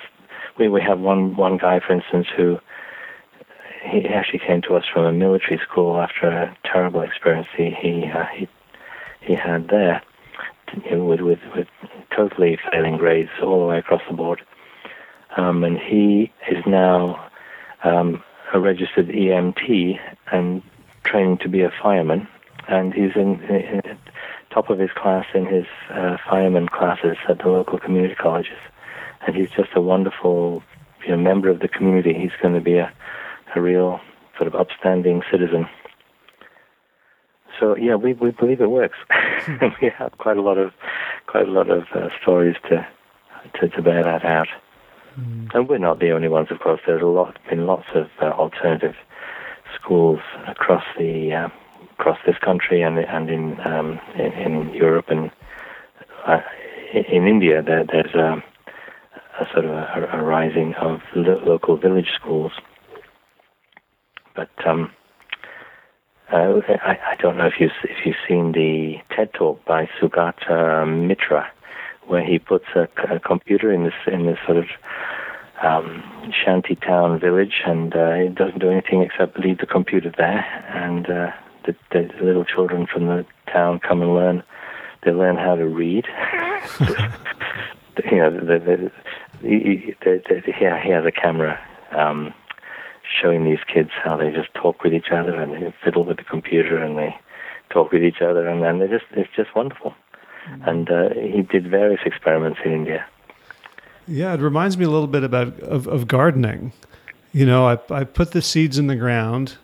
we 0.57 0.67
we 0.67 0.81
have 0.81 0.99
one 0.99 1.35
one 1.35 1.57
guy, 1.57 1.79
for 1.79 1.93
instance, 1.93 2.27
who 2.35 2.59
he 3.83 4.07
actually 4.07 4.39
came 4.39 4.61
to 4.61 4.75
us 4.75 4.83
from 4.91 5.05
a 5.05 5.11
military 5.11 5.59
school 5.67 5.99
after 5.99 6.27
a 6.27 6.57
terrible 6.63 7.01
experience 7.01 7.47
he 7.55 7.71
he 7.81 8.05
uh, 8.13 8.25
he, 8.35 8.47
he 9.21 9.35
had 9.35 9.67
there, 9.69 10.01
with 10.91 11.21
with 11.21 11.39
with 11.55 11.67
totally 12.15 12.57
failing 12.71 12.97
grades 12.97 13.29
all 13.41 13.59
the 13.59 13.65
way 13.65 13.77
across 13.77 14.01
the 14.09 14.15
board, 14.15 14.41
um, 15.37 15.63
and 15.63 15.77
he 15.77 16.31
is 16.49 16.63
now 16.67 17.29
um, 17.83 18.23
a 18.53 18.59
registered 18.59 19.07
EMT 19.07 19.99
and 20.31 20.61
training 21.03 21.37
to 21.39 21.49
be 21.49 21.61
a 21.61 21.71
fireman, 21.81 22.27
and 22.67 22.93
he's 22.93 23.15
in, 23.15 23.41
in 23.43 23.81
top 24.53 24.69
of 24.69 24.79
his 24.79 24.91
class 24.91 25.25
in 25.33 25.45
his 25.45 25.65
uh, 25.89 26.17
fireman 26.29 26.67
classes 26.67 27.17
at 27.27 27.39
the 27.39 27.47
local 27.47 27.79
community 27.79 28.15
colleges, 28.15 28.59
and 29.25 29.35
he's 29.35 29.49
just 29.49 29.69
a 29.75 29.81
wonderful 29.81 30.63
you 31.05 31.11
know, 31.11 31.17
member 31.17 31.49
of 31.49 31.59
the 31.59 31.67
community. 31.67 32.13
He's 32.13 32.31
going 32.41 32.53
to 32.53 32.61
be 32.61 32.77
a 32.77 32.91
a 33.55 33.61
real 33.61 33.99
sort 34.37 34.47
of 34.47 34.55
upstanding 34.55 35.21
citizen. 35.29 35.67
So 37.59 37.75
yeah, 37.75 37.95
we 37.95 38.13
we 38.13 38.31
believe 38.31 38.61
it 38.61 38.69
works. 38.69 38.97
We 39.81 39.89
have 39.97 40.17
quite 40.19 40.37
a 40.37 40.41
lot 40.41 40.57
of 40.57 40.71
quite 41.25 41.47
a 41.47 41.51
lot 41.51 41.69
of 41.69 41.83
uh, 41.95 42.09
stories 42.21 42.55
to, 42.69 42.87
to 43.59 43.69
to 43.69 43.81
bear 43.81 44.03
that 44.03 44.23
out. 44.23 44.47
Mm. 45.19 45.53
And 45.53 45.67
we're 45.67 45.77
not 45.77 45.99
the 45.99 46.11
only 46.11 46.27
ones, 46.27 46.49
of 46.51 46.59
course. 46.59 46.81
There's 46.85 47.01
a 47.01 47.05
lot 47.07 47.37
been 47.49 47.65
lots 47.65 47.87
of 47.95 48.07
uh, 48.21 48.25
alternative 48.25 48.95
schools 49.75 50.19
across 50.47 50.83
the 50.97 51.33
uh, 51.33 51.49
across 52.01 52.17
this 52.25 52.37
country 52.39 52.81
and 52.81 52.97
and 52.97 53.29
in 53.29 53.59
um, 53.61 53.99
in, 54.15 54.33
in, 54.33 54.73
Europe 54.73 55.05
and 55.09 55.31
uh, 56.25 56.41
in 56.93 57.27
India. 57.27 57.61
There, 57.61 57.85
there's 57.85 58.15
a, 58.15 58.43
a 59.39 59.45
sort 59.53 59.65
of 59.65 59.71
a, 59.71 60.09
a 60.13 60.23
rising 60.23 60.73
of 60.75 60.99
lo- 61.15 61.41
local 61.45 61.77
village 61.77 62.09
schools 62.19 62.51
but 64.35 64.49
um, 64.65 64.91
uh, 66.31 66.61
I, 66.67 66.97
I, 67.11 67.15
don't 67.19 67.37
know 67.37 67.47
if 67.47 67.59
you 67.59 67.69
if 67.83 68.05
you've 68.05 68.15
seen 68.27 68.53
the 68.53 68.95
TED 69.15 69.33
talk 69.33 69.63
by 69.65 69.89
Sugata 69.99 70.87
Mitra, 70.87 71.51
where 72.07 72.25
he 72.25 72.39
puts 72.39 72.65
a, 72.75 72.87
a 73.13 73.19
computer 73.19 73.71
in 73.71 73.83
this 73.83 73.93
in 74.07 74.25
this 74.25 74.37
sort 74.45 74.57
of 74.57 74.65
um, 75.61 76.03
shanty 76.43 76.75
town 76.75 77.19
village, 77.19 77.61
and 77.65 77.95
uh, 77.95 78.11
it 78.11 78.35
doesn't 78.35 78.59
do 78.59 78.69
anything 78.69 79.01
except 79.01 79.37
leave 79.39 79.57
the 79.57 79.65
computer 79.65 80.11
there, 80.17 80.45
and 80.73 81.09
uh, 81.09 81.31
the, 81.65 81.75
the 81.91 82.09
little 82.23 82.45
children 82.45 82.87
from 82.87 83.07
the 83.07 83.25
town 83.51 83.79
come 83.79 84.01
and 84.01 84.13
learn. 84.13 84.43
They 85.03 85.11
learn 85.11 85.35
how 85.35 85.55
to 85.55 85.65
read. 85.65 86.05
you 86.79 88.17
know, 88.17 88.29
the, 88.31 88.45
the, 88.45 88.59
the, 88.59 88.91
the, 89.41 90.41
the, 90.45 90.53
he, 90.53 90.63
he 90.83 90.91
has 90.91 91.05
a 91.05 91.11
camera 91.11 91.59
um, 91.91 92.33
showing 93.21 93.43
these 93.43 93.59
kids 93.71 93.89
how 94.03 94.17
they 94.17 94.31
just 94.31 94.53
talk 94.53 94.83
with 94.83 94.93
each 94.93 95.11
other 95.11 95.35
and 95.35 95.53
they 95.53 95.73
fiddle 95.83 96.05
with 96.05 96.17
the 96.17 96.23
computer 96.23 96.77
and 96.77 96.97
they 96.97 97.15
talk 97.69 97.91
with 97.91 98.03
each 98.03 98.21
other 98.21 98.47
and 98.47 98.61
then 98.63 98.79
they 98.79 98.87
just 98.87 99.05
it's 99.11 99.29
just 99.35 99.55
wonderful. 99.55 99.93
Mm-hmm. 100.47 100.69
And 100.69 100.89
uh, 100.89 101.09
he 101.13 101.41
did 101.41 101.69
various 101.69 102.01
experiments 102.05 102.59
in 102.65 102.71
India. 102.71 103.05
Yeah, 104.07 104.33
it 104.33 104.39
reminds 104.39 104.77
me 104.77 104.85
a 104.85 104.89
little 104.89 105.07
bit 105.07 105.23
about 105.23 105.59
of, 105.59 105.87
of 105.87 106.07
gardening. 106.07 106.73
You 107.31 107.45
know, 107.45 107.67
I 107.67 107.77
I 107.89 108.03
put 108.03 108.31
the 108.31 108.41
seeds 108.41 108.77
in 108.77 108.87
the 108.87 108.95
ground 108.95 109.57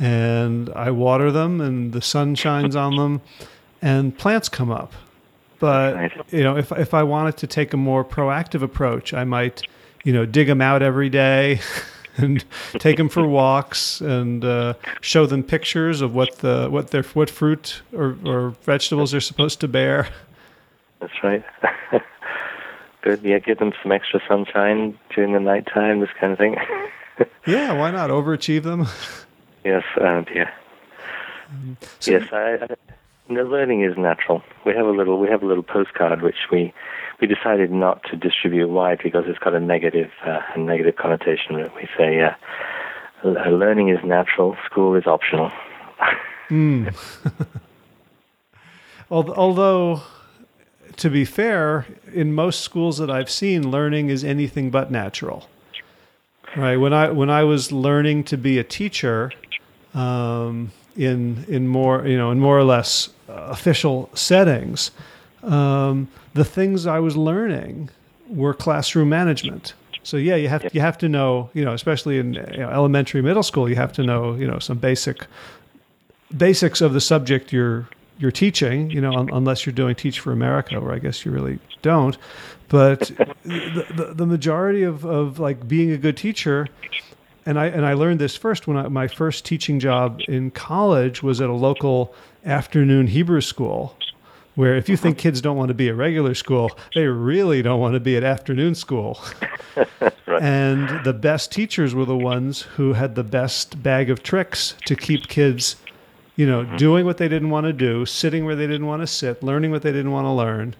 and 0.00 0.70
I 0.70 0.90
water 0.90 1.30
them 1.30 1.60
and 1.60 1.92
the 1.92 2.00
sun 2.00 2.34
shines 2.34 2.74
on 2.74 2.96
them 2.96 3.20
and 3.82 4.16
plants 4.16 4.48
come 4.48 4.70
up. 4.70 4.92
But 5.60 6.32
you 6.32 6.42
know, 6.42 6.56
if 6.56 6.72
if 6.72 6.94
I 6.94 7.02
wanted 7.02 7.36
to 7.36 7.46
take 7.46 7.74
a 7.74 7.76
more 7.76 8.02
proactive 8.02 8.62
approach, 8.62 9.12
I 9.12 9.24
might, 9.24 9.62
you 10.04 10.12
know, 10.12 10.24
dig 10.24 10.46
them 10.46 10.62
out 10.62 10.82
every 10.82 11.10
day. 11.10 11.60
and 12.16 12.44
take 12.72 12.96
them 12.96 13.08
for 13.08 13.26
walks 13.26 14.00
and 14.00 14.44
uh, 14.44 14.74
show 15.00 15.26
them 15.26 15.42
pictures 15.42 16.00
of 16.00 16.14
what 16.14 16.38
the 16.38 16.68
what 16.68 16.90
their 16.90 17.02
what 17.02 17.30
fruit 17.30 17.82
or, 17.92 18.16
or 18.24 18.50
vegetables 18.62 19.12
they're 19.12 19.20
supposed 19.20 19.60
to 19.60 19.68
bear. 19.68 20.08
That's 21.00 21.12
right. 21.22 21.44
Good. 23.02 23.22
Yeah, 23.22 23.38
give 23.38 23.58
them 23.58 23.72
some 23.82 23.92
extra 23.92 24.20
sunshine 24.28 24.98
during 25.14 25.32
the 25.32 25.40
nighttime. 25.40 26.00
This 26.00 26.10
kind 26.18 26.32
of 26.32 26.38
thing. 26.38 26.56
yeah, 27.46 27.72
why 27.72 27.90
not 27.90 28.10
overachieve 28.10 28.64
them? 28.64 28.86
Yes, 29.64 29.84
and 29.96 30.26
yeah. 30.34 30.50
Um, 31.50 31.76
so 31.98 32.12
yes, 32.12 32.28
I, 32.32 32.58
I, 32.62 32.66
the 33.28 33.44
learning 33.44 33.82
is 33.84 33.96
natural. 33.96 34.42
We 34.64 34.74
have 34.74 34.86
a 34.86 34.90
little 34.90 35.18
we 35.18 35.28
have 35.28 35.42
a 35.42 35.46
little 35.46 35.62
postcard 35.62 36.22
which 36.22 36.48
we 36.50 36.72
we 37.20 37.26
decided 37.26 37.70
not 37.70 38.02
to 38.04 38.16
distribute 38.16 38.68
wide 38.68 39.00
because 39.02 39.24
it's 39.26 39.38
got 39.38 39.54
a 39.54 39.60
negative 39.60 40.10
uh, 40.26 40.40
a 40.54 40.58
negative 40.58 40.96
connotation. 40.96 41.56
We 41.76 41.88
say 41.96 42.20
uh, 42.22 42.34
learning 43.24 43.90
is 43.90 43.98
natural, 44.04 44.56
school 44.64 44.94
is 44.94 45.06
optional. 45.06 45.50
mm. 46.48 46.94
Although, 49.10 50.02
to 50.96 51.10
be 51.10 51.24
fair, 51.24 51.86
in 52.12 52.32
most 52.32 52.60
schools 52.60 52.98
that 52.98 53.10
I've 53.10 53.30
seen, 53.30 53.70
learning 53.70 54.08
is 54.08 54.22
anything 54.22 54.70
but 54.70 54.90
natural. 54.90 55.48
Right 56.56 56.76
when 56.76 56.92
I 56.92 57.10
when 57.10 57.30
I 57.30 57.44
was 57.44 57.70
learning 57.70 58.24
to 58.24 58.36
be 58.36 58.58
a 58.58 58.64
teacher, 58.64 59.32
um, 59.94 60.72
in 60.96 61.44
in 61.48 61.68
more 61.68 62.06
you 62.06 62.16
know 62.16 62.30
in 62.30 62.40
more 62.40 62.58
or 62.58 62.64
less 62.64 63.08
uh, 63.28 63.32
official 63.50 64.10
settings, 64.14 64.90
um, 65.42 66.08
the 66.34 66.44
things 66.44 66.86
I 66.86 66.98
was 66.98 67.16
learning 67.16 67.90
were 68.28 68.54
classroom 68.54 69.08
management. 69.08 69.74
So 70.02 70.16
yeah, 70.16 70.36
you 70.36 70.48
have 70.48 70.66
you 70.74 70.80
have 70.80 70.98
to 70.98 71.08
know, 71.08 71.50
you 71.54 71.64
know, 71.64 71.72
especially 71.72 72.18
in 72.18 72.34
you 72.34 72.58
know, 72.58 72.70
elementary, 72.70 73.22
middle 73.22 73.42
school, 73.42 73.68
you 73.68 73.76
have 73.76 73.92
to 73.94 74.02
know, 74.02 74.34
you 74.34 74.46
know, 74.46 74.58
some 74.58 74.78
basic 74.78 75.26
basics 76.36 76.80
of 76.80 76.92
the 76.92 77.00
subject 77.00 77.52
you're 77.52 77.88
you're 78.18 78.30
teaching. 78.30 78.90
You 78.90 79.00
know, 79.00 79.12
un- 79.12 79.30
unless 79.32 79.66
you're 79.66 79.74
doing 79.74 79.94
Teach 79.94 80.20
for 80.20 80.32
America, 80.32 80.80
where 80.80 80.92
I 80.92 80.98
guess 80.98 81.24
you 81.24 81.30
really 81.30 81.58
don't. 81.82 82.16
But 82.70 83.00
the, 83.44 83.86
the, 83.94 84.14
the 84.14 84.26
majority 84.26 84.84
of, 84.84 85.04
of 85.04 85.38
like 85.38 85.68
being 85.68 85.90
a 85.90 85.98
good 85.98 86.16
teacher, 86.16 86.68
and 87.44 87.58
I 87.58 87.66
and 87.66 87.84
I 87.84 87.94
learned 87.94 88.20
this 88.20 88.36
first 88.36 88.66
when 88.66 88.76
I, 88.76 88.88
my 88.88 89.08
first 89.08 89.44
teaching 89.44 89.80
job 89.80 90.20
in 90.28 90.50
college 90.52 91.22
was 91.22 91.40
at 91.40 91.50
a 91.50 91.54
local 91.54 92.14
afternoon 92.44 93.08
Hebrew 93.08 93.40
school 93.40 93.96
where 94.54 94.76
if 94.76 94.88
you 94.88 94.96
think 94.96 95.16
kids 95.16 95.40
don't 95.40 95.56
want 95.56 95.68
to 95.68 95.74
be 95.74 95.88
at 95.88 95.96
regular 95.96 96.34
school, 96.34 96.70
they 96.94 97.06
really 97.06 97.62
don't 97.62 97.80
want 97.80 97.94
to 97.94 98.00
be 98.00 98.16
at 98.16 98.24
afternoon 98.24 98.74
school. 98.74 99.18
right. 100.00 100.42
And 100.42 101.04
the 101.04 101.12
best 101.12 101.52
teachers 101.52 101.94
were 101.94 102.04
the 102.04 102.16
ones 102.16 102.62
who 102.62 102.92
had 102.92 103.14
the 103.14 103.24
best 103.24 103.82
bag 103.82 104.10
of 104.10 104.22
tricks 104.22 104.74
to 104.86 104.96
keep 104.96 105.28
kids, 105.28 105.76
you 106.36 106.46
know, 106.46 106.64
mm-hmm. 106.64 106.76
doing 106.76 107.06
what 107.06 107.16
they 107.16 107.28
didn't 107.28 107.50
want 107.50 107.66
to 107.66 107.72
do, 107.72 108.04
sitting 108.04 108.44
where 108.44 108.56
they 108.56 108.66
didn't 108.66 108.86
want 108.86 109.02
to 109.02 109.06
sit, 109.06 109.42
learning 109.42 109.70
what 109.70 109.82
they 109.82 109.92
didn't 109.92 110.12
want 110.12 110.26
to 110.26 110.32
learn. 110.32 110.74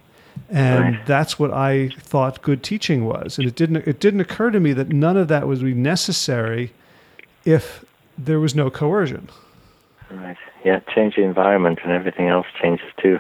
And 0.49 0.97
right. 0.97 1.07
that's 1.07 1.39
what 1.39 1.53
I 1.53 1.91
thought 1.99 2.43
good 2.43 2.63
teaching 2.63 3.05
was. 3.05 3.39
And 3.39 3.47
it 3.47 3.55
didn't 3.55 3.77
it 3.89 4.01
didn't 4.01 4.21
occur 4.21 4.51
to 4.51 4.61
me 4.61 4.73
that 4.73 4.89
none 4.89 5.17
of 5.17 5.29
that 5.29 5.47
would 5.47 5.61
be 5.61 5.75
necessary 5.75 6.73
if 7.45 7.85
there 8.19 8.41
was 8.41 8.55
no 8.55 8.71
coercion. 8.71 9.29
Right. 10.11 10.37
Yeah, 10.65 10.81
change 10.95 11.17
the 11.17 11.23
environment 11.23 11.79
and 11.85 11.93
everything 11.93 12.29
else 12.29 12.47
changes 12.61 12.89
too. 13.01 13.19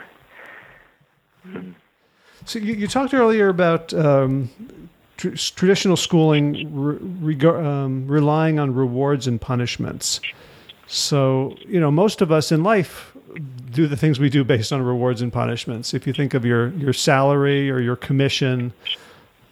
So 2.44 2.58
you, 2.58 2.74
you 2.74 2.88
talked 2.88 3.14
earlier 3.14 3.48
about 3.48 3.94
um, 3.94 4.50
tr- 5.16 5.30
traditional 5.30 5.96
schooling 5.96 6.68
re- 7.22 7.38
um, 7.46 8.06
relying 8.06 8.58
on 8.58 8.74
rewards 8.74 9.26
and 9.26 9.40
punishments. 9.40 10.20
So 10.86 11.56
you 11.66 11.78
know, 11.80 11.90
most 11.90 12.20
of 12.20 12.32
us 12.32 12.50
in 12.50 12.62
life 12.62 13.16
do 13.70 13.86
the 13.86 13.96
things 13.96 14.18
we 14.18 14.30
do 14.30 14.44
based 14.44 14.72
on 14.72 14.82
rewards 14.82 15.22
and 15.22 15.32
punishments. 15.32 15.94
If 15.94 16.06
you 16.06 16.12
think 16.12 16.34
of 16.34 16.44
your 16.44 16.68
your 16.70 16.92
salary 16.92 17.70
or 17.70 17.80
your 17.80 17.96
commission 17.96 18.72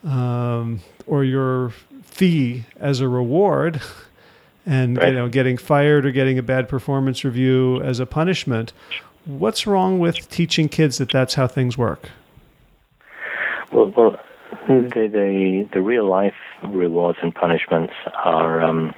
um, 0.05 0.81
or 1.07 1.25
your 1.25 1.71
fee 2.03 2.65
as 2.79 3.01
a 3.01 3.09
reward, 3.09 3.81
and 4.67 4.99
right. 4.99 5.09
you 5.09 5.15
know, 5.15 5.29
getting 5.29 5.57
fired 5.57 6.05
or 6.07 6.11
getting 6.11 6.39
a 6.39 6.43
bad 6.43 6.69
performance 6.69 7.25
review 7.25 7.81
as 7.83 8.01
a 8.01 8.07
punishment, 8.07 8.73
what's 9.25 9.67
wrong 9.67 9.99
with 9.99 10.29
teaching 10.31 10.69
kids 10.69 10.99
that 10.99 11.11
that's 11.11 11.35
how 11.35 11.47
things 11.47 11.79
work? 11.79 12.11
Well, 13.73 13.93
well, 13.97 14.19
the 14.67 14.91
the, 15.13 15.69
the 15.73 15.81
real 15.81 16.09
life 16.09 16.35
rewards 16.65 17.19
and 17.23 17.35
punishments 17.35 17.93
are 18.15 18.61
um, 18.63 18.95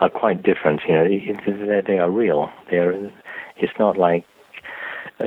are 0.00 0.10
quite 0.10 0.42
different. 0.42 0.80
You 0.88 0.94
know, 0.94 1.82
they, 1.86 1.98
are 1.98 2.10
real. 2.10 2.50
They 2.70 2.78
are. 2.78 3.12
It's 3.58 3.72
not 3.78 3.96
like 3.96 4.24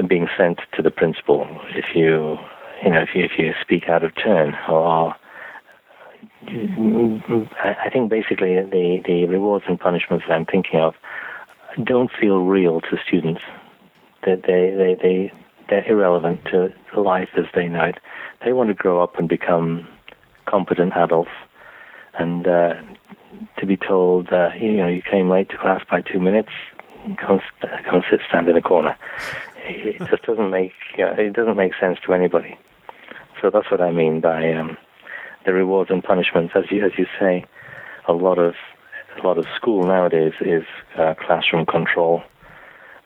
being 0.08 0.28
sent 0.38 0.60
to 0.76 0.82
the 0.82 0.92
principal 0.92 1.48
if 1.70 1.96
you 1.96 2.38
you 2.84 2.92
know 2.92 3.02
if 3.02 3.10
you 3.16 3.24
if 3.24 3.32
you 3.38 3.54
speak 3.62 3.90
out 3.90 4.04
of 4.04 4.12
turn 4.16 4.56
or. 4.70 5.16
I 6.46 7.90
think 7.92 8.10
basically 8.10 8.56
the, 8.56 9.02
the 9.06 9.26
rewards 9.26 9.66
and 9.68 9.80
punishments 9.80 10.26
that 10.28 10.34
I'm 10.34 10.46
thinking 10.46 10.80
of 10.80 10.94
don't 11.84 12.10
feel 12.20 12.40
real 12.40 12.82
to 12.82 12.98
students. 13.06 13.42
That 14.26 14.44
they, 14.48 14.74
they, 14.76 14.96
they, 15.02 15.34
they're 15.70 15.90
irrelevant 15.90 16.42
to 16.52 16.74
life 17.00 17.30
as 17.38 17.46
they 17.56 17.68
know 17.68 17.86
it. 17.86 18.00
They 18.44 18.54
want 18.54 18.70
to 18.70 18.74
grow 18.74 19.02
up 19.02 19.18
and 19.18 19.30
become 19.30 19.88
competent 20.46 20.94
adults. 20.94 21.32
And 22.18 22.48
uh, 22.48 22.74
to 23.60 23.66
be 23.66 23.78
told, 23.78 24.32
uh, 24.32 24.50
you 24.60 24.78
know, 24.78 24.88
you 24.88 25.02
came 25.02 25.30
late 25.30 25.50
to 25.50 25.58
class 25.58 25.82
by 25.90 26.02
two 26.02 26.20
minutes, 26.20 26.50
come, 27.18 27.40
come 27.86 28.04
sit, 28.10 28.22
stand 28.28 28.48
in 28.48 28.58
a 28.58 28.62
corner. 28.62 28.98
It 29.66 30.00
just 30.10 30.24
doesn't 30.24 30.50
make 30.50 30.74
know, 30.98 31.14
it 31.18 31.34
doesn't 31.34 31.58
make 31.58 31.74
sense 31.80 32.00
to 32.06 32.14
anybody. 32.14 32.58
So 33.42 33.50
that's 33.50 33.70
what 33.72 33.82
I 33.82 33.92
mean 33.92 34.20
by 34.22 34.52
um, 34.54 34.78
the 35.46 35.54
rewards 35.54 35.92
and 35.92 36.04
punishments. 36.04 36.54
As 36.56 36.66
you 36.72 36.86
as 36.86 36.92
you 36.98 37.06
say, 37.20 37.46
a 38.08 38.14
lot 38.14 38.38
of 38.40 38.56
a 39.18 39.26
lot 39.26 39.38
of 39.38 39.46
school 39.56 39.84
nowadays 39.84 40.34
is 40.42 40.64
uh, 40.98 41.14
classroom 41.16 41.66
control, 41.66 42.24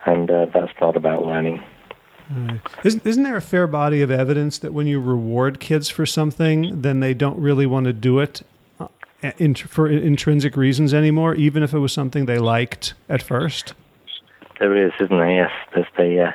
and 0.06 0.30
uh, 0.30 0.46
that's 0.54 0.74
not 0.80 0.96
about 0.96 1.26
learning. 1.26 1.64
Right. 2.30 2.62
Isn't, 2.84 3.06
isn't 3.06 3.24
there 3.24 3.36
a 3.36 3.42
fair 3.42 3.68
body 3.68 4.02
of 4.02 4.10
evidence 4.10 4.58
that 4.60 4.74
when 4.74 4.88
you 4.88 5.00
reward 5.00 5.60
kids 5.60 5.90
for 5.90 6.06
something, 6.06 6.82
then 6.82 7.00
they 7.00 7.14
don't 7.14 7.38
really 7.38 7.66
want 7.66 7.86
to 7.86 7.94
do 7.94 8.20
it 8.20 8.42
uh, 8.80 8.88
in, 9.38 9.56
for 9.56 9.90
intrinsic 9.90 10.56
reasons 10.56 10.94
anymore, 10.94 11.36
even 11.36 11.64
if 11.64 11.74
it 11.74 11.80
was 11.80 11.92
something 11.92 12.26
they 12.26 12.40
liked 12.40 12.94
at 13.10 13.22
first? 13.22 13.74
There 14.60 14.76
is, 14.76 14.94
isn't 15.00 15.18
there? 15.18 15.32
Yes, 15.32 15.52
there's 15.74 15.88
the 15.98 16.28
uh, 16.28 16.32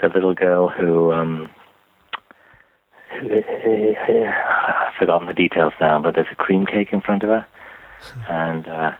the 0.00 0.08
little 0.08 0.34
girl 0.34 0.68
who 0.68 1.12
um, 1.12 1.48
I've 3.12 4.94
forgotten 4.98 5.26
the 5.26 5.34
details 5.34 5.72
now, 5.80 6.00
but 6.00 6.14
there's 6.14 6.28
a 6.30 6.36
cream 6.36 6.66
cake 6.66 6.92
in 6.92 7.00
front 7.00 7.22
of 7.22 7.30
her, 7.30 7.46
and 8.28 8.68
uh, 8.68 8.92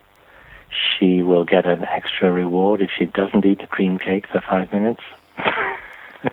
she 0.70 1.22
will 1.22 1.44
get 1.44 1.66
an 1.66 1.84
extra 1.84 2.32
reward 2.32 2.80
if 2.80 2.90
she 2.96 3.06
doesn't 3.06 3.44
eat 3.44 3.61
the 3.61 3.66
cream 3.66 3.98
cake 3.98 4.26
for 4.26 4.40
five 4.40 4.72
minutes. 4.72 5.02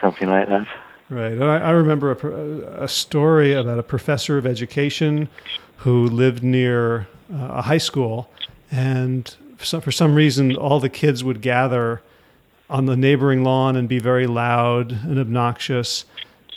Something 0.00 0.28
like 0.28 0.48
that. 0.48 0.66
Right. 1.10 1.40
I, 1.40 1.58
I 1.58 1.70
remember 1.70 2.12
a, 2.12 2.84
a, 2.84 2.88
story 2.88 3.54
about 3.54 3.78
a 3.78 3.82
professor 3.82 4.36
of 4.36 4.46
education 4.46 5.28
who 5.78 6.06
lived 6.06 6.42
near 6.42 7.08
uh, 7.32 7.48
a 7.50 7.62
high 7.62 7.78
school, 7.78 8.30
and 8.70 9.34
for 9.58 9.80
for 9.80 9.92
some 9.92 10.14
reason, 10.14 10.56
all 10.56 10.80
the 10.80 10.88
kids 10.88 11.22
would 11.22 11.42
gather 11.42 12.00
on 12.70 12.86
the 12.86 12.96
neighboring 12.96 13.44
lawn 13.44 13.76
and 13.76 13.88
be 13.88 13.98
very 13.98 14.26
loud 14.26 14.92
and 14.92 15.18
obnoxious. 15.18 16.04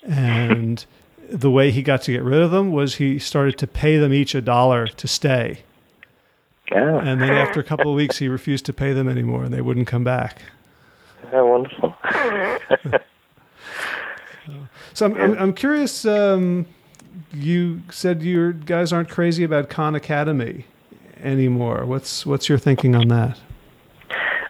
And 0.04 0.86
the 1.30 1.50
way 1.50 1.72
he 1.72 1.82
got 1.82 2.02
to 2.04 2.12
get 2.12 2.24
rid 2.24 2.42
of 2.42 2.52
them 2.52 2.72
was 2.72 2.96
he 2.96 3.18
started 3.20 3.58
to 3.60 3.68
pay 3.68 3.98
them 3.98 4.14
each 4.14 4.36
a 4.36 4.42
dollar 4.42 4.88
to 4.88 5.08
stay. 5.08 5.62
Yeah. 6.72 7.00
And 7.00 7.22
then 7.22 7.32
after 7.32 7.60
a 7.60 7.64
couple 7.64 7.90
of 7.90 7.96
weeks, 7.96 8.18
he 8.20 8.28
refused 8.28 8.66
to 8.68 8.74
pay 8.74 8.94
them 8.94 9.10
anymore, 9.10 9.44
and 9.44 9.54
they 9.54 9.62
wouldn't 9.62 9.88
come 9.88 10.04
back. 10.04 10.42
Yeah, 11.32 11.42
wonderful. 11.42 11.96
so 14.94 15.06
I'm, 15.06 15.16
I'm, 15.16 15.38
I'm 15.38 15.54
curious. 15.54 16.06
Um, 16.06 16.66
you 17.34 17.82
said 17.90 18.22
your 18.24 18.54
guys 18.54 18.94
aren't 18.94 19.10
crazy 19.10 19.44
about 19.44 19.70
Khan 19.70 19.96
Academy 19.96 20.66
anymore. 21.24 21.86
What's 21.86 22.26
what's 22.26 22.50
your 22.50 22.58
thinking 22.58 22.96
on 22.96 23.08
that? 23.10 23.40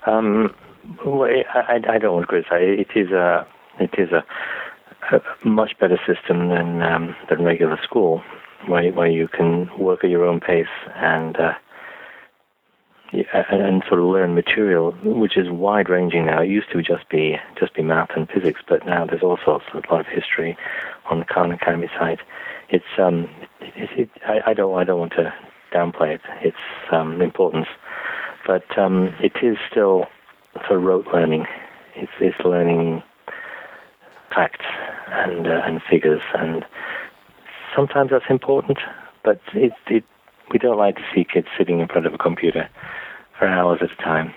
Um, 0.06 0.54
well, 1.06 1.24
I, 1.24 1.80
I 1.88 1.98
don't 1.98 2.14
want 2.14 2.24
to 2.24 2.28
criticize. 2.28 2.62
It 2.62 2.88
is 2.96 3.12
a 3.12 3.48
it 3.80 3.92
is 3.98 4.12
a, 4.12 4.24
a 5.16 5.48
much 5.48 5.78
better 5.80 6.00
system 6.08 6.50
than 6.50 6.82
um, 6.82 7.16
than 7.30 7.44
regular 7.44 7.80
school, 7.84 8.24
where 8.68 8.92
where 8.92 9.10
you 9.10 9.28
can 9.28 9.70
work 9.78 10.04
at 10.04 10.10
your 10.10 10.26
own 10.26 10.40
pace 10.40 10.66
and. 10.96 11.38
Uh, 11.38 11.54
and 13.34 13.84
sort 13.90 14.00
of 14.00 14.06
learn 14.06 14.34
material, 14.36 14.94
which 15.04 15.36
is 15.36 15.50
wide 15.50 15.90
ranging 15.90 16.28
now. 16.28 16.42
It 16.42 16.48
used 16.48 16.72
to 16.72 16.82
just 16.82 17.10
be 17.10 17.36
just 17.60 17.74
be 17.74 17.82
math 17.82 18.12
and 18.16 18.30
physics, 18.30 18.62
but 18.66 18.86
now 18.86 19.06
there's 19.06 19.22
all 19.22 19.38
sorts 19.44 19.66
of 19.74 19.84
a 19.84 19.94
lot 19.94 20.00
of 20.00 20.08
history 20.08 20.58
on 21.10 21.20
the 21.20 21.26
Khan 21.26 21.52
Academy 21.52 21.90
site. 22.00 22.20
It's 22.70 22.86
um, 22.98 23.30
it, 23.60 23.90
it, 23.98 24.10
I, 24.26 24.52
I 24.52 24.54
don't 24.54 24.74
I 24.78 24.86
don't 24.86 25.00
want 25.00 25.12
to 25.14 25.34
downplay 25.74 26.16
it, 26.16 26.22
its 26.42 26.58
um, 26.92 27.22
importance, 27.22 27.68
but 28.46 28.78
um, 28.78 29.14
it 29.22 29.34
is 29.42 29.58
still 29.70 30.06
of 30.70 30.78
rote 30.78 31.08
learning. 31.14 31.46
It's 31.96 32.12
it's 32.20 32.40
learning 32.46 33.04
facts 34.34 34.66
and 35.08 35.48
uh, 35.48 35.62
and 35.66 35.82
figures, 35.90 36.22
and 36.34 36.66
sometimes 37.76 38.12
that's 38.12 38.30
important, 38.30 38.78
but 39.24 39.40
it 39.54 39.74
it 39.88 40.04
we 40.52 40.60
don't 40.60 40.78
like 40.78 40.96
to 40.96 41.04
see 41.14 41.24
kids 41.24 41.48
sitting 41.58 41.80
in 41.80 41.88
front 41.88 42.06
of 42.06 42.14
a 42.14 42.18
computer 42.18 42.70
for 43.38 43.48
hours 43.48 43.80
at 43.82 43.92
a 43.92 44.02
time, 44.02 44.34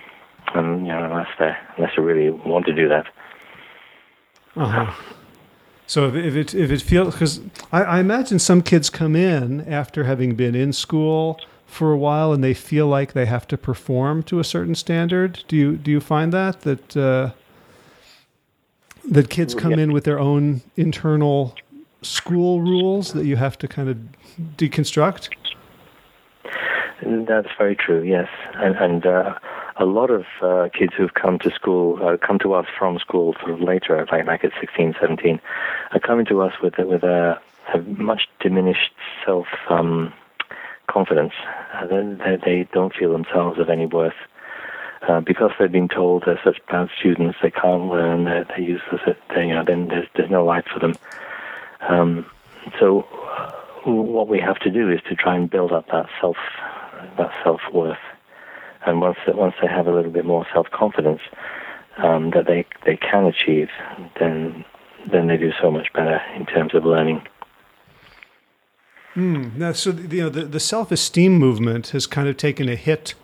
and 0.53 0.85
you 0.85 0.93
know, 0.93 1.03
unless 1.03 1.27
unless 1.77 1.91
they 1.95 2.01
really 2.01 2.29
want 2.29 2.65
to 2.65 2.73
do 2.73 2.87
that. 2.87 3.05
Uh-huh. 4.55 4.93
So 5.87 6.07
if, 6.07 6.15
if 6.15 6.35
it 6.35 6.55
if 6.55 6.71
it 6.71 6.81
feels 6.81 7.13
because 7.13 7.41
I, 7.71 7.83
I 7.83 7.99
imagine 7.99 8.39
some 8.39 8.61
kids 8.61 8.89
come 8.89 9.15
in 9.15 9.61
after 9.71 10.05
having 10.05 10.35
been 10.35 10.55
in 10.55 10.73
school 10.73 11.39
for 11.65 11.91
a 11.91 11.97
while 11.97 12.31
and 12.31 12.43
they 12.43 12.53
feel 12.53 12.87
like 12.87 13.13
they 13.13 13.25
have 13.25 13.47
to 13.49 13.57
perform 13.57 14.23
to 14.23 14.39
a 14.39 14.43
certain 14.43 14.75
standard. 14.75 15.43
Do 15.47 15.55
you 15.55 15.75
do 15.75 15.91
you 15.91 15.99
find 15.99 16.31
that 16.33 16.61
that 16.61 16.97
uh, 16.97 17.31
that 19.09 19.29
kids 19.29 19.53
come 19.53 19.73
in 19.73 19.91
with 19.91 20.03
their 20.03 20.19
own 20.19 20.61
internal 20.75 21.55
school 22.01 22.61
rules 22.61 23.13
that 23.13 23.25
you 23.25 23.35
have 23.35 23.57
to 23.59 23.67
kind 23.67 23.89
of 23.89 23.97
deconstruct? 24.57 25.29
That's 27.03 27.49
very 27.57 27.75
true. 27.75 28.01
Yes, 28.01 28.27
and 28.55 28.75
and 28.77 29.05
uh, 29.05 29.37
a 29.77 29.85
lot 29.85 30.09
of 30.09 30.25
uh, 30.41 30.69
kids 30.73 30.93
who've 30.95 31.13
come 31.13 31.37
to 31.39 31.51
school, 31.51 31.99
uh, 32.01 32.17
come 32.17 32.39
to 32.39 32.53
us 32.53 32.65
from 32.77 32.97
school 32.99 33.35
sort 33.39 33.51
of 33.51 33.61
later, 33.61 34.05
like 34.11 34.25
like 34.25 34.43
at 34.43 34.51
16, 34.59 34.95
17, 34.99 35.39
are 35.91 35.99
coming 35.99 36.25
to 36.27 36.41
us 36.41 36.53
with 36.61 36.77
with 36.77 37.03
a, 37.03 37.39
a 37.73 37.79
much 37.81 38.29
diminished 38.39 38.93
self 39.25 39.47
um, 39.69 40.13
confidence. 40.87 41.33
Uh, 41.73 41.87
they, 41.87 42.37
they 42.43 42.67
don't 42.71 42.93
feel 42.93 43.11
themselves 43.11 43.59
of 43.59 43.69
any 43.69 43.85
worth. 43.85 44.13
Uh, 45.07 45.19
because 45.19 45.51
they've 45.59 45.71
been 45.71 45.87
told 45.87 46.23
they're 46.25 46.39
such 46.43 46.57
bad 46.67 46.89
students, 46.97 47.37
they 47.43 47.51
can't 47.51 47.89
learn, 47.89 48.23
they're, 48.23 48.43
they're 48.45 48.59
useless, 48.59 49.01
they, 49.35 49.47
you 49.47 49.53
know, 49.53 49.63
then 49.63 49.87
there's, 49.87 50.07
there's 50.15 50.31
no 50.31 50.43
life 50.43 50.65
for 50.73 50.79
them. 50.79 50.95
Um, 51.81 52.25
so, 52.79 53.01
uh, 53.01 53.51
what 53.91 54.27
we 54.27 54.39
have 54.39 54.57
to 54.59 54.71
do 54.71 54.89
is 54.89 54.99
to 55.07 55.15
try 55.15 55.35
and 55.35 55.47
build 55.47 55.71
up 55.71 55.85
that 55.91 56.07
self 56.19 56.37
that 57.17 57.31
self 57.43 57.61
worth. 57.71 57.99
And 58.85 59.01
once 59.01 59.17
that 59.25 59.35
once 59.35 59.55
they 59.61 59.67
have 59.67 59.87
a 59.87 59.91
little 59.91 60.11
bit 60.11 60.25
more 60.25 60.45
self 60.53 60.67
confidence 60.71 61.21
um, 61.97 62.31
that 62.31 62.45
they 62.47 62.65
they 62.85 62.97
can 62.97 63.25
achieve, 63.25 63.69
then 64.19 64.65
then 65.11 65.27
they 65.27 65.37
do 65.37 65.51
so 65.61 65.71
much 65.71 65.91
better 65.93 66.21
in 66.35 66.45
terms 66.45 66.73
of 66.73 66.85
learning. 66.85 67.21
Mm, 69.15 69.55
now, 69.55 69.71
so 69.71 69.91
you 69.91 70.23
know 70.23 70.29
the, 70.29 70.43
the 70.43 70.59
self 70.59 70.91
esteem 70.91 71.37
movement 71.37 71.89
has 71.89 72.05
kind 72.05 72.27
of 72.27 72.37
taken 72.37 72.67
a 72.69 72.75
hit, 72.75 73.15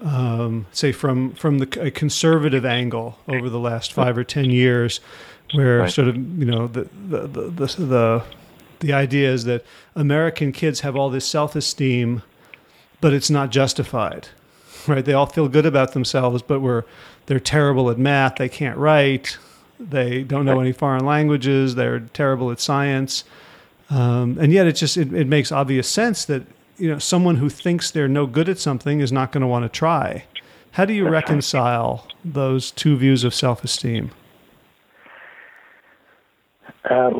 um, 0.00 0.66
say 0.72 0.92
from 0.92 1.32
from 1.34 1.58
the 1.58 1.66
conservative 1.66 2.64
angle 2.64 3.18
over 3.28 3.48
the 3.48 3.60
last 3.60 3.92
five 3.92 4.16
or 4.16 4.24
ten 4.24 4.50
years, 4.50 5.00
where 5.54 5.80
right. 5.80 5.92
sort 5.92 6.08
of 6.08 6.16
you 6.16 6.46
know 6.46 6.66
the 6.66 6.88
the 7.08 7.26
the, 7.26 7.40
the, 7.50 7.66
the 7.66 8.24
the 8.80 8.92
idea 8.92 9.30
is 9.30 9.44
that 9.44 9.64
American 9.94 10.52
kids 10.52 10.80
have 10.80 10.96
all 10.96 11.10
this 11.10 11.26
self 11.26 11.54
esteem 11.54 12.22
but 13.00 13.12
it's 13.12 13.30
not 13.30 13.50
justified, 13.50 14.28
right? 14.88 15.04
They 15.04 15.12
all 15.12 15.26
feel 15.26 15.48
good 15.48 15.66
about 15.66 15.92
themselves, 15.92 16.42
but 16.42 16.60
we're 16.60 16.84
they're 17.26 17.40
terrible 17.40 17.90
at 17.90 17.98
math. 17.98 18.36
They 18.36 18.48
can't 18.48 18.78
write. 18.78 19.38
They 19.78 20.22
don't 20.22 20.46
know 20.46 20.60
any 20.60 20.72
foreign 20.72 21.04
languages. 21.04 21.74
They're 21.74 22.00
terrible 22.00 22.50
at 22.50 22.60
science, 22.60 23.24
um, 23.90 24.38
and 24.38 24.52
yet 24.52 24.66
it 24.66 24.72
just 24.72 24.96
it, 24.96 25.12
it 25.12 25.26
makes 25.26 25.52
obvious 25.52 25.88
sense 25.88 26.24
that 26.26 26.42
you 26.78 26.88
know 26.90 26.98
someone 26.98 27.36
who 27.36 27.48
thinks 27.48 27.90
they're 27.90 28.08
no 28.08 28.26
good 28.26 28.48
at 28.48 28.58
something 28.58 29.00
is 29.00 29.12
not 29.12 29.32
going 29.32 29.42
to 29.42 29.46
want 29.46 29.64
to 29.64 29.68
try. 29.68 30.24
How 30.72 30.84
do 30.84 30.92
you 30.92 31.08
reconcile 31.08 32.06
those 32.22 32.70
two 32.70 32.96
views 32.98 33.24
of 33.24 33.34
self-esteem? 33.34 34.10
Uh, 36.84 37.10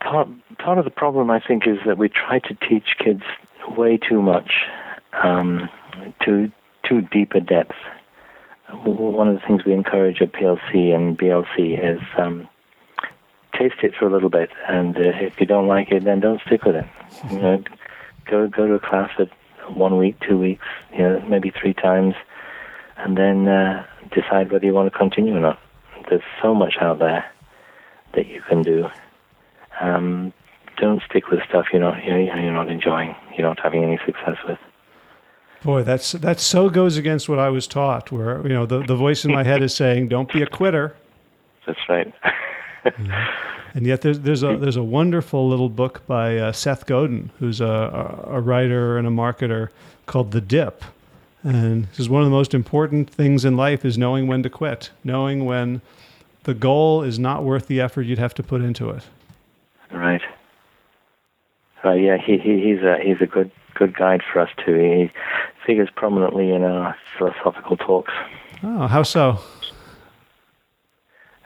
part, 0.00 0.28
part 0.58 0.78
of 0.78 0.84
the 0.84 0.90
problem, 0.90 1.30
I 1.30 1.40
think, 1.40 1.66
is 1.66 1.78
that 1.86 1.98
we 1.98 2.08
try 2.08 2.40
to 2.40 2.54
teach 2.68 2.96
kids 2.98 3.22
way 3.76 3.96
too 3.96 4.20
much 4.20 4.50
um, 5.22 5.68
to 6.24 6.50
to 6.84 7.00
deeper 7.02 7.40
depth 7.40 7.74
one 8.84 9.28
of 9.28 9.34
the 9.34 9.46
things 9.46 9.64
we 9.64 9.72
encourage 9.72 10.20
at 10.20 10.32
PLC 10.32 10.94
and 10.94 11.18
BLC 11.18 11.78
is 11.78 12.00
um, 12.18 12.48
taste 13.58 13.76
it 13.82 13.94
for 13.98 14.06
a 14.06 14.12
little 14.12 14.30
bit, 14.30 14.50
and 14.68 14.96
uh, 14.96 15.00
if 15.20 15.40
you 15.40 15.46
don't 15.46 15.66
like 15.66 15.90
it, 15.90 16.04
then 16.04 16.20
don't 16.20 16.40
stick 16.46 16.64
with 16.64 16.76
it. 16.76 16.86
You 17.30 17.38
know, 17.38 17.64
go 18.26 18.48
go 18.48 18.66
to 18.66 18.74
a 18.74 18.80
class 18.80 19.10
at 19.18 19.28
one 19.76 19.98
week, 19.98 20.16
two 20.26 20.38
weeks, 20.38 20.64
you 20.92 20.98
know, 20.98 21.22
maybe 21.28 21.50
three 21.50 21.74
times, 21.74 22.14
and 22.96 23.16
then 23.16 23.48
uh, 23.48 23.84
decide 24.14 24.50
whether 24.50 24.64
you 24.64 24.74
want 24.74 24.92
to 24.92 24.98
continue 24.98 25.36
or 25.36 25.40
not. 25.40 25.58
There's 26.08 26.22
so 26.42 26.54
much 26.54 26.74
out 26.80 26.98
there 26.98 27.24
that 28.14 28.26
you 28.26 28.42
can 28.48 28.62
do. 28.62 28.88
Um, 29.80 30.32
don't 30.78 31.02
stick 31.08 31.28
with 31.28 31.40
stuff 31.48 31.66
you're 31.72 31.82
not 31.82 32.02
you're 32.04 32.52
not 32.52 32.70
enjoying, 32.70 33.14
you're 33.36 33.46
not 33.46 33.60
having 33.60 33.84
any 33.84 33.98
success 34.06 34.36
with. 34.46 34.58
Boy, 35.62 35.82
that's 35.82 36.12
that 36.12 36.40
so 36.40 36.70
goes 36.70 36.96
against 36.96 37.28
what 37.28 37.38
I 37.38 37.50
was 37.50 37.66
taught. 37.66 38.10
Where 38.10 38.42
you 38.42 38.54
know 38.54 38.66
the 38.66 38.82
the 38.82 38.96
voice 38.96 39.24
in 39.24 39.32
my 39.32 39.44
head 39.44 39.62
is 39.62 39.74
saying, 39.74 40.08
"Don't 40.08 40.32
be 40.32 40.42
a 40.42 40.46
quitter." 40.46 40.94
That's 41.66 41.80
right. 41.88 42.12
And 43.74 43.86
yet, 43.86 44.02
there's 44.02 44.20
there's 44.20 44.42
a 44.42 44.56
there's 44.56 44.76
a 44.76 44.82
wonderful 44.82 45.48
little 45.48 45.68
book 45.68 46.04
by 46.06 46.36
uh, 46.36 46.52
Seth 46.52 46.86
Godin, 46.86 47.30
who's 47.38 47.60
a, 47.60 48.24
a 48.26 48.40
writer 48.40 48.98
and 48.98 49.06
a 49.06 49.10
marketer, 49.10 49.68
called 50.06 50.32
The 50.32 50.40
Dip. 50.40 50.82
And 51.42 51.86
this 51.86 52.00
is 52.00 52.08
one 52.08 52.22
of 52.22 52.26
the 52.26 52.34
most 52.34 52.52
important 52.52 53.08
things 53.08 53.44
in 53.44 53.56
life 53.56 53.84
is 53.84 53.96
knowing 53.96 54.26
when 54.26 54.42
to 54.42 54.50
quit, 54.50 54.90
knowing 55.04 55.44
when 55.44 55.80
the 56.42 56.52
goal 56.52 57.02
is 57.02 57.18
not 57.18 57.44
worth 57.44 57.66
the 57.66 57.80
effort 57.80 58.02
you'd 58.02 58.18
have 58.18 58.34
to 58.34 58.42
put 58.42 58.60
into 58.60 58.90
it. 58.90 59.04
Right. 59.90 60.22
Uh, 61.84 61.92
yeah, 61.92 62.18
he, 62.18 62.38
he 62.38 62.60
he's 62.60 62.82
a 62.82 62.98
he's 63.02 63.20
a 63.20 63.26
good 63.26 63.50
good 63.74 63.96
guide 63.96 64.22
for 64.32 64.40
us 64.40 64.50
too. 64.64 64.74
He 64.74 65.10
figures 65.70 65.88
prominently 65.94 66.50
in 66.50 66.64
our 66.64 66.96
philosophical 67.16 67.76
talks. 67.76 68.12
Oh, 68.64 68.88
how 68.88 69.04
so? 69.04 69.38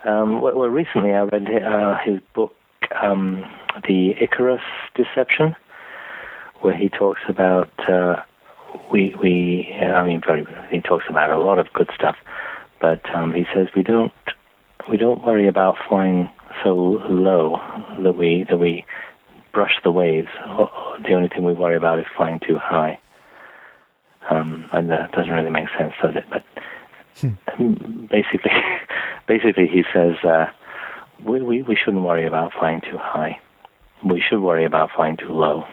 Um, 0.07 0.41
well, 0.41 0.57
well, 0.57 0.71
recently 0.71 1.13
I 1.13 1.25
read 1.25 1.47
uh, 1.63 1.99
his 2.03 2.21
book, 2.35 2.55
um, 3.03 3.45
The 3.87 4.15
Icarus 4.19 4.63
Deception, 4.95 5.55
where 6.63 6.75
he 6.75 6.89
talks 6.89 7.21
about 7.29 7.69
uh, 7.87 8.23
we 8.91 9.15
we 9.21 9.71
I 9.75 10.07
mean 10.07 10.23
very 10.27 10.47
he 10.71 10.81
talks 10.81 11.05
about 11.11 11.29
a 11.29 11.39
lot 11.39 11.59
of 11.59 11.71
good 11.75 11.91
stuff, 11.95 12.17
but 12.81 13.03
um, 13.15 13.35
he 13.35 13.45
says 13.55 13.69
we 13.77 13.83
don't 13.83 14.13
we 14.91 14.97
don't 14.97 15.23
worry 15.23 15.49
about 15.49 15.77
flying 15.87 16.31
so 16.63 16.75
low 16.75 17.61
that 18.03 18.17
we 18.17 18.47
that 18.49 18.57
we 18.57 18.87
brush 19.53 19.75
the 19.85 19.93
waves. 19.93 20.29
The 21.07 21.13
only 21.13 21.29
thing 21.29 21.45
we 21.45 21.53
worry 21.53 21.77
about 21.77 21.99
is 21.99 22.07
flying 22.17 22.41
too 22.41 22.57
high. 22.57 22.99
Um, 24.31 24.69
and 24.73 24.91
that 24.91 25.13
doesn't 25.13 25.33
really 25.33 25.51
make 25.51 25.69
sense, 25.79 25.93
does 26.03 26.17
it? 26.17 26.25
But 26.31 26.45
hmm. 27.17 28.07
basically, 28.11 28.51
basically, 29.27 29.67
he 29.67 29.85
says 29.93 30.17
uh, 30.25 30.47
we, 31.25 31.43
we 31.43 31.63
we 31.63 31.77
shouldn't 31.77 32.05
worry 32.05 32.27
about 32.27 32.53
flying 32.59 32.81
too 32.81 32.99
high. 32.99 33.41
We 34.05 34.23
should 34.27 34.41
worry 34.41 34.65
about 34.65 34.91
flying 34.95 35.17
too 35.17 35.33
low. 35.33 35.65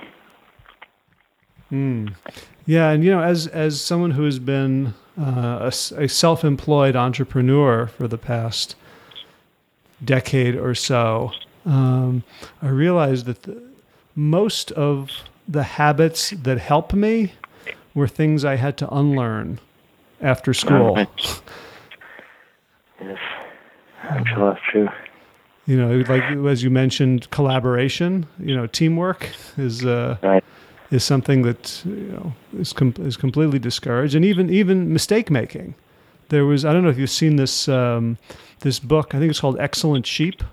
Hmm. 1.70 2.08
Yeah, 2.66 2.92
and 2.92 3.04
you 3.04 3.12
know, 3.12 3.22
as 3.22 3.48
as 3.48 3.82
someone 3.82 4.12
who 4.12 4.26
has 4.26 4.40
been 4.40 4.94
uh, 5.20 5.72
a, 5.72 6.04
a 6.04 6.08
self-employed 6.08 6.96
entrepreneur 6.96 7.88
for 7.88 8.08
the 8.08 8.18
past 8.18 8.76
decade 10.04 10.56
or 10.56 10.76
so, 10.76 11.32
um, 11.66 12.24
I 12.62 12.70
realized 12.70 13.26
that 13.26 13.44
the, 13.44 13.62
most 14.16 14.72
of 14.72 15.12
the 15.48 15.64
habits 15.64 16.32
that 16.32 16.58
help 16.58 16.94
me 16.94 17.34
were 17.94 18.08
things 18.08 18.46
I 18.46 18.56
had 18.56 18.78
to 18.78 18.94
unlearn 18.94 19.60
after 20.22 20.54
school. 20.54 20.98
yes, 23.02 23.18
I'm 24.04 24.26
sure 24.26 24.54
that's 24.54 24.62
true. 24.72 24.90
You 25.68 25.78
know, 25.78 26.04
like 26.08 26.24
as 26.24 26.64
you 26.64 26.70
mentioned, 26.70 27.30
collaboration. 27.32 28.26
You 28.40 28.56
know, 28.56 28.68
teamwork 28.68 29.30
is 29.58 29.86
uh, 29.86 30.18
right. 30.22 30.44
is 30.90 31.04
something 31.04 31.44
that 31.44 31.82
you 31.86 32.12
know 32.14 32.34
is 32.58 32.74
com- 32.74 32.96
is 33.00 33.16
completely 33.16 33.60
discouraged, 33.60 34.16
and 34.16 34.26
even 34.26 34.50
even 34.50 34.92
mistake 34.92 35.30
making. 35.30 35.76
There 36.30 36.46
was 36.46 36.66
I 36.66 36.74
don't 36.74 36.84
know 36.84 36.90
if 36.90 36.98
you've 36.98 37.10
seen 37.10 37.36
this 37.36 37.68
um, 37.68 38.18
this 38.62 38.80
book. 38.80 39.14
I 39.14 39.20
think 39.20 39.30
it's 39.30 39.40
called 39.40 39.60
Excellent 39.60 40.08
Sheep 40.08 40.44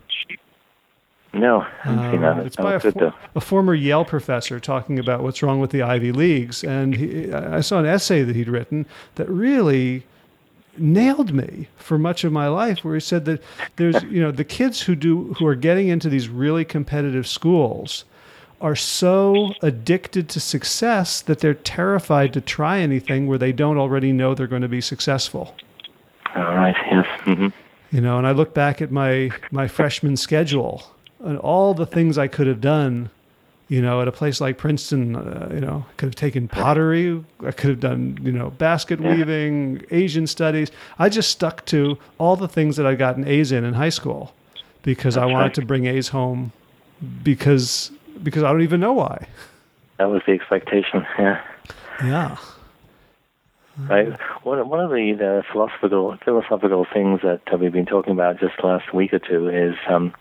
no, 1.39 1.61
I 1.61 1.67
haven't 1.89 2.11
seen. 2.11 2.25
Uh, 2.25 2.43
it's 2.45 2.57
by 2.57 2.75
a, 2.75 2.81
for, 2.81 3.15
a, 3.35 3.41
former 3.41 3.75
Yale 3.75 4.05
professor 4.05 4.61
talking 4.61 4.99
about 4.99 5.23
what's 5.23 5.43
wrong 5.43 5.61
with 5.61 5.71
the 5.71 5.83
Ivy 5.83 6.13
Leagues. 6.13 6.65
And 6.65 6.95
he, 6.95 7.33
I 7.33 7.61
saw 7.61 7.79
an 7.79 7.87
essay 7.87 8.23
that 8.23 8.37
he'd 8.37 8.49
written 8.49 8.87
that 9.15 9.29
really 9.29 10.05
nailed 10.77 11.33
me 11.33 11.69
for 11.77 11.99
much 11.99 12.25
of 12.25 12.33
my 12.33 12.47
life 12.49 12.85
where 12.85 12.95
he 12.95 13.01
said 13.01 13.25
that 13.25 13.43
there's 13.77 14.01
you 14.05 14.23
know 14.23 14.31
the 14.31 14.45
kids 14.45 14.83
who 14.83 14.95
do 14.95 15.35
who 15.35 15.47
are 15.47 15.57
getting 15.57 15.89
into 15.89 16.09
these 16.09 16.29
really 16.29 16.65
competitive 16.65 17.27
schools 17.27 18.05
are 18.61 18.77
so 18.77 19.53
addicted 19.63 20.29
to 20.29 20.41
success 20.41 21.21
that 21.23 21.39
they're 21.39 21.55
terrified 21.55 22.33
to 22.33 22.41
try 22.41 22.81
anything 22.81 23.27
where 23.27 23.39
they 23.39 23.53
don't 23.53 23.79
already 23.79 24.13
know 24.13 24.35
they're 24.35 24.49
going 24.49 24.63
to 24.63 24.69
be 24.69 24.81
successful. 24.81 25.55
All 26.35 26.43
right. 26.43 26.77
Yes. 26.91 27.07
Mm-hmm. 27.21 27.49
You 27.93 28.01
know, 28.01 28.19
and 28.19 28.27
I 28.27 28.33
look 28.33 28.55
back 28.55 28.83
at 28.83 28.91
my 28.91 29.31
my 29.51 29.69
freshman 29.69 30.17
schedule 30.17 30.85
and 31.21 31.39
all 31.39 31.75
the 31.75 31.87
things 31.87 32.19
I 32.19 32.29
could 32.29 32.47
have 32.47 32.61
done, 32.61 33.11
you 33.69 33.83
know, 33.83 34.01
at 34.01 34.09
a 34.09 34.13
place 34.13 34.41
like 34.41 34.57
Princeton, 34.59 35.17
uh, 35.17 35.51
you 35.53 35.61
know, 35.61 35.85
I 35.89 35.93
could 35.97 36.07
have 36.07 36.15
taken 36.15 36.49
pottery, 36.49 37.25
I 37.45 37.53
could 37.53 37.71
have 37.71 37.81
done, 37.81 38.19
you 38.23 38.33
know, 38.33 38.51
basket 38.51 39.01
yeah. 39.01 39.17
weaving, 39.17 39.85
Asian 39.91 40.27
studies. 40.27 40.71
I 40.99 41.09
just 41.09 41.31
stuck 41.31 41.65
to 41.67 41.99
all 42.19 42.37
the 42.37 42.49
things 42.49 42.77
that 42.77 42.87
I 42.87 42.95
got 42.95 43.17
an 43.17 43.27
A's 43.27 43.53
in 43.53 43.65
in 43.65 43.75
high 43.75 43.89
school 43.89 44.35
because 44.83 45.15
That's 45.15 45.25
I 45.25 45.27
wanted 45.27 45.45
right. 45.45 45.55
to 45.55 45.67
bring 45.67 45.87
A's 45.87 46.09
home 46.09 46.53
because 47.23 47.91
because 48.23 48.43
I 48.43 48.51
don't 48.51 48.63
even 48.63 48.81
know 48.81 48.93
why. 48.93 49.27
That 49.99 50.11
was 50.11 50.23
the 50.27 50.33
expectation, 50.33 51.07
yeah. 51.19 51.43
Yeah. 52.03 52.37
Right. 53.89 54.19
One 54.43 54.69
one 54.69 54.81
of 54.81 54.91
the, 54.91 55.13
the 55.13 55.45
philosophical 55.53 56.17
philosophical 56.25 56.87
things 56.93 57.21
that 57.23 57.43
we've 57.61 57.73
been 57.73 57.87
talking 57.87 58.13
about 58.13 58.41
just 58.41 58.63
last 58.65 58.93
week 58.93 59.13
or 59.13 59.21
two 59.21 59.49
is 59.49 59.77
um, 59.89 60.13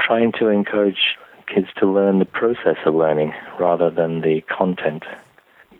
trying 0.00 0.32
to 0.32 0.48
encourage 0.48 1.16
kids 1.52 1.68
to 1.78 1.86
learn 1.86 2.18
the 2.18 2.24
process 2.24 2.76
of 2.84 2.94
learning 2.94 3.32
rather 3.58 3.90
than 3.90 4.20
the 4.20 4.42
content. 4.42 5.04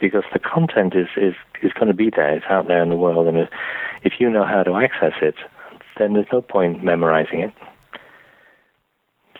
Because 0.00 0.24
the 0.32 0.38
content 0.38 0.94
is, 0.94 1.08
is, 1.16 1.34
is 1.62 1.72
going 1.72 1.88
to 1.88 1.94
be 1.94 2.10
there, 2.14 2.36
it's 2.36 2.46
out 2.48 2.68
there 2.68 2.82
in 2.82 2.90
the 2.90 2.96
world, 2.96 3.26
and 3.26 3.48
if 4.02 4.14
you 4.18 4.28
know 4.28 4.44
how 4.44 4.62
to 4.62 4.76
access 4.76 5.14
it, 5.22 5.36
then 5.98 6.12
there's 6.12 6.26
no 6.32 6.42
point 6.42 6.84
memorizing 6.84 7.40
it. 7.40 7.52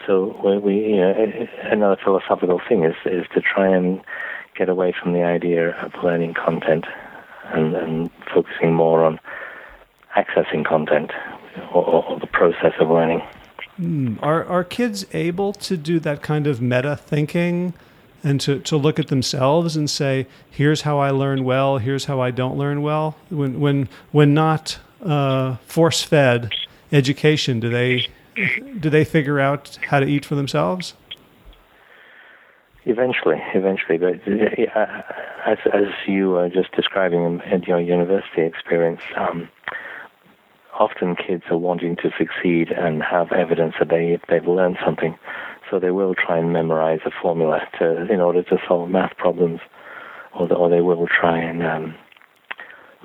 So 0.06 0.60
we, 0.60 0.74
you 0.74 0.96
know, 0.96 1.46
another 1.64 1.96
philosophical 2.02 2.60
thing 2.68 2.84
is, 2.84 2.94
is 3.04 3.26
to 3.34 3.40
try 3.40 3.68
and 3.68 4.00
get 4.56 4.68
away 4.68 4.94
from 5.00 5.12
the 5.12 5.22
idea 5.22 5.70
of 5.82 5.92
learning 6.02 6.34
content 6.34 6.86
and, 7.52 7.74
and 7.74 8.10
focusing 8.32 8.72
more 8.72 9.04
on 9.04 9.20
accessing 10.16 10.64
content 10.64 11.10
or, 11.72 11.84
or 11.84 12.20
the 12.20 12.26
process 12.26 12.72
of 12.80 12.88
learning. 12.88 13.20
Hmm. 13.76 14.14
Are 14.22 14.44
are 14.44 14.64
kids 14.64 15.04
able 15.12 15.52
to 15.52 15.76
do 15.76 16.00
that 16.00 16.22
kind 16.22 16.46
of 16.46 16.62
meta 16.62 16.96
thinking 16.96 17.74
and 18.24 18.40
to, 18.40 18.58
to 18.60 18.76
look 18.76 18.98
at 18.98 19.08
themselves 19.08 19.76
and 19.76 19.88
say, 19.88 20.26
here's 20.50 20.82
how 20.82 20.98
I 20.98 21.10
learn 21.10 21.44
well, 21.44 21.78
here's 21.78 22.06
how 22.06 22.20
I 22.20 22.30
don't 22.30 22.56
learn 22.56 22.82
well? 22.82 23.16
When 23.28 23.60
when 23.60 23.88
when 24.12 24.34
not 24.34 24.78
uh, 25.04 25.56
force 25.66 26.02
fed 26.02 26.52
education, 26.90 27.60
do 27.60 27.68
they 27.68 28.08
do 28.80 28.90
they 28.90 29.04
figure 29.04 29.38
out 29.38 29.78
how 29.88 30.00
to 30.00 30.06
eat 30.06 30.24
for 30.24 30.34
themselves? 30.34 30.94
Eventually, 32.86 33.42
eventually, 33.52 33.98
but 33.98 34.20
uh, 34.74 35.02
as 35.44 35.58
as 35.72 35.88
you 36.06 36.30
were 36.30 36.48
just 36.48 36.72
describing 36.72 37.42
in 37.50 37.62
your 37.64 37.80
university 37.80 38.42
experience, 38.42 39.02
um, 39.16 39.48
often 40.78 41.16
kids 41.16 41.44
are 41.50 41.58
wanting 41.58 41.96
to 41.96 42.10
succeed 42.18 42.70
and 42.70 43.02
have 43.02 43.32
evidence 43.32 43.74
that 43.78 43.88
they 43.88 44.18
they've 44.28 44.46
learned 44.46 44.76
something, 44.84 45.16
so 45.70 45.78
they 45.78 45.90
will 45.90 46.14
try 46.14 46.38
and 46.38 46.52
memorize 46.52 47.00
a 47.06 47.10
formula 47.22 47.60
to 47.78 48.12
in 48.12 48.20
order 48.20 48.42
to 48.42 48.56
solve 48.68 48.90
math 48.90 49.16
problems, 49.16 49.60
or, 50.38 50.48
the, 50.48 50.54
or 50.54 50.68
they 50.68 50.80
will 50.80 51.06
try 51.06 51.38
and 51.38 51.64
um, 51.64 51.94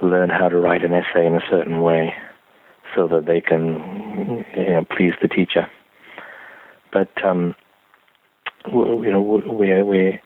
learn 0.01 0.29
how 0.29 0.49
to 0.49 0.57
write 0.57 0.83
an 0.83 0.93
essay 0.93 1.25
in 1.25 1.35
a 1.35 1.41
certain 1.49 1.81
way, 1.81 2.13
so 2.95 3.07
that 3.07 3.25
they 3.25 3.41
can 3.41 4.45
you 4.55 4.65
know, 4.65 4.85
please 4.95 5.13
the 5.21 5.27
teacher. 5.27 5.67
But 6.91 7.11
um, 7.23 7.55
you 8.67 9.11
know 9.11 9.21
we 9.21 9.81
we 9.83 10.19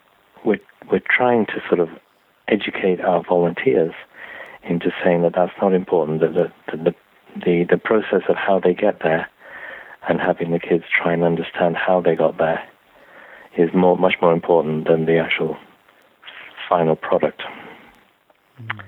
we're, 0.44 0.60
we're 0.92 1.02
trying 1.10 1.46
to 1.48 1.62
sort 1.68 1.80
of 1.80 1.90
educate 2.48 3.02
our 3.02 3.24
volunteers 3.28 3.94
into 4.68 4.92
saying 5.04 5.22
that 5.24 5.34
that's 5.36 5.54
not 5.62 5.74
important. 5.74 6.22
That 6.22 6.34
the, 6.34 6.78
the, 6.78 6.96
the, 7.36 7.66
the 7.70 7.78
process 7.78 8.24
of 8.30 8.36
how 8.36 8.60
they 8.60 8.74
get 8.74 9.00
there 9.04 9.28
and 10.08 10.20
having 10.20 10.52
the 10.52 10.60
kids 10.60 10.84
try 11.02 11.14
and 11.14 11.24
understand 11.24 11.76
how 11.76 12.02
they 12.02 12.16
got 12.16 12.38
there 12.38 12.64
is 13.58 13.70
more, 13.74 13.98
much 13.98 14.16
more 14.22 14.34
important 14.34 14.88
than 14.88 15.06
the 15.06 15.18
actual 15.18 15.58
final 16.70 16.96
product. 16.96 17.42
Mm. 18.62 18.80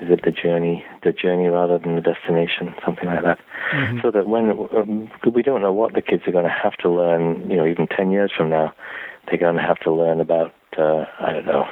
is 0.00 0.10
it 0.10 0.20
the 0.24 0.30
journey, 0.30 0.84
the 1.02 1.12
journey 1.12 1.48
rather 1.48 1.78
than 1.78 1.94
the 1.94 2.00
destination, 2.00 2.74
something 2.84 3.06
like 3.06 3.22
that. 3.22 3.38
Mm-hmm. 3.72 4.00
So 4.02 4.10
that 4.10 4.26
when 4.26 4.50
um, 4.50 5.10
we 5.34 5.42
don't 5.42 5.62
know 5.62 5.72
what 5.72 5.94
the 5.94 6.02
kids 6.02 6.22
are 6.26 6.32
going 6.32 6.44
to 6.44 6.50
have 6.50 6.76
to 6.78 6.90
learn, 6.90 7.50
you 7.50 7.56
know, 7.56 7.66
even 7.66 7.86
ten 7.86 8.10
years 8.10 8.32
from 8.36 8.50
now, 8.50 8.74
they're 9.26 9.38
going 9.38 9.56
to 9.56 9.62
have 9.62 9.78
to 9.80 9.92
learn 9.92 10.20
about 10.20 10.52
uh, 10.76 11.04
I 11.18 11.32
don't 11.32 11.46
know 11.46 11.66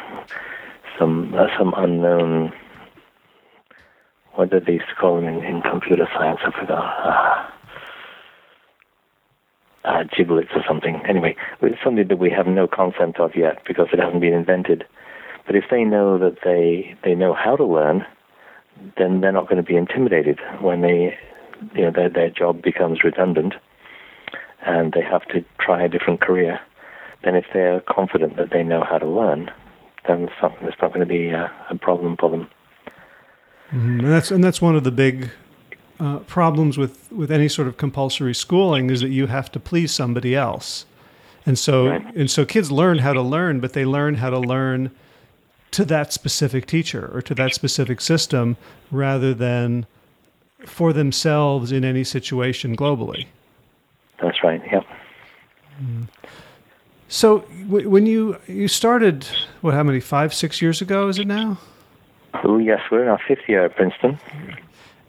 some 0.99 1.35
uh, 1.35 1.47
some 1.57 1.73
unknown. 1.77 2.53
What 4.39 4.51
did 4.51 4.66
they 4.66 4.74
used 4.74 4.89
to 4.89 4.95
call 4.95 5.16
them 5.16 5.26
in, 5.26 5.43
in 5.43 5.62
computer 5.62 6.09
science? 6.14 6.39
I 6.45 6.53
forgot. 6.53 7.51
Uh, 9.84 9.89
uh, 9.89 10.05
giblets 10.16 10.51
or 10.55 10.62
something. 10.64 11.03
Anyway, 11.09 11.34
it's 11.61 11.82
something 11.82 12.07
that 12.07 12.20
we 12.20 12.30
have 12.30 12.47
no 12.47 12.68
concept 12.68 13.18
of 13.18 13.34
yet 13.34 13.59
because 13.66 13.89
it 13.93 13.99
hasn't 13.99 14.20
been 14.20 14.32
invented. 14.32 14.84
But 15.45 15.57
if 15.57 15.64
they 15.72 15.82
know 15.82 16.18
that 16.18 16.36
they 16.45 16.97
they 17.03 17.16
know 17.16 17.34
how 17.34 17.57
to 17.57 17.64
learn, 17.64 18.07
then 18.97 19.22
they're 19.22 19.32
not 19.32 19.49
going 19.49 19.57
to 19.57 19.64
be 19.64 19.76
intimidated 19.76 20.39
when 20.61 20.82
they, 20.82 21.18
you 21.74 21.82
know, 21.82 21.91
their 21.91 22.09
their 22.09 22.30
job 22.30 22.62
becomes 22.62 23.03
redundant, 23.03 23.55
and 24.64 24.93
they 24.93 25.03
have 25.03 25.26
to 25.30 25.45
try 25.59 25.82
a 25.82 25.89
different 25.89 26.20
career. 26.20 26.61
Then, 27.24 27.34
if 27.34 27.47
they're 27.53 27.80
confident 27.80 28.36
that 28.36 28.51
they 28.53 28.62
know 28.62 28.84
how 28.89 28.99
to 28.99 29.09
learn, 29.09 29.51
then 30.07 30.28
it's 30.28 30.32
not, 30.41 30.53
it's 30.62 30.80
not 30.80 30.93
going 30.95 31.05
to 31.05 31.12
be 31.12 31.30
a, 31.30 31.51
a 31.70 31.74
problem 31.76 32.16
for 32.16 32.30
them. 32.30 32.49
Mm-hmm. 33.71 34.01
And 34.01 34.09
that's 34.09 34.31
and 34.31 34.43
that's 34.43 34.62
one 34.62 34.77
of 34.77 34.85
the 34.85 34.91
big 34.91 35.31
uh, 36.01 36.19
problems 36.21 36.79
with, 36.79 37.11
with 37.12 37.31
any 37.31 37.49
sort 37.49 37.69
of 37.69 37.77
compulsory 37.77 38.35
schooling 38.35 38.91
is 38.91 39.01
that 39.01 39.11
you 39.11 39.27
have 39.27 39.51
to 39.53 39.61
please 39.61 39.93
somebody 39.93 40.35
else. 40.35 40.87
And 41.45 41.59
so 41.59 41.89
right. 41.89 42.14
and 42.14 42.31
so 42.31 42.45
kids 42.45 42.71
learn 42.71 42.99
how 42.99 43.12
to 43.12 43.23
learn, 43.23 43.61
but 43.61 43.73
they 43.73 43.85
learn 43.85 44.14
how 44.16 44.31
to 44.31 44.39
learn 44.39 44.91
to 45.73 45.85
that 45.85 46.12
specific 46.12 46.66
teacher 46.66 47.11
or 47.12 47.23
to 47.23 47.35
that 47.35 47.55
specific 47.55 48.01
system 48.01 48.57
rather 48.91 49.35
than 49.35 49.87
for 50.64 50.93
themselves 50.93 51.73
in 51.73 51.85
any 51.85 52.05
situation 52.05 52.77
globally. 52.77 53.27
That's 54.21 54.43
right. 54.43 54.62
Yep. 54.71 54.85
Mm. 55.83 56.09
So 57.09 57.41
w- 57.66 57.89
when 57.89 58.07
you 58.07 58.37
you 58.47 58.69
started, 58.69 59.27
what? 59.61 59.75
How 59.75 59.83
many? 59.83 60.01
Five, 60.01 60.35
six 60.35 60.61
years 60.61 60.83
ago? 60.83 61.09
Is 61.09 61.19
it 61.19 61.27
now? 61.27 61.59
Oh 62.35 62.59
yes, 62.59 62.81
we're 62.91 63.03
in 63.03 63.09
our 63.09 63.20
fifth 63.26 63.49
year 63.49 63.64
at 63.64 63.76
Princeton. 63.76 64.18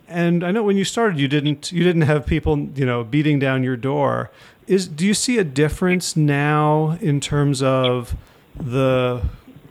And 0.07 0.43
I 0.43 0.51
know 0.51 0.63
when 0.63 0.77
you 0.77 0.85
started, 0.85 1.19
you 1.19 1.27
didn't 1.27 1.71
you 1.71 1.83
didn't 1.83 2.03
have 2.03 2.25
people 2.25 2.59
you 2.75 2.85
know 2.85 3.03
beating 3.03 3.39
down 3.39 3.63
your 3.63 3.77
door. 3.77 4.31
Is 4.67 4.87
do 4.87 5.05
you 5.05 5.13
see 5.13 5.37
a 5.37 5.43
difference 5.43 6.15
now 6.15 6.97
in 7.01 7.19
terms 7.19 7.61
of 7.61 8.15
the 8.55 9.21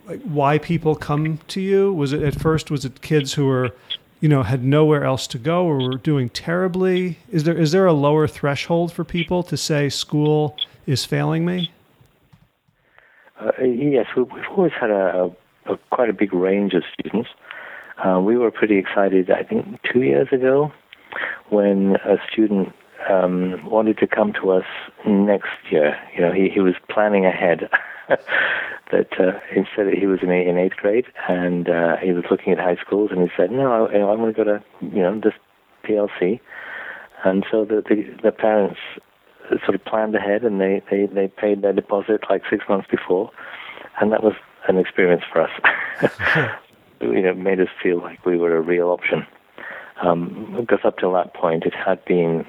like, 0.07 0.21
why 0.23 0.57
people 0.57 0.95
come 0.95 1.39
to 1.49 1.61
you? 1.61 1.93
Was 1.93 2.13
it 2.13 2.23
at 2.23 2.39
first 2.39 2.71
was 2.71 2.85
it 2.85 3.01
kids 3.01 3.33
who 3.33 3.45
were 3.45 3.71
you 4.21 4.29
know 4.29 4.43
had 4.43 4.63
nowhere 4.63 5.03
else 5.03 5.27
to 5.27 5.37
go 5.37 5.65
or 5.65 5.77
were 5.77 5.97
doing 5.97 6.29
terribly? 6.29 7.19
Is 7.29 7.43
there 7.43 7.57
is 7.57 7.71
there 7.71 7.85
a 7.85 7.93
lower 7.93 8.27
threshold 8.27 8.93
for 8.93 9.03
people 9.03 9.43
to 9.43 9.57
say 9.57 9.89
school 9.89 10.57
is 10.85 11.05
failing 11.05 11.45
me? 11.45 11.71
Uh, 13.39 13.51
yes, 13.63 14.07
we've 14.17 14.27
always 14.51 14.73
had 14.73 14.89
a, 14.89 15.31
a, 15.65 15.73
a, 15.73 15.77
quite 15.91 16.09
a 16.09 16.13
big 16.13 16.33
range 16.33 16.73
of 16.73 16.83
students. 16.93 17.29
Uh, 18.03 18.19
we 18.19 18.37
were 18.37 18.51
pretty 18.51 18.77
excited, 18.77 19.29
I 19.29 19.43
think, 19.43 19.79
two 19.91 20.01
years 20.01 20.29
ago 20.31 20.71
when 21.49 21.97
a 22.05 22.17
student 22.31 22.73
um, 23.09 23.65
wanted 23.65 23.97
to 23.97 24.07
come 24.07 24.33
to 24.41 24.51
us 24.51 24.65
next 25.05 25.49
year. 25.69 25.95
You 26.15 26.21
know, 26.21 26.31
he, 26.31 26.49
he 26.49 26.59
was 26.59 26.75
planning 26.89 27.25
ahead. 27.25 27.69
that 28.91 29.19
uh, 29.19 29.39
instead 29.55 29.93
he 29.93 30.07
was 30.07 30.19
in, 30.23 30.31
in 30.31 30.57
eighth 30.57 30.75
grade 30.77 31.05
and 31.27 31.69
uh, 31.69 31.97
he 31.97 32.11
was 32.11 32.23
looking 32.31 32.51
at 32.51 32.57
high 32.57 32.77
schools 32.83 33.11
and 33.11 33.21
he 33.21 33.27
said, 33.37 33.51
"No, 33.51 33.85
I, 33.85 33.95
I'm 33.95 34.17
going 34.17 34.33
to 34.33 34.37
go 34.37 34.43
to 34.43 34.63
you 34.81 35.03
know 35.03 35.19
this 35.19 35.33
PLC." 35.83 36.39
And 37.23 37.45
so 37.51 37.65
the, 37.65 37.83
the 37.87 38.05
the 38.23 38.31
parents 38.31 38.79
sort 39.63 39.75
of 39.75 39.85
planned 39.85 40.15
ahead 40.15 40.43
and 40.43 40.59
they 40.59 40.81
they 40.89 41.05
they 41.05 41.27
paid 41.27 41.61
their 41.61 41.73
deposit 41.73 42.21
like 42.31 42.41
six 42.49 42.65
months 42.67 42.87
before, 42.89 43.29
and 44.01 44.11
that 44.11 44.23
was 44.23 44.33
an 44.67 44.77
experience 44.77 45.23
for 45.31 45.41
us. 45.41 46.51
you 47.01 47.21
know, 47.21 47.33
made 47.33 47.59
us 47.59 47.67
feel 47.81 48.01
like 48.01 48.25
we 48.25 48.37
were 48.37 48.55
a 48.55 48.61
real 48.61 48.89
option. 48.89 49.25
Um, 50.01 50.55
because 50.59 50.79
up 50.83 50.97
till 50.97 51.13
that 51.13 51.33
point, 51.33 51.65
it 51.65 51.73
had 51.73 52.03
been 52.05 52.45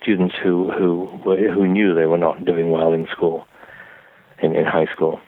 students 0.00 0.34
who 0.42 0.70
who 0.70 1.06
who 1.26 1.66
knew 1.66 1.94
they 1.94 2.06
were 2.06 2.18
not 2.18 2.44
doing 2.44 2.70
well 2.70 2.92
in 2.92 3.06
school, 3.12 3.46
in, 4.42 4.54
in 4.54 4.64
high 4.64 4.86
school. 4.94 5.20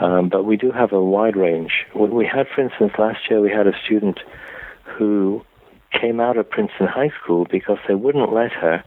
Um, 0.00 0.28
but 0.30 0.44
we 0.44 0.56
do 0.56 0.70
have 0.70 0.92
a 0.92 1.02
wide 1.02 1.36
range. 1.36 1.72
We 1.94 2.26
had, 2.26 2.46
for 2.54 2.62
instance, 2.62 2.92
last 2.98 3.18
year 3.28 3.40
we 3.40 3.50
had 3.50 3.66
a 3.66 3.72
student 3.84 4.20
who 4.84 5.42
came 5.92 6.20
out 6.20 6.36
of 6.36 6.48
Princeton 6.48 6.86
High 6.86 7.10
School 7.22 7.46
because 7.50 7.78
they 7.86 7.94
wouldn't 7.94 8.32
let 8.32 8.52
her 8.52 8.82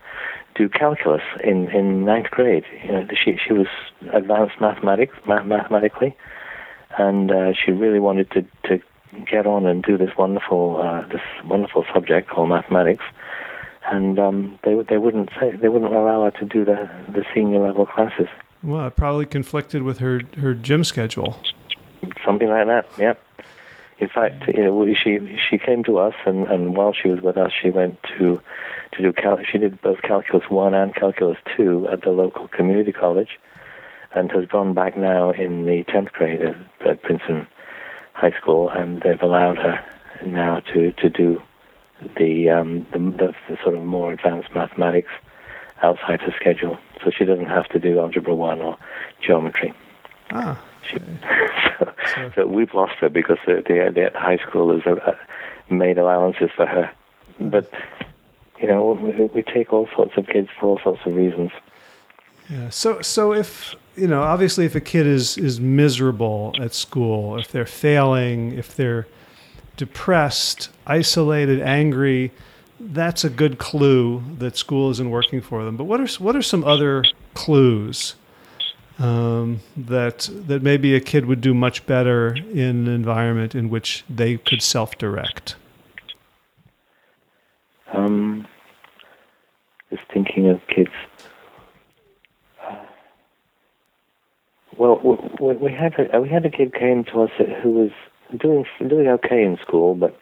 do 0.56 0.70
calculus 0.70 1.22
in, 1.44 1.70
in 1.70 2.06
ninth 2.06 2.32
grade. 2.32 2.64
You 2.84 2.92
know, 2.94 3.08
she 3.24 3.38
she 3.46 3.54
was 3.54 3.68
advanced 4.14 4.56
mathematics 4.60 5.16
math, 5.28 5.46
mathematically, 5.46 6.16
and 6.98 7.32
uh, 7.32 7.54
she 7.54 7.72
really 7.72 8.00
wanted 8.00 8.30
to 8.32 8.42
to 8.68 8.82
get 9.30 9.46
on 9.46 9.66
and 9.66 9.84
do 9.84 9.98
this 9.98 10.12
wonderful 10.18 10.82
uh, 10.82 11.08
this 11.08 11.22
wonderful 11.46 11.86
subject 11.94 12.30
called 12.30 12.50
mathematics, 12.50 13.04
and 13.86 14.20
um, 14.20 14.60
they 14.64 14.76
they 14.90 14.98
wouldn't 14.98 15.30
say 15.40 15.56
they 15.56 15.70
wouldn't 15.70 15.94
allow 15.94 16.24
her 16.24 16.32
to 16.32 16.46
do 16.46 16.66
the 16.66 16.90
the 17.10 17.24
senior 17.34 17.60
level 17.60 17.86
classes. 17.86 18.28
Well, 18.64 18.88
it 18.88 18.96
probably 18.96 19.26
conflicted 19.26 19.84
with 19.84 20.00
her 20.00 20.22
her 20.38 20.54
gym 20.54 20.84
schedule. 20.84 21.38
Something 22.26 22.50
like 22.50 22.68
that. 22.68 22.88
Yeah. 22.98 23.14
In 24.00 24.10
fact, 24.10 24.48
you 24.48 24.64
know, 24.64 24.94
she 25.02 25.38
she 25.50 25.58
came 25.58 25.84
to 25.86 25.98
us, 25.98 26.16
and, 26.26 26.48
and 26.48 26.76
while 26.76 26.94
she 26.94 27.10
was 27.10 27.22
with 27.22 27.38
us, 27.38 27.52
she 27.62 27.70
went 27.70 28.02
to 28.18 28.42
to 28.94 29.02
do 29.02 29.14
cal- 29.14 29.40
she 29.50 29.58
did 29.58 29.82
both 29.82 30.02
calculus 30.02 30.50
one 30.50 30.74
and 30.74 30.94
calculus 30.96 31.38
two 31.56 31.88
at 31.92 32.02
the 32.02 32.10
local 32.10 32.48
community 32.48 32.92
college 32.92 33.40
and 34.16 34.32
has 34.32 34.46
gone 34.46 34.74
back 34.74 34.98
now 34.98 35.32
in 35.32 35.66
the 35.66 35.84
10th 35.86 36.12
grade 36.12 36.42
at, 36.42 36.56
at 36.88 37.02
Princeton 37.02 37.48
High 38.14 38.34
School, 38.40 38.70
and 38.70 39.02
they've 39.02 39.22
allowed 39.22 39.58
her 39.58 39.84
now 40.26 40.60
to, 40.74 40.92
to 40.94 41.10
do 41.10 41.42
the, 42.18 42.50
um, 42.50 42.86
the, 42.92 43.00
the, 43.00 43.34
the 43.50 43.58
sort 43.64 43.76
of 43.76 43.84
more 43.84 44.14
advanced 44.14 44.50
mathematics 44.54 45.12
outside 45.82 46.22
her 46.22 46.34
schedule, 46.40 46.78
so 47.04 47.12
she 47.12 47.26
doesn't 47.26 47.48
have 47.48 47.68
to 47.70 47.80
do 47.80 48.00
algebra 48.00 48.36
one 48.36 48.62
or 48.62 48.78
geometry. 49.22 49.74
Ah. 50.32 50.62
She, 50.90 50.98
so, 51.80 51.94
so, 52.16 52.32
so, 52.36 52.48
we've 52.48 52.74
lost 52.74 52.96
her 53.00 53.10
because 53.10 53.38
the, 53.46 53.64
the, 53.68 53.92
the 53.94 54.20
high 54.20 54.38
school 54.38 54.74
has 54.74 54.86
uh, 54.86 55.14
made 55.70 55.98
allowances 55.98 56.50
for 56.56 56.66
her, 56.66 56.92
but 57.40 57.72
you 58.60 58.68
know 58.68 58.92
we, 58.92 59.26
we 59.28 59.44
take 59.44 59.72
all 59.72 59.88
sorts 59.96 60.14
of 60.18 60.28
kids 60.28 60.50
for 60.60 60.68
all 60.68 60.80
sorts 60.84 61.02
of 61.06 61.16
reasons. 61.16 61.52
Yeah. 62.50 62.70
So 62.70 63.02
so 63.02 63.34
if 63.34 63.76
you 63.96 64.08
know, 64.08 64.24
obviously, 64.24 64.66
if 64.66 64.76
a 64.76 64.82
kid 64.82 65.06
is 65.06 65.38
is 65.38 65.60
miserable 65.60 66.56
at 66.60 66.74
school, 66.74 67.38
if 67.38 67.52
they're 67.52 67.66
failing, 67.66 68.54
if 68.54 68.76
they're 68.76 69.08
depressed, 69.78 70.70
isolated, 70.86 71.62
angry, 71.62 72.32
that's 72.80 73.24
a 73.24 73.30
good 73.30 73.58
clue 73.58 74.24
that 74.40 74.58
school 74.58 74.90
isn't 74.90 75.10
working 75.10 75.42
for 75.42 75.64
them. 75.64 75.78
But 75.78 75.86
what 75.86 76.02
are 76.02 76.08
what 76.24 76.36
are 76.36 76.42
some 76.42 76.64
other 76.64 77.04
clues 77.34 78.16
um, 79.00 79.60
that 79.78 80.30
that 80.48 80.64
maybe 80.64 80.96
a 80.96 81.00
kid 81.00 81.26
would 81.26 81.42
do 81.42 81.54
much 81.54 81.86
better 81.86 82.36
in 82.36 82.88
an 82.88 82.88
environment 82.88 83.54
in 83.56 83.70
which 83.70 84.04
they 84.10 84.38
could 84.38 84.62
self 84.62 84.98
direct? 84.98 85.56
Um, 87.94 88.48
just 89.92 90.02
thinking 90.12 90.50
of 90.50 90.60
kids 90.68 90.90
Well, 94.78 95.00
we, 95.40 95.54
we 95.56 95.72
had 95.72 95.94
a, 96.00 96.20
we 96.22 96.30
had 96.30 96.46
a 96.46 96.50
kid 96.50 96.74
came 96.74 97.04
to 97.06 97.24
us 97.24 97.32
who 97.62 97.72
was 97.72 97.92
doing 98.40 98.66
doing 98.88 99.08
okay 99.08 99.44
in 99.44 99.58
school, 99.66 99.96
but 99.96 100.18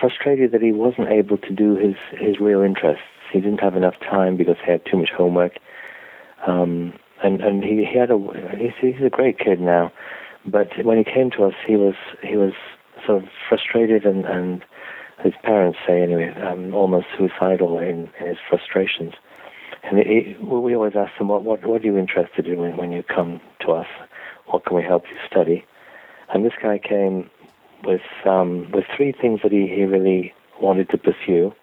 frustrated 0.00 0.52
that 0.52 0.62
he 0.62 0.72
wasn't 0.72 1.08
able 1.08 1.38
to 1.38 1.54
do 1.54 1.76
his 1.76 1.96
his 2.12 2.38
real 2.40 2.62
interests. 2.62 3.02
He 3.32 3.40
didn't 3.40 3.60
have 3.60 3.76
enough 3.76 3.98
time 4.00 4.36
because 4.36 4.56
he 4.64 4.70
had 4.70 4.82
too 4.90 4.98
much 4.98 5.10
homework. 5.16 5.52
Um, 6.46 6.92
and 7.22 7.40
and 7.40 7.64
he, 7.64 7.84
he 7.90 7.98
had 7.98 8.10
a 8.10 8.18
he's, 8.56 8.72
he's 8.80 9.04
a 9.04 9.10
great 9.10 9.38
kid 9.38 9.60
now, 9.60 9.92
but 10.44 10.68
when 10.84 10.98
he 10.98 11.04
came 11.04 11.30
to 11.32 11.44
us, 11.44 11.54
he 11.66 11.76
was 11.76 11.94
he 12.22 12.36
was 12.36 12.52
sort 13.06 13.22
of 13.22 13.28
frustrated 13.48 14.04
and 14.04 14.24
and 14.24 14.64
his 15.22 15.32
parents 15.42 15.78
say 15.86 16.02
anyway, 16.02 16.30
um, 16.42 16.74
almost 16.74 17.06
suicidal 17.16 17.78
in, 17.78 18.10
in 18.20 18.26
his 18.28 18.36
frustrations. 18.48 19.14
And 19.86 19.98
we 20.42 20.74
always 20.74 20.94
ask 20.96 21.16
them, 21.16 21.28
what, 21.28 21.44
what, 21.44 21.64
what 21.64 21.82
are 21.82 21.84
you 21.84 21.96
interested 21.96 22.46
in 22.46 22.58
when, 22.58 22.76
when 22.76 22.92
you 22.92 23.04
come 23.04 23.40
to 23.60 23.72
us? 23.72 23.86
What 24.46 24.64
can 24.64 24.76
we 24.76 24.82
help 24.82 25.04
you 25.08 25.16
study? 25.30 25.64
And 26.32 26.44
this 26.44 26.54
guy 26.60 26.78
came 26.78 27.30
with, 27.84 28.00
um, 28.24 28.70
with 28.72 28.84
three 28.96 29.12
things 29.12 29.40
that 29.44 29.52
he, 29.52 29.68
he 29.68 29.84
really 29.84 30.34
wanted 30.60 30.88
to 30.90 30.98
pursue, 30.98 31.54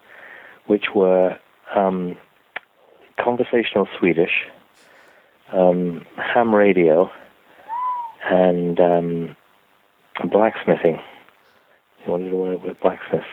which 0.66 0.86
were 0.94 1.38
um, 1.74 2.16
conversational 3.22 3.88
Swedish, 3.98 4.46
um, 5.52 6.06
ham 6.16 6.54
radio, 6.54 7.10
and 8.24 8.80
um, 8.80 9.36
blacksmithing. 10.30 10.98
He 12.02 12.10
wanted 12.10 12.30
to 12.30 12.36
work 12.36 12.62
with 12.62 12.80
blacksmiths. 12.80 13.26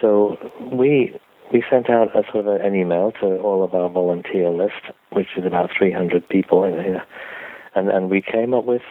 So 0.00 0.38
we 0.72 1.16
we 1.52 1.62
sent 1.70 1.90
out 1.90 2.16
a 2.16 2.22
sort 2.32 2.46
of 2.46 2.60
an 2.60 2.74
email 2.74 3.12
to 3.20 3.26
all 3.38 3.62
of 3.62 3.74
our 3.74 3.88
volunteer 3.88 4.50
list, 4.50 4.94
which 5.10 5.28
is 5.36 5.44
about 5.44 5.70
300 5.76 6.28
people, 6.28 6.64
in, 6.64 6.74
here, 6.74 7.04
and 7.74 7.88
and 7.88 8.10
we 8.10 8.22
came 8.22 8.54
up 8.54 8.64
with 8.64 8.82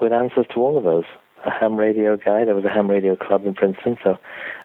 with 0.00 0.12
answers 0.12 0.46
to 0.54 0.60
all 0.60 0.78
of 0.78 0.84
those. 0.84 1.04
A 1.44 1.50
ham 1.50 1.76
radio 1.76 2.16
guy. 2.16 2.44
There 2.44 2.54
was 2.54 2.64
a 2.64 2.70
ham 2.70 2.90
radio 2.90 3.14
club 3.14 3.46
in 3.46 3.54
Princeton, 3.54 3.98
so 4.02 4.16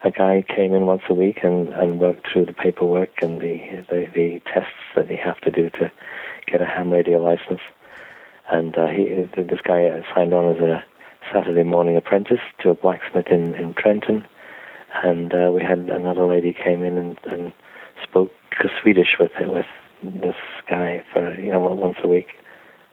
a 0.03 0.09
guy 0.09 0.43
came 0.47 0.73
in 0.73 0.87
once 0.87 1.03
a 1.09 1.13
week 1.13 1.39
and, 1.43 1.67
and 1.73 1.99
worked 1.99 2.27
through 2.31 2.45
the 2.45 2.53
paperwork 2.53 3.21
and 3.21 3.39
the, 3.39 3.85
the 3.89 4.07
the 4.15 4.41
tests 4.51 4.81
that 4.95 5.11
you 5.11 5.17
have 5.23 5.39
to 5.41 5.51
do 5.51 5.69
to 5.71 5.91
get 6.47 6.61
a 6.61 6.65
ham 6.65 6.89
radio 6.89 7.21
license. 7.21 7.59
And 8.49 8.75
uh, 8.77 8.87
he 8.87 9.27
this 9.35 9.61
guy 9.63 9.89
signed 10.15 10.33
on 10.33 10.55
as 10.55 10.61
a 10.61 10.83
Saturday 11.31 11.63
morning 11.63 11.97
apprentice 11.97 12.41
to 12.61 12.69
a 12.69 12.73
blacksmith 12.73 13.27
in 13.27 13.53
in 13.55 13.73
Trenton 13.73 14.25
and 15.03 15.33
uh, 15.33 15.51
we 15.53 15.61
had 15.61 15.79
another 15.79 16.25
lady 16.25 16.53
came 16.53 16.83
in 16.83 16.97
and, 16.97 17.17
and 17.25 17.53
spoke 18.03 18.31
Swedish 18.81 19.15
with 19.19 19.31
with 19.41 19.65
this 20.03 20.35
guy 20.69 21.03
for 21.11 21.33
you 21.39 21.51
know 21.51 21.59
once 21.59 21.97
a 22.03 22.07
week, 22.07 22.27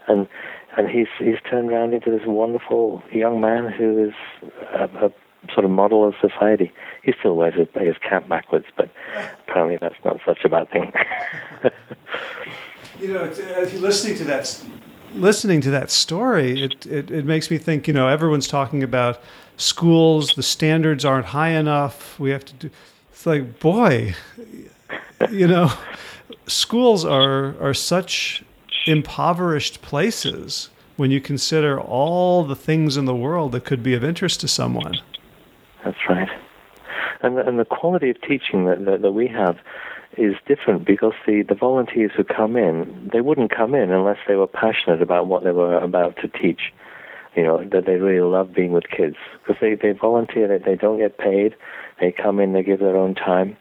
and 0.07 0.29
and 0.77 0.89
he's 0.89 1.09
he's 1.19 1.41
turned 1.49 1.71
around 1.71 1.95
into 1.95 2.11
this 2.11 2.27
wonderful 2.27 3.03
young 3.13 3.41
man 3.41 3.71
who 3.71 4.09
is 4.09 4.15
a, 4.75 4.85
a 5.07 5.13
sort 5.53 5.65
of 5.65 5.71
model 5.71 6.07
of 6.07 6.15
society. 6.21 6.73
He 7.03 7.13
still 7.19 7.37
wears 7.37 7.55
his, 7.55 7.69
his 7.75 7.97
cap 7.99 8.29
backwards, 8.29 8.67
but 8.77 8.91
apparently 9.49 9.79
that's 9.81 10.03
not 10.05 10.19
such 10.25 10.45
a 10.45 10.49
bad 10.49 10.71
thing. 10.71 10.93
you 13.01 13.13
know, 13.13 13.25
if 13.25 13.73
you're 13.73 13.83
listening 13.83 14.17
to 14.19 14.25
that 14.25 14.63
listening 15.15 15.61
to 15.63 15.71
that 15.71 15.91
story, 15.91 16.63
it, 16.63 16.87
it, 16.87 17.11
it 17.11 17.25
makes 17.25 17.51
me 17.51 17.59
think. 17.59 17.89
You 17.89 17.95
know, 17.95 18.09
everyone's 18.09 18.49
talking 18.49 18.83
about 18.83 19.21
schools, 19.57 20.35
the 20.35 20.43
standards 20.43 21.05
aren't 21.05 21.27
high 21.27 21.51
enough. 21.51 22.19
We 22.19 22.31
have 22.31 22.45
to 22.47 22.55
do. 22.55 22.71
It's 23.11 23.27
like, 23.27 23.59
boy, 23.59 24.15
you 25.31 25.47
know, 25.47 25.73
schools 26.47 27.05
are 27.05 27.61
are 27.61 27.75
such 27.75 28.45
impoverished 28.87 29.83
places 29.83 30.71
when 30.97 31.11
you 31.11 31.21
consider 31.21 31.81
all 31.81 32.45
the 32.45 32.57
things 32.57 32.97
in 32.97 33.05
the 33.05 33.15
world 33.15 33.53
that 33.53 33.65
could 33.65 33.83
be 33.83 33.95
of 33.95 34.03
interest 34.03 34.41
to 34.41 34.49
someone. 34.49 34.99
That's 35.85 35.99
right. 36.09 36.29
And 37.23 37.37
the, 37.37 37.47
and 37.47 37.59
the 37.59 37.65
quality 37.65 38.11
of 38.11 38.21
teaching 38.23 38.67
that, 38.67 38.85
that, 38.85 39.03
that 39.03 39.13
we 39.13 39.29
have 39.29 39.59
is 40.17 40.35
different 40.47 40.87
because 40.87 41.13
the, 41.27 41.43
the 41.43 41.55
volunteers 41.55 42.13
who 42.17 42.25
come 42.25 42.57
in, 42.57 43.11
they 43.13 43.21
wouldn't 43.21 43.55
come 43.55 43.75
in 43.75 43.91
unless 43.93 44.19
they 44.27 44.35
were 44.35 44.47
passionate 44.47 45.03
about 45.03 45.27
what 45.27 45.45
they 45.45 45.53
were 45.53 45.79
about 45.79 46.17
to 46.17 46.29
teach 46.29 46.73
you 47.39 47.45
know, 47.45 47.63
that 47.71 47.87
they 47.87 47.95
really 47.95 48.21
love 48.21 48.53
being 48.53 48.73
with 48.73 48.91
kids 48.91 49.15
because 49.39 49.61
they, 49.61 49.77
they 49.77 49.97
volunteer, 49.97 50.49
they, 50.49 50.59
they 50.59 50.75
don't 50.75 50.99
get 50.99 51.19
paid, 51.19 51.55
they 52.01 52.11
come 52.11 52.41
in, 52.41 52.53
they 52.53 52.65
give 52.65 52.81
their 52.81 52.97
own 52.97 53.15
time, 53.15 53.57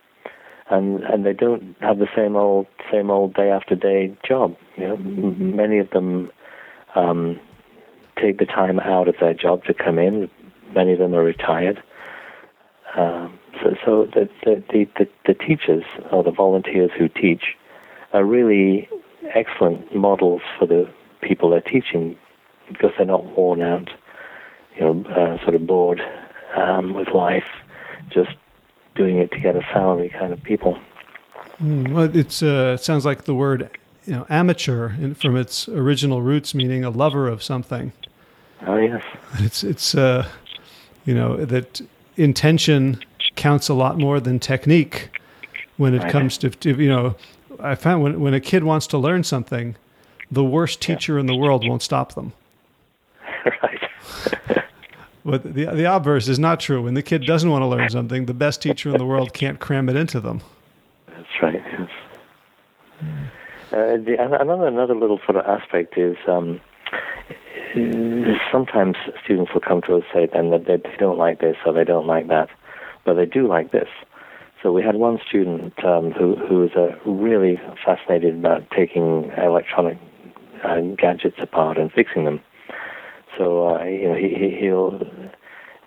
and 0.70 1.04
and 1.04 1.26
they 1.26 1.34
don't 1.34 1.76
have 1.80 2.00
the 2.00 2.08
same 2.16 2.36
old 2.36 2.66
same 2.92 3.12
old 3.12 3.36
day 3.36 3.52
after 3.52 3.76
day 3.76 4.18
job. 4.28 4.56
You 4.78 4.88
know, 4.88 4.96
m- 4.96 5.56
many 5.56 5.78
of 5.78 5.92
them 5.92 6.32
um, 6.96 7.40
take 8.20 8.40
the 8.40 8.46
time 8.46 8.80
out 8.80 9.08
of 9.08 9.16
their 9.20 9.36
job 9.36 9.64
to 9.66 9.76
come 9.76 10.00
in. 10.00 10.28
Many 10.74 10.94
of 10.94 11.00
them 11.00 11.14
are 11.14 11.24
retired. 11.24 11.82
Um, 12.98 13.38
so, 13.62 13.76
so 13.86 14.06
the, 14.14 14.30
the, 14.44 14.88
the, 14.98 15.08
the 15.26 15.34
teachers 15.34 15.84
or 16.12 16.24
the 16.24 16.32
volunteers 16.32 16.92
who 16.98 17.08
teach 17.08 17.56
are 18.14 18.24
really 18.24 18.90
excellent 19.34 19.96
models 19.96 20.42
for 20.58 20.66
the 20.66 20.90
people 21.22 21.50
they're 21.50 21.62
teaching 21.62 22.18
because 22.68 22.92
they're 22.98 23.06
not 23.06 23.26
worn 23.38 23.62
out, 23.62 23.90
you 24.76 24.82
know, 24.82 25.06
uh, 25.10 25.42
sort 25.44 25.56
of 25.56 25.66
bored 25.66 26.02
um, 26.56 26.94
with 26.94 27.10
life, 27.10 27.46
just 28.10 28.32
doing 28.96 29.18
it 29.18 29.32
to 29.32 29.40
get 29.40 29.56
a 29.56 29.62
salary 29.74 30.10
kind 30.10 30.34
of 30.34 30.42
people. 30.44 30.78
Mm, 31.62 31.94
well, 31.94 32.16
it's 32.16 32.44
uh, 32.44 32.76
it 32.76 32.84
sounds 32.84 33.06
like 33.06 33.24
the 33.24 33.34
word 33.34 33.70
you 34.06 34.14
know 34.14 34.26
amateur 34.30 34.92
in, 34.94 35.16
from 35.16 35.36
its 35.36 35.68
original 35.70 36.22
roots, 36.22 36.54
meaning 36.54 36.84
a 36.84 36.90
lover 36.90 37.28
of 37.28 37.42
something. 37.42 37.92
Oh 38.66 38.78
yes. 38.78 39.04
It's 39.40 39.64
it's 39.64 39.96
uh, 39.96 40.28
you 41.06 41.14
know 41.14 41.38
that 41.46 41.82
intention 42.16 43.04
counts 43.38 43.70
a 43.70 43.74
lot 43.74 43.98
more 43.98 44.20
than 44.20 44.40
technique 44.40 45.10
when 45.78 45.94
it 45.94 46.04
right. 46.04 46.12
comes 46.12 46.38
to, 46.40 46.50
to 46.50 46.82
you 46.82 46.90
know 46.90 47.16
I 47.60 47.76
found 47.76 48.04
when 48.04 48.20
when 48.20 48.34
a 48.34 48.40
kid 48.40 48.64
wants 48.64 48.88
to 48.88 48.98
learn 48.98 49.24
something, 49.24 49.76
the 50.32 50.44
worst 50.44 50.82
teacher 50.82 51.14
yeah. 51.14 51.22
in 51.22 51.26
the 51.28 51.36
world 51.36 51.68
won't 51.68 51.82
stop 51.82 52.14
them. 52.16 52.34
right. 53.64 53.80
but 55.26 55.44
the 55.44 55.66
the 55.66 55.86
obverse 55.86 56.28
is 56.28 56.40
not 56.40 56.60
true. 56.60 56.84
When 56.84 56.94
the 56.94 57.04
kid 57.04 57.26
doesn't 57.26 57.50
want 57.50 57.62
to 57.62 57.68
learn 57.68 57.90
something, 57.90 58.26
the 58.26 58.34
best 58.34 58.62
teacher 58.62 58.90
in 58.90 58.98
the 58.98 59.06
world 59.06 59.34
can't 59.34 59.60
cram 59.60 59.90
it 59.90 59.96
into 59.96 60.20
them. 60.20 60.42
That's 61.08 61.42
right. 61.42 61.62
Yes. 61.72 61.90
Uh, 63.72 63.98
the, 63.98 64.16
another 64.20 64.68
another 64.68 64.96
little 64.96 65.20
sort 65.26 65.38
of 65.38 65.46
aspect 65.46 65.98
is 65.98 66.18
um, 66.28 66.60
sometimes 68.52 68.96
students 69.24 69.54
will 69.54 69.62
come 69.62 69.82
to 69.82 69.96
us 69.96 70.04
say 70.14 70.28
then 70.32 70.52
that 70.52 70.66
they, 70.66 70.78
they 70.78 70.96
don't 70.98 71.18
like 71.18 71.40
this 71.40 71.58
or 71.66 71.74
they 71.74 71.84
don't 71.84 72.08
like 72.08 72.28
that, 72.28 72.50
but 73.08 73.16
they 73.16 73.26
do 73.26 73.48
like 73.48 73.72
this. 73.72 73.88
So 74.62 74.74
we 74.74 74.84
had 74.84 74.96
one 74.96 75.18
student 75.28 75.74
um, 75.86 76.12
who 76.12 76.36
who 76.36 76.60
was 76.60 76.72
uh, 76.76 77.10
really 77.10 77.60
fascinated 77.86 78.36
about 78.36 78.70
taking 78.70 79.32
electronic 79.38 79.98
uh, 80.64 80.82
gadgets 80.98 81.38
apart 81.42 81.78
and 81.78 81.90
fixing 81.92 82.26
them. 82.26 82.42
So 83.38 83.70
uh, 83.70 83.84
you 83.86 84.10
know, 84.10 84.16
he, 84.16 84.58
he'll 84.60 85.00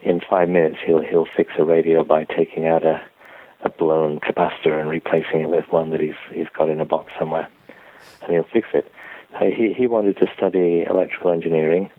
in 0.03 0.21
five 0.29 0.49
minutes 0.49 0.79
he'll 0.85 1.03
he'll 1.03 1.27
fix 1.37 1.53
a 1.59 1.65
radio 1.65 2.03
by 2.03 2.25
taking 2.25 2.67
out 2.67 2.85
a 2.85 3.03
a 3.63 3.69
blown 3.69 4.19
capacitor 4.21 4.81
and 4.81 4.89
replacing 4.89 5.43
it 5.43 5.51
with 5.51 5.67
one 5.71 5.91
that 5.91 6.01
he's 6.01 6.21
he's 6.33 6.49
got 6.57 6.71
in 6.71 6.81
a 6.81 6.87
box 6.87 7.13
somewhere, 7.19 7.49
and 8.23 8.33
he'll 8.33 8.49
fix 8.51 8.69
it. 8.73 8.91
Uh, 9.35 9.45
he 9.45 9.75
he 9.77 9.87
wanted 9.87 10.17
to 10.17 10.27
study 10.35 10.87
electrical 10.89 11.33
engineering, 11.33 11.91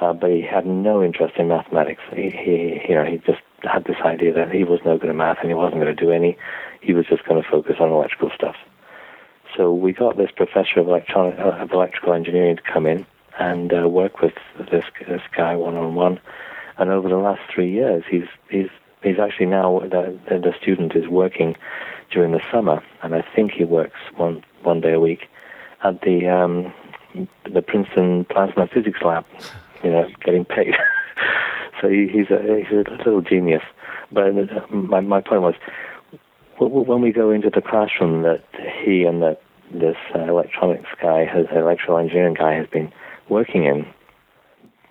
uh, 0.00 0.12
but 0.12 0.30
he 0.30 0.42
had 0.42 0.66
no 0.66 1.04
interest 1.04 1.34
in 1.38 1.46
mathematics. 1.46 2.02
He, 2.12 2.30
he 2.30 2.80
you 2.88 2.94
know 2.96 3.04
he 3.04 3.18
just 3.18 3.45
had 3.66 3.84
this 3.84 3.96
idea 4.04 4.32
that 4.32 4.52
he 4.52 4.64
was 4.64 4.80
no 4.84 4.98
good 4.98 5.10
at 5.10 5.16
math 5.16 5.38
and 5.40 5.48
he 5.48 5.54
wasn't 5.54 5.80
going 5.80 5.94
to 5.94 6.04
do 6.04 6.10
any. 6.10 6.36
He 6.80 6.92
was 6.92 7.06
just 7.06 7.24
going 7.24 7.42
to 7.42 7.48
focus 7.48 7.76
on 7.80 7.90
electrical 7.90 8.30
stuff. 8.34 8.56
So 9.56 9.72
we 9.72 9.92
got 9.92 10.16
this 10.16 10.30
professor 10.34 10.80
of 10.80 10.88
electronic 10.88 11.38
uh, 11.38 11.62
of 11.62 11.72
electrical 11.72 12.12
engineering 12.12 12.56
to 12.56 12.62
come 12.62 12.86
in 12.86 13.06
and 13.38 13.72
uh, 13.72 13.88
work 13.88 14.20
with 14.20 14.34
this 14.70 14.84
this 15.08 15.22
guy 15.36 15.54
one 15.56 15.76
on 15.76 15.94
one. 15.94 16.20
And 16.78 16.90
over 16.90 17.08
the 17.08 17.16
last 17.16 17.40
three 17.52 17.70
years, 17.70 18.04
he's 18.10 18.26
he's 18.50 18.68
he's 19.02 19.18
actually 19.18 19.46
now 19.46 19.80
the 19.80 20.18
the 20.28 20.54
student 20.60 20.94
is 20.94 21.08
working 21.08 21.56
during 22.10 22.32
the 22.32 22.42
summer, 22.50 22.82
and 23.02 23.14
I 23.14 23.24
think 23.34 23.52
he 23.52 23.64
works 23.64 23.98
one 24.16 24.44
one 24.62 24.80
day 24.80 24.92
a 24.92 25.00
week 25.00 25.28
at 25.82 26.02
the 26.02 26.28
um, 26.28 26.72
the 27.50 27.62
Princeton 27.62 28.26
Plasma 28.26 28.66
Physics 28.66 29.00
Lab, 29.02 29.24
you 29.82 29.90
know, 29.90 30.08
getting 30.24 30.44
paid. 30.44 30.74
so 31.80 31.88
he, 31.88 32.08
he's 32.08 32.30
a 32.30 32.40
he's 32.58 32.72
a 32.72 32.90
little 32.90 33.20
genius. 33.20 33.62
But 34.12 34.28
uh, 34.28 34.66
my 34.70 35.00
my 35.00 35.20
point 35.20 35.42
was, 35.42 35.54
when 36.58 37.00
we 37.02 37.12
go 37.12 37.30
into 37.30 37.50
the 37.50 37.62
classroom 37.62 38.22
that 38.22 38.44
he 38.84 39.04
and 39.04 39.22
that 39.22 39.40
this 39.72 39.96
uh, 40.14 40.20
electronics 40.20 40.88
guy, 41.02 41.24
has, 41.24 41.46
electrical 41.54 41.98
engineering 41.98 42.34
guy, 42.34 42.54
has 42.54 42.68
been 42.68 42.92
working 43.28 43.64
in, 43.64 43.84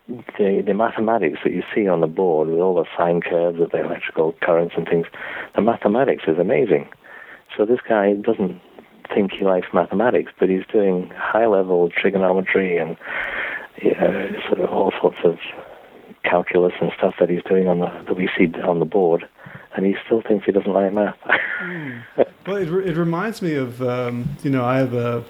the, 0.08 0.62
the 0.66 0.74
mathematics 0.74 1.40
that 1.44 1.54
you 1.54 1.64
see 1.74 1.88
on 1.88 2.02
the 2.02 2.08
board 2.08 2.50
with 2.50 2.60
all 2.60 2.76
the 2.76 2.86
sine 2.98 3.22
curves 3.22 3.60
of 3.60 3.72
the 3.72 3.84
electrical 3.84 4.36
currents 4.42 4.76
and 4.78 4.88
things, 4.88 5.08
the 5.56 5.62
mathematics 5.62 6.24
is 6.28 6.38
amazing. 6.38 6.88
So 7.58 7.66
this 7.66 7.80
guy 7.88 8.14
doesn't 8.14 8.62
think 9.14 9.32
he 9.32 9.46
likes 9.46 9.68
mathematics, 9.74 10.32
but 10.40 10.50
he's 10.50 10.66
doing 10.72 11.12
high-level 11.16 11.90
trigonometry 11.90 12.78
and 12.78 12.98
you 13.82 13.92
know, 13.92 14.30
sort 14.48 14.60
of 14.60 14.70
all 14.70 14.92
sorts 15.02 15.18
of 15.24 15.38
calculus 16.30 16.74
and 16.82 16.92
stuff 16.98 17.16
that 17.20 17.30
he's 17.30 17.44
doing 17.44 17.68
on 17.68 17.80
the 17.80 17.88
that 18.08 18.16
we 18.16 18.30
see 18.38 18.52
on 18.62 18.80
the 18.80 18.86
board, 18.86 19.28
and 19.76 19.86
he 19.86 19.96
still 20.06 20.22
thinks 20.22 20.46
he 20.46 20.52
doesn't 20.52 20.72
like 20.72 20.94
math. 20.94 21.18
mm. 21.62 22.04
Well, 22.46 22.58
it, 22.58 22.70
it 22.88 22.98
reminds 22.98 23.42
me 23.42 23.56
of 23.56 23.82
um, 23.82 24.30
you 24.44 24.50
know 24.50 24.66
I 24.66 24.78
have 24.78 24.94
a 24.94 25.24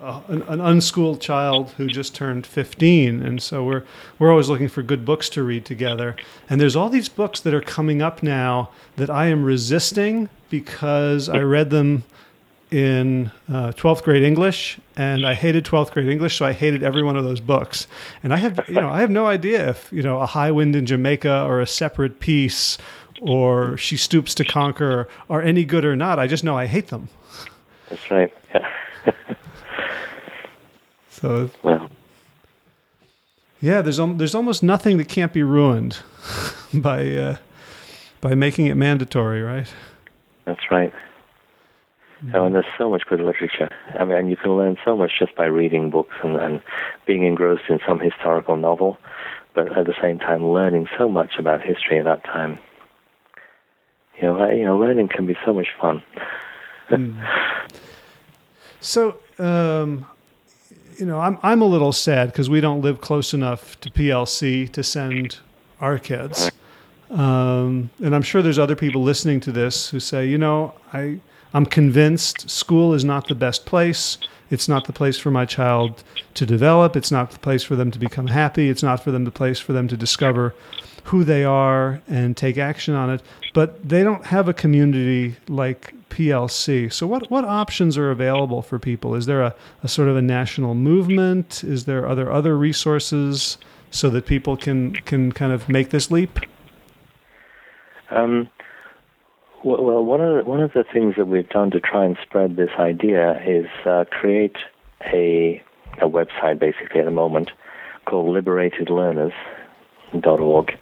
an, 0.00 0.42
an, 0.42 0.60
unschooled 0.60 1.20
child 1.20 1.70
who 1.76 1.86
just 1.86 2.14
turned 2.14 2.46
15 2.46 3.22
and 3.22 3.42
so 3.42 3.64
we're 3.64 3.82
we're 4.18 4.30
always 4.30 4.48
looking 4.48 4.68
for 4.68 4.82
good 4.82 5.04
books 5.04 5.28
to 5.30 5.42
read 5.42 5.64
together 5.64 6.14
and 6.50 6.60
there's 6.60 6.76
all 6.76 6.88
these 6.88 7.08
books 7.08 7.40
that 7.40 7.54
are 7.54 7.62
coming 7.62 8.02
up 8.02 8.22
now 8.22 8.70
that 8.96 9.08
I 9.08 9.26
am 9.26 9.42
resisting 9.42 10.28
because 10.50 11.28
I 11.28 11.38
read 11.38 11.70
them 11.70 12.04
in 12.70 13.30
uh, 13.48 13.72
12th 13.72 14.02
grade 14.02 14.24
English 14.24 14.78
and 14.96 15.24
I 15.24 15.34
hated 15.34 15.64
12th 15.64 15.92
grade 15.92 16.08
English 16.08 16.36
so 16.36 16.46
I 16.46 16.52
hated 16.52 16.82
every 16.82 17.02
one 17.02 17.16
of 17.16 17.22
those 17.24 17.40
books 17.40 17.86
and 18.22 18.34
I 18.34 18.38
have 18.38 18.60
you 18.68 18.74
know 18.74 18.88
I 18.88 19.00
have 19.00 19.10
no 19.10 19.26
idea 19.26 19.70
if 19.70 19.88
you 19.92 20.02
know 20.02 20.20
a 20.20 20.26
high 20.26 20.50
wind 20.50 20.74
in 20.74 20.84
Jamaica 20.84 21.44
or 21.44 21.60
a 21.60 21.66
separate 21.66 22.18
peace 22.18 22.76
or 23.20 23.76
she 23.76 23.96
stoops 23.96 24.34
to 24.34 24.44
conquer 24.44 25.08
are 25.30 25.40
any 25.42 25.64
good 25.64 25.84
or 25.84 25.94
not 25.94 26.18
I 26.18 26.26
just 26.26 26.42
know 26.42 26.56
I 26.56 26.66
hate 26.66 26.88
them 26.88 27.08
that's 27.88 28.10
right 28.10 28.34
yeah 28.52 28.68
so 31.10 31.50
well. 31.62 31.88
yeah, 33.60 33.82
there's 33.82 33.98
um, 33.98 34.18
there's 34.18 34.34
almost 34.34 34.62
nothing 34.62 34.98
that 34.98 35.08
can't 35.08 35.32
be 35.32 35.42
ruined 35.42 35.98
by 36.74 37.16
uh, 37.16 37.36
by 38.20 38.34
making 38.34 38.66
it 38.66 38.74
mandatory, 38.74 39.42
right? 39.42 39.66
That's 40.44 40.70
right. 40.70 40.92
Oh, 42.34 42.46
and 42.46 42.54
there's 42.54 42.64
so 42.78 42.90
much 42.90 43.02
good 43.08 43.20
literature. 43.20 43.68
I 43.98 44.04
mean, 44.04 44.28
you 44.28 44.36
can 44.36 44.56
learn 44.56 44.78
so 44.84 44.96
much 44.96 45.12
just 45.18 45.34
by 45.36 45.44
reading 45.44 45.90
books 45.90 46.14
and, 46.22 46.36
and 46.36 46.62
being 47.06 47.24
engrossed 47.24 47.64
in 47.68 47.78
some 47.86 48.00
historical 48.00 48.56
novel, 48.56 48.96
but 49.54 49.76
at 49.76 49.86
the 49.86 49.94
same 50.00 50.18
time 50.18 50.46
learning 50.46 50.88
so 50.98 51.08
much 51.08 51.32
about 51.38 51.60
history 51.60 51.98
at 51.98 52.04
that 52.04 52.24
time. 52.24 52.58
You 54.20 54.28
know, 54.28 54.50
you 54.50 54.64
know, 54.64 54.78
learning 54.78 55.08
can 55.08 55.26
be 55.26 55.36
so 55.44 55.52
much 55.52 55.68
fun. 55.78 56.02
mm. 56.90 57.68
So, 58.80 59.18
um, 59.38 60.06
you 60.96 61.04
know, 61.04 61.20
I'm 61.20 61.38
I'm 61.42 61.60
a 61.60 61.66
little 61.66 61.92
sad 61.92 62.32
because 62.32 62.48
we 62.48 62.62
don't 62.62 62.80
live 62.80 63.02
close 63.02 63.34
enough 63.34 63.78
to 63.80 63.90
PLC 63.90 64.70
to 64.72 64.82
send 64.82 65.38
our 65.80 65.98
kids. 65.98 66.50
Um, 67.10 67.90
and 68.02 68.14
I'm 68.14 68.22
sure 68.22 68.40
there's 68.40 68.58
other 68.58 68.74
people 68.74 69.02
listening 69.02 69.40
to 69.40 69.52
this 69.52 69.90
who 69.90 70.00
say, 70.00 70.26
you 70.26 70.38
know, 70.38 70.74
I 70.92 71.20
I'm 71.54 71.66
convinced 71.66 72.50
school 72.50 72.92
is 72.94 73.04
not 73.04 73.28
the 73.28 73.34
best 73.34 73.66
place. 73.66 74.18
It's 74.50 74.68
not 74.68 74.86
the 74.86 74.92
place 74.92 75.18
for 75.18 75.30
my 75.30 75.44
child 75.44 76.04
to 76.34 76.46
develop. 76.46 76.96
It's 76.96 77.10
not 77.10 77.30
the 77.30 77.38
place 77.38 77.64
for 77.64 77.76
them 77.76 77.90
to 77.90 77.98
become 77.98 78.28
happy. 78.28 78.68
It's 78.68 78.82
not 78.82 79.02
for 79.02 79.10
them 79.10 79.24
the 79.24 79.30
place 79.30 79.58
for 79.58 79.72
them 79.72 79.88
to 79.88 79.96
discover 79.96 80.54
who 81.04 81.24
they 81.24 81.44
are 81.44 82.00
and 82.08 82.36
take 82.36 82.58
action 82.58 82.94
on 82.94 83.10
it. 83.10 83.22
But 83.54 83.88
they 83.88 84.02
don't 84.02 84.26
have 84.26 84.48
a 84.48 84.54
community 84.54 85.36
like 85.48 85.94
PLC. 86.10 86.92
So 86.92 87.06
what 87.06 87.30
what 87.30 87.44
options 87.44 87.98
are 87.98 88.10
available 88.10 88.62
for 88.62 88.78
people? 88.78 89.14
Is 89.14 89.26
there 89.26 89.42
a, 89.42 89.54
a 89.82 89.88
sort 89.88 90.08
of 90.08 90.16
a 90.16 90.22
national 90.22 90.74
movement? 90.74 91.64
Is 91.64 91.84
there 91.84 92.08
other 92.08 92.30
other 92.30 92.56
resources 92.56 93.58
so 93.90 94.10
that 94.10 94.26
people 94.26 94.56
can 94.56 94.94
can 94.94 95.32
kind 95.32 95.52
of 95.52 95.68
make 95.68 95.90
this 95.90 96.10
leap? 96.10 96.38
Um, 98.10 98.48
well, 99.66 100.04
one 100.04 100.20
of 100.20 100.36
the, 100.36 100.44
one 100.48 100.60
of 100.60 100.72
the 100.74 100.84
things 100.84 101.16
that 101.16 101.26
we've 101.26 101.48
done 101.48 101.72
to 101.72 101.80
try 101.80 102.04
and 102.04 102.16
spread 102.22 102.54
this 102.54 102.70
idea 102.78 103.42
is 103.44 103.66
uh, 103.84 104.04
create 104.10 104.58
a 105.12 105.60
a 106.00 106.08
website 106.08 106.58
basically 106.58 107.00
at 107.00 107.06
the 107.06 107.10
moment 107.10 107.50
called 108.04 108.36
liberatedlearners.org. 108.36 110.78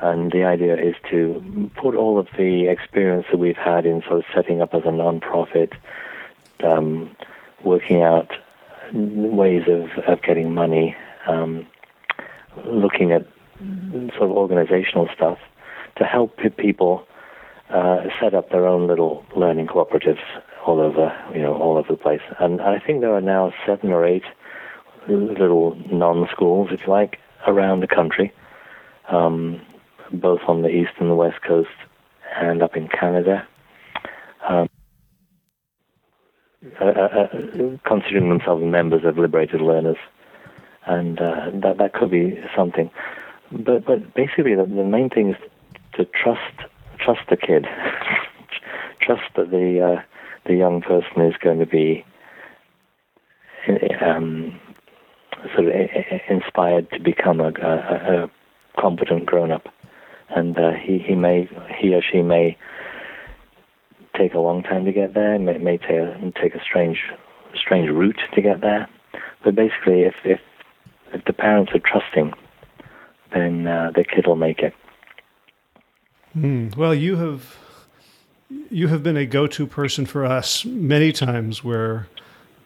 And 0.00 0.30
the 0.30 0.44
idea 0.44 0.76
is 0.76 0.94
to 1.10 1.70
put 1.76 1.94
all 1.94 2.18
of 2.18 2.28
the 2.36 2.68
experience 2.68 3.26
that 3.30 3.38
we've 3.38 3.56
had 3.56 3.86
in 3.86 4.02
sort 4.02 4.18
of 4.18 4.24
setting 4.34 4.60
up 4.62 4.74
as 4.74 4.82
a 4.84 4.92
non-profit, 4.92 5.72
um, 6.62 7.16
working 7.64 8.02
out 8.02 8.30
ways 8.92 9.62
of, 9.68 9.88
of 10.04 10.22
getting 10.22 10.54
money, 10.54 10.94
um, 11.26 11.66
looking 12.64 13.10
at 13.12 13.26
sort 14.16 14.22
of 14.22 14.30
organizational 14.30 15.08
stuff 15.14 15.38
to 15.96 16.04
help 16.04 16.38
people 16.56 17.06
uh, 17.70 18.04
set 18.20 18.34
up 18.34 18.50
their 18.50 18.66
own 18.66 18.86
little 18.86 19.24
learning 19.36 19.66
cooperatives 19.66 20.22
all 20.66 20.80
over, 20.80 21.12
you 21.34 21.42
know, 21.42 21.54
all 21.54 21.76
over 21.76 21.92
the 21.92 21.98
place. 21.98 22.20
And 22.38 22.60
I 22.60 22.78
think 22.78 23.00
there 23.00 23.14
are 23.14 23.20
now 23.20 23.52
seven 23.66 23.90
or 23.90 24.04
eight 24.06 24.24
little 25.08 25.76
non-schools, 25.92 26.68
if 26.72 26.80
you 26.86 26.92
like, 26.92 27.18
around 27.46 27.80
the 27.80 27.86
country, 27.86 28.32
um, 29.08 29.60
both 30.12 30.40
on 30.48 30.62
the 30.62 30.68
east 30.68 30.92
and 30.98 31.10
the 31.10 31.14
west 31.14 31.42
coast, 31.46 31.68
and 32.36 32.62
up 32.62 32.76
in 32.76 32.88
Canada. 32.88 33.46
Um, 34.48 34.68
uh, 36.80 36.84
uh, 36.84 36.88
uh 36.88 37.76
considering 37.86 38.28
themselves 38.28 38.64
members 38.64 39.04
of 39.04 39.18
liberated 39.18 39.60
learners, 39.60 39.98
and 40.86 41.20
uh, 41.20 41.50
that 41.52 41.76
that 41.78 41.92
could 41.92 42.10
be 42.10 42.40
something. 42.56 42.90
But 43.52 43.84
but 43.84 44.14
basically, 44.14 44.54
the, 44.54 44.64
the 44.64 44.84
main 44.84 45.10
thing 45.10 45.30
is 45.30 45.36
to 45.94 46.04
trust 46.06 46.68
trust 47.06 47.28
the 47.30 47.36
kid. 47.36 47.66
trust 49.00 49.22
that 49.36 49.50
the 49.50 49.80
uh, 49.80 50.02
the 50.46 50.54
young 50.54 50.80
person 50.82 51.22
is 51.22 51.34
going 51.42 51.60
to 51.60 51.66
be 51.66 52.04
um, 54.04 54.58
sort 55.54 55.68
of 55.68 55.72
inspired 56.28 56.90
to 56.90 57.00
become 57.00 57.40
a, 57.40 57.52
a, 57.62 58.24
a 58.24 58.30
competent 58.80 59.24
grown 59.24 59.52
up, 59.52 59.66
and 60.30 60.58
uh, 60.58 60.72
he 60.72 60.98
he 60.98 61.14
may 61.14 61.48
he 61.78 61.94
or 61.94 62.02
she 62.02 62.22
may 62.22 62.56
take 64.18 64.34
a 64.34 64.40
long 64.40 64.62
time 64.62 64.84
to 64.84 64.92
get 64.92 65.14
there. 65.14 65.38
May 65.38 65.58
may 65.58 65.78
take 65.78 65.90
a, 65.90 66.32
take 66.42 66.54
a 66.54 66.62
strange 66.62 66.98
strange 67.54 67.88
route 67.88 68.20
to 68.34 68.42
get 68.42 68.60
there. 68.60 68.88
But 69.44 69.54
basically, 69.54 70.02
if 70.02 70.14
if 70.24 70.40
if 71.14 71.24
the 71.24 71.32
parents 71.32 71.70
are 71.72 71.78
trusting, 71.78 72.32
then 73.32 73.68
uh, 73.68 73.92
the 73.94 74.04
kid 74.04 74.26
will 74.26 74.36
make 74.36 74.58
it. 74.58 74.74
Mm. 76.36 76.76
Well, 76.76 76.94
you 76.94 77.16
have 77.16 77.56
you 78.70 78.88
have 78.88 79.02
been 79.02 79.16
a 79.16 79.26
go-to 79.26 79.66
person 79.66 80.06
for 80.06 80.24
us 80.24 80.64
many 80.64 81.12
times 81.12 81.64
where 81.64 82.06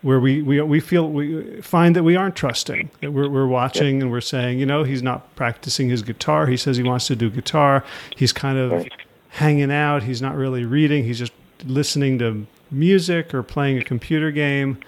where 0.03 0.19
we, 0.19 0.41
we, 0.41 0.61
we 0.63 0.81
feel 0.81 1.11
we 1.11 1.61
find 1.61 1.95
that 1.95 2.03
we 2.03 2.17
aren't 2.17 2.35
trusting 2.35 2.91
that 3.03 3.13
we're, 3.13 3.29
we're 3.29 3.47
watching 3.47 4.01
and 4.01 4.11
we're 4.11 4.21
saying 4.21 4.59
you 4.59 4.67
know 4.67 4.83
he's 4.83 5.03
not 5.03 5.35
practicing 5.37 5.89
his 5.89 6.03
guitar. 6.03 6.47
He 6.47 6.57
says 6.57 6.77
he 6.77 6.83
wants 6.83 7.07
to 7.09 7.17
do 7.17 7.31
guitar. 7.31 7.85
He's 8.17 8.33
kind 8.33 8.59
of 8.59 8.87
hanging 9.29 9.71
out. 9.71 10.03
He's 10.03 10.21
not 10.21 10.35
really 10.37 10.65
reading. 10.65 11.05
He's 11.05 11.19
just 11.19 11.33
listening 11.65 12.19
to 12.19 12.47
music 12.71 13.35
or 13.35 13.43
playing 13.43 13.79
a 13.79 13.85
computer 13.85 14.31
game. 14.31 14.79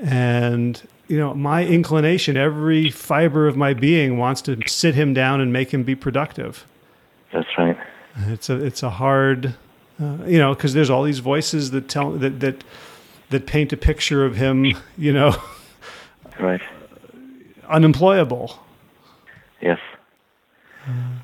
And 0.00 0.80
you 1.06 1.18
know 1.18 1.34
my 1.34 1.64
inclination 1.64 2.36
every 2.36 2.90
fiber 2.90 3.46
of 3.46 3.56
my 3.56 3.74
being 3.74 4.18
wants 4.18 4.42
to 4.42 4.58
sit 4.66 4.94
him 4.94 5.14
down 5.14 5.40
and 5.40 5.52
make 5.52 5.72
him 5.72 5.84
be 5.84 5.94
productive. 5.94 6.66
That's 7.32 7.48
right 7.56 7.77
it's 8.26 8.50
a 8.50 8.64
it's 8.64 8.82
a 8.82 8.90
hard, 8.90 9.54
uh, 10.00 10.18
you 10.26 10.38
know, 10.38 10.54
because 10.54 10.74
there's 10.74 10.90
all 10.90 11.02
these 11.02 11.20
voices 11.20 11.70
that 11.70 11.88
tell 11.88 12.12
that 12.12 12.40
that 12.40 12.64
that 13.30 13.46
paint 13.46 13.72
a 13.72 13.76
picture 13.76 14.24
of 14.24 14.36
him, 14.36 14.66
you 14.98 15.12
know, 15.12 15.36
right, 16.38 16.62
unemployable. 17.68 18.58
Yes, 19.60 19.80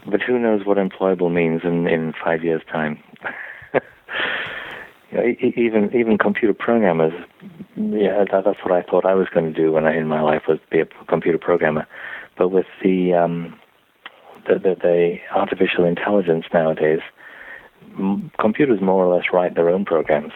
but 0.07 0.23
who 0.23 0.39
knows 0.39 0.65
what 0.65 0.77
employable 0.77 1.33
means 1.33 1.63
in 1.65 1.87
in 1.87 2.13
five 2.25 2.45
years' 2.45 2.63
time? 2.71 3.03
you 5.11 5.17
know, 5.17 5.35
even 5.41 5.95
even 5.95 6.19
computer 6.19 6.55
programmers, 6.55 7.13
yeah, 7.77 8.25
that, 8.31 8.45
that's 8.45 8.63
what 8.65 8.73
I 8.73 8.83
thought 8.83 9.05
I 9.05 9.15
was 9.15 9.29
going 9.29 9.53
to 9.53 9.61
do 9.61 9.73
when 9.73 9.85
I 9.85 9.97
in 9.97 10.07
my 10.07 10.21
life 10.21 10.43
was 10.49 10.59
be 10.71 10.81
a 10.81 10.87
computer 11.09 11.39
programmer, 11.39 11.87
but 12.37 12.49
with 12.49 12.67
the 12.83 13.15
um, 13.15 13.59
the, 14.47 14.55
the, 14.55 14.77
the 14.81 15.17
artificial 15.35 15.85
intelligence 15.85 16.47
nowadays, 16.53 17.01
m- 17.99 18.31
computers 18.39 18.81
more 18.81 19.05
or 19.05 19.15
less 19.15 19.27
write 19.33 19.55
their 19.55 19.69
own 19.69 19.85
programs. 19.85 20.33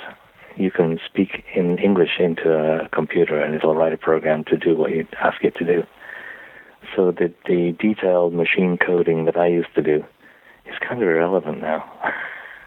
You 0.56 0.70
can 0.70 0.98
speak 1.06 1.44
in 1.54 1.78
English 1.78 2.18
into 2.18 2.52
a 2.52 2.88
computer 2.88 3.40
and 3.40 3.54
it'll 3.54 3.76
write 3.76 3.92
a 3.92 3.98
program 3.98 4.44
to 4.44 4.56
do 4.56 4.76
what 4.76 4.90
you 4.90 5.06
ask 5.20 5.44
it 5.44 5.54
to 5.56 5.64
do. 5.64 5.84
So 6.96 7.12
the, 7.12 7.32
the 7.46 7.76
detailed 7.78 8.34
machine 8.34 8.78
coding 8.78 9.24
that 9.26 9.36
I 9.36 9.46
used 9.46 9.74
to 9.74 9.82
do 9.82 10.04
is 10.66 10.74
kind 10.80 11.02
of 11.02 11.09
irrelevant 11.09 11.61
now. 11.61 11.84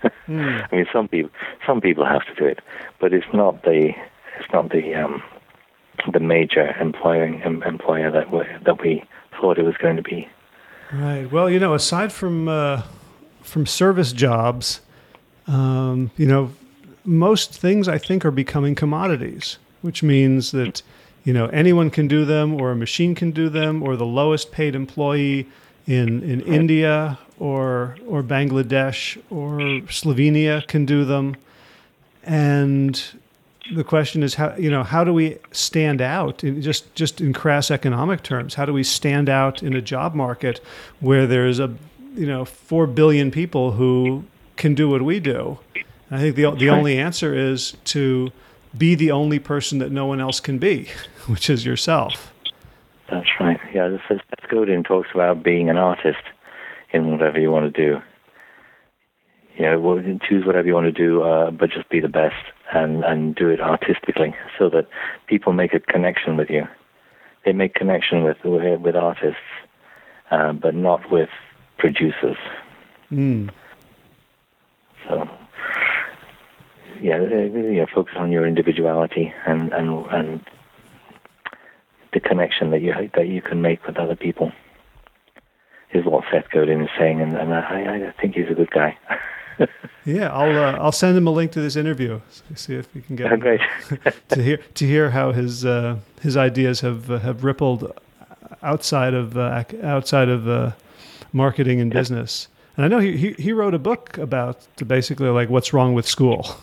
mm. 0.28 0.68
I 0.72 0.76
mean, 0.76 0.86
some 0.92 1.08
people 1.08 1.32
some 1.66 1.82
people 1.82 2.06
have 2.06 2.26
to 2.26 2.36
do 2.36 2.46
it, 2.46 2.60
but 3.00 3.14
it's 3.14 3.26
not 3.34 3.64
the 3.64 3.92
it's 4.40 4.52
not 4.54 4.70
the 4.70 4.94
um, 4.96 5.22
the 6.12 6.20
major 6.20 6.76
employing 6.80 7.42
employer 7.42 8.12
that 8.12 8.32
we, 8.32 8.44
that 8.66 8.82
we 8.82 9.04
thought 9.40 9.58
it 9.58 9.66
was 9.66 9.78
going 9.78 9.98
to 9.98 10.04
be. 10.04 10.28
Right. 10.94 11.32
Well, 11.32 11.50
you 11.50 11.60
know, 11.60 11.74
aside 11.74 12.12
from 12.12 12.48
uh, 12.48 12.84
from 13.42 13.66
service 13.66 14.12
jobs, 14.12 14.82
um, 15.48 16.12
you 16.18 16.26
know, 16.26 16.52
most 17.06 17.54
things 17.54 17.88
I 17.88 17.98
think 17.98 18.26
are 18.26 18.32
becoming 18.32 18.76
commodities, 18.76 19.58
which 19.82 20.04
means 20.04 20.52
that 20.52 20.82
you 21.24 21.34
know 21.34 21.46
anyone 21.48 21.92
can 21.92 22.08
do 22.08 22.26
them, 22.26 22.60
or 22.60 22.72
a 22.72 22.76
machine 22.76 23.16
can 23.16 23.32
do 23.32 23.48
them, 23.48 23.82
or 23.82 23.96
the 23.96 24.06
lowest 24.06 24.52
paid 24.52 24.76
employee 24.76 25.48
in 25.88 26.24
in 26.24 26.42
India 26.42 27.18
or 27.40 27.96
or 28.06 28.22
Bangladesh 28.22 29.18
or 29.30 29.60
Slovenia 29.88 30.68
can 30.68 30.86
do 30.86 31.06
them, 31.06 31.38
and 32.24 33.02
the 33.72 33.84
question 33.84 34.24
is 34.24 34.36
how 34.36 34.56
you 34.56 34.70
know 34.70 34.84
how 34.84 35.04
do 35.04 35.14
we 35.14 35.38
stand 35.52 36.02
out 36.02 36.44
in 36.44 36.62
just 36.62 36.94
just 36.96 37.22
in 37.22 37.34
crass 37.34 37.72
economic 37.72 38.24
terms 38.24 38.56
how 38.56 38.66
do 38.66 38.74
we 38.74 38.84
stand 38.84 39.30
out 39.30 39.64
in 39.64 39.74
a 39.76 39.82
job 39.82 40.14
market 40.14 40.60
where 41.00 41.26
there's 41.26 41.60
a 41.60 41.74
you 42.14 42.26
know 42.26 42.46
4 42.46 42.88
billion 42.88 43.32
people 43.32 43.72
who 43.72 44.26
can 44.58 44.76
do 44.76 44.90
what 44.90 45.02
we 45.02 45.20
do? 45.20 45.58
And 46.10 46.20
i 46.20 46.20
think 46.20 46.36
the 46.36 46.52
the 46.52 46.70
only 46.70 46.98
answer 46.98 47.34
is 47.34 47.76
to 47.86 48.32
be 48.78 48.96
the 48.96 49.12
only 49.12 49.40
person 49.40 49.80
that 49.80 49.92
no 49.92 50.06
one 50.06 50.22
else 50.22 50.40
can 50.40 50.58
be 50.58 50.88
which 51.28 51.50
is 51.50 51.66
yourself. 51.66 52.34
That's 53.10 53.30
right. 53.40 53.60
Yeah 53.74 53.98
Seth 54.08 54.22
Godin 54.50 54.84
talks 54.84 55.10
about 55.14 55.44
being 55.44 55.70
an 55.70 55.78
artist 55.78 56.24
in 56.92 57.12
whatever 57.12 57.40
you 57.40 57.52
want 57.52 57.74
to 57.74 57.82
do. 57.86 58.02
You 59.58 59.66
know, 59.66 60.18
choose 60.28 60.46
whatever 60.46 60.68
you 60.68 60.74
want 60.74 60.86
to 60.86 60.92
do, 60.92 61.22
uh, 61.22 61.52
but 61.52 61.70
just 61.70 61.90
be 61.90 62.00
the 62.00 62.08
best 62.08 62.36
and, 62.74 63.04
and 63.04 63.36
do 63.36 63.50
it 63.50 63.60
artistically 63.60 64.36
so 64.58 64.70
that 64.70 64.88
people 65.28 65.54
make 65.54 65.74
a 65.74 65.80
connection 65.80 66.38
with 66.38 66.50
you. 66.50 66.68
They 67.46 67.54
make 67.54 67.74
connection 67.74 68.24
with, 68.24 68.38
with, 68.44 68.82
with 68.82 68.96
artists, 68.96 69.40
uh, 70.30 70.54
but 70.54 70.76
not 70.76 71.12
with 71.12 71.30
producers. 71.78 72.38
Mm. 73.12 73.50
So 75.08 75.30
yeah, 77.02 77.20
you 77.20 77.50
know, 77.50 77.88
focus 77.94 78.14
on 78.18 78.32
your 78.32 78.46
individuality 78.46 79.34
and 79.48 79.74
and 79.74 80.06
and 80.08 80.42
the 82.14 82.20
connection 82.20 82.70
that 82.72 82.82
you 82.82 82.94
that 83.16 83.28
you 83.28 83.42
can 83.42 83.62
make 83.62 83.86
with 83.86 83.98
other 83.98 84.16
people 84.16 84.52
is 85.94 86.06
what 86.06 86.24
Seth 86.32 86.50
Godin 86.52 86.82
is 86.82 86.90
saying, 86.98 87.20
and, 87.20 87.36
and 87.36 87.54
I, 87.54 88.08
I 88.08 88.22
think 88.22 88.36
he's 88.36 88.50
a 88.50 88.54
good 88.54 88.72
guy. 88.72 88.98
yeah, 90.06 90.30
I'll 90.30 90.58
uh, 90.58 90.78
I'll 90.80 90.92
send 90.92 91.18
him 91.18 91.28
a 91.28 91.32
link 91.32 91.52
to 91.54 91.62
this 91.62 91.76
interview. 91.76 92.20
See 92.56 92.76
if 92.76 92.94
we 92.94 93.02
can 93.02 93.16
get 93.16 93.32
oh, 93.32 93.38
great. 93.38 93.62
to 94.30 94.44
hear 94.44 94.58
to 94.58 94.86
hear 94.86 95.10
how 95.10 95.32
his 95.32 95.66
uh, 95.66 95.98
his 96.22 96.38
ideas 96.38 96.82
have 96.82 97.10
uh, 97.10 97.20
have 97.20 97.44
rippled 97.44 97.92
outside 98.64 99.14
of 99.14 99.38
uh, 99.38 99.64
outside 99.84 100.30
of 100.30 100.48
uh, 100.48 100.72
marketing 101.34 101.80
and 101.82 101.92
business. 101.92 102.48
And 102.78 102.86
I 102.86 102.88
know 102.88 103.00
he, 103.00 103.18
he 103.18 103.32
he 103.34 103.54
wrote 103.54 103.74
a 103.74 103.80
book 103.80 104.18
about 104.18 104.66
basically 104.88 105.30
like 105.30 105.50
what's 105.50 105.74
wrong 105.74 105.94
with 105.94 106.08
school. 106.08 106.56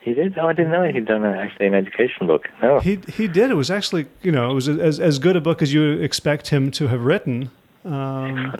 He 0.00 0.14
did. 0.14 0.38
Oh, 0.38 0.48
I 0.48 0.52
didn't 0.52 0.72
know 0.72 0.84
he'd 0.84 1.06
done 1.06 1.24
a, 1.24 1.36
actually 1.36 1.66
an 1.66 1.74
education 1.74 2.26
book. 2.26 2.48
No, 2.62 2.80
he 2.80 2.98
he 3.08 3.28
did. 3.28 3.50
It 3.50 3.54
was 3.54 3.70
actually 3.70 4.06
you 4.22 4.32
know 4.32 4.50
it 4.50 4.54
was 4.54 4.68
as 4.68 5.00
as 5.00 5.18
good 5.18 5.36
a 5.36 5.40
book 5.40 5.62
as 5.62 5.72
you 5.72 5.92
expect 6.00 6.48
him 6.48 6.70
to 6.72 6.88
have 6.88 7.04
written. 7.04 7.50
Um, 7.84 8.54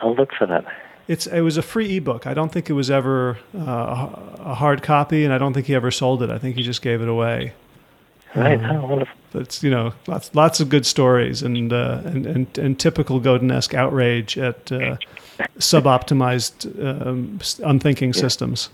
I'll 0.00 0.14
look 0.14 0.30
for 0.38 0.46
that. 0.46 0.64
It's 1.08 1.26
it 1.26 1.40
was 1.40 1.56
a 1.56 1.62
free 1.62 1.96
ebook. 1.96 2.26
I 2.26 2.34
don't 2.34 2.52
think 2.52 2.68
it 2.68 2.74
was 2.74 2.90
ever 2.90 3.38
uh, 3.56 4.10
a 4.38 4.54
hard 4.54 4.82
copy, 4.82 5.24
and 5.24 5.32
I 5.32 5.38
don't 5.38 5.54
think 5.54 5.66
he 5.66 5.74
ever 5.74 5.90
sold 5.90 6.22
it. 6.22 6.30
I 6.30 6.38
think 6.38 6.56
he 6.56 6.62
just 6.62 6.82
gave 6.82 7.00
it 7.00 7.08
away. 7.08 7.54
Right. 8.34 8.62
Um, 8.62 8.76
oh, 8.76 8.86
wonderful. 8.86 9.14
It's 9.34 9.62
you 9.62 9.70
know 9.70 9.94
lots 10.06 10.34
lots 10.34 10.60
of 10.60 10.68
good 10.68 10.84
stories 10.84 11.42
and 11.42 11.72
uh, 11.72 12.02
and, 12.04 12.26
and 12.26 12.58
and 12.58 12.78
typical 12.78 13.20
Godin-esque 13.20 13.72
outrage 13.72 14.36
at 14.36 14.70
uh, 14.70 14.96
suboptimized, 15.58 16.66
um, 16.84 17.40
unthinking 17.64 18.12
systems. 18.12 18.68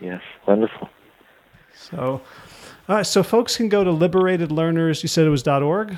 Yes, 0.00 0.22
wonderful. 0.46 0.88
So, 1.74 2.22
all 2.88 2.96
right. 2.96 3.06
So 3.06 3.22
folks 3.22 3.56
can 3.58 3.68
go 3.68 3.84
to 3.84 3.90
Liberated 3.90 4.50
Learners. 4.50 5.02
You 5.02 5.08
said 5.08 5.26
it 5.26 5.30
was 5.30 5.46
.org. 5.46 5.96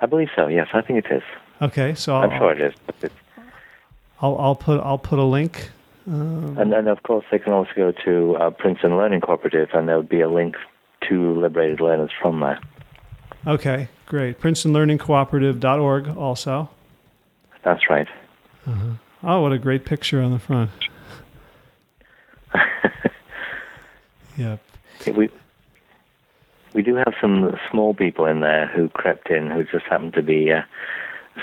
I 0.00 0.06
believe 0.06 0.28
so. 0.36 0.48
Yes, 0.48 0.68
I 0.74 0.82
think 0.82 1.04
it 1.04 1.12
is. 1.12 1.22
Okay, 1.60 1.94
so 1.94 2.14
i 2.14 2.24
am 2.24 2.38
sure 2.38 2.52
it 2.52 2.60
is. 2.60 3.10
I'll 4.20 4.36
I'll 4.38 4.56
put 4.56 4.80
I'll 4.80 4.98
put 4.98 5.18
a 5.18 5.24
link. 5.24 5.70
Um, 6.06 6.56
and 6.58 6.72
then 6.72 6.88
of 6.88 7.02
course 7.02 7.24
they 7.30 7.38
can 7.38 7.52
also 7.52 7.70
go 7.76 7.92
to 8.04 8.36
uh, 8.36 8.50
Princeton 8.50 8.96
Learning 8.96 9.20
Cooperative, 9.20 9.68
and 9.74 9.88
there 9.88 9.96
would 9.96 10.08
be 10.08 10.20
a 10.20 10.28
link 10.28 10.56
to 11.08 11.38
Liberated 11.38 11.80
Learners 11.80 12.10
from 12.20 12.40
there. 12.40 12.58
Okay, 13.46 13.88
great. 14.06 14.40
PrincetonLearningCooperative.org 14.40 16.16
also. 16.16 16.68
That's 17.62 17.88
right. 17.88 18.08
Uh-huh. 18.66 18.94
Oh, 19.22 19.40
what 19.42 19.52
a 19.52 19.58
great 19.58 19.84
picture 19.84 20.20
on 20.20 20.32
the 20.32 20.38
front. 20.38 20.70
yep. 24.36 24.60
We 25.06 25.28
we 26.74 26.82
do 26.82 26.94
have 26.96 27.14
some 27.20 27.56
small 27.70 27.94
people 27.94 28.26
in 28.26 28.40
there 28.40 28.68
who 28.68 28.88
crept 28.88 29.30
in 29.30 29.50
who 29.50 29.64
just 29.64 29.84
happened 29.86 30.14
to 30.14 30.22
be 30.22 30.52
uh, 30.52 30.62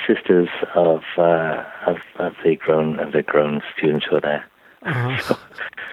sisters 0.07 0.49
of, 0.75 1.01
uh, 1.17 1.63
of 1.85 1.97
of 2.17 2.33
the 2.43 2.55
grown 2.55 2.99
of 2.99 3.11
the 3.11 3.21
grown 3.21 3.61
students 3.77 4.05
who 4.09 4.17
are 4.17 4.21
there. 4.21 4.45
Uh-huh. 4.83 5.35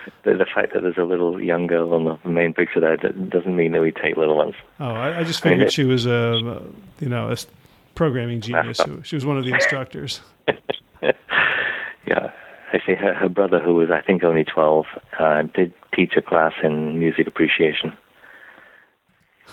So 0.05 0.11
the, 0.25 0.35
the, 0.35 0.47
fact 0.53 0.75
that 0.75 0.83
there's 0.83 0.99
a 0.99 1.05
little 1.05 1.41
young 1.41 1.69
girl 1.69 1.95
on 1.95 2.05
the 2.05 2.29
main 2.29 2.53
picture 2.53 2.81
there 2.81 2.97
doesn't 2.97 3.55
mean 3.55 3.71
that 3.73 3.81
we 3.81 3.93
take 3.93 4.17
little 4.17 4.37
ones. 4.37 4.55
Oh, 4.81 4.87
I, 4.87 5.21
I 5.21 5.25
just 5.25 5.43
figured 5.43 5.61
I 5.61 5.65
mean, 5.65 5.71
she 5.71 5.85
was 5.85 6.07
a 6.07 6.61
you 6.99 7.09
know 7.09 7.31
a 7.31 7.37
programming 7.95 8.41
genius. 8.41 8.81
she 9.05 9.15
was 9.15 9.25
one 9.25 9.39
of 9.39 9.45
the 9.45 9.53
instructors. 9.53 10.21
yeah, 12.07 12.33
actually, 12.73 12.97
her, 12.97 13.15
her 13.15 13.29
brother, 13.29 13.61
who 13.61 13.77
was 13.77 13.91
I 13.91 14.01
think 14.01 14.25
only 14.25 14.45
twelve, 14.45 14.87
uh, 15.19 15.43
did 15.55 15.73
teach 15.95 16.15
a 16.17 16.23
class 16.23 16.53
in 16.63 16.99
music 16.99 17.27
appreciation 17.29 17.97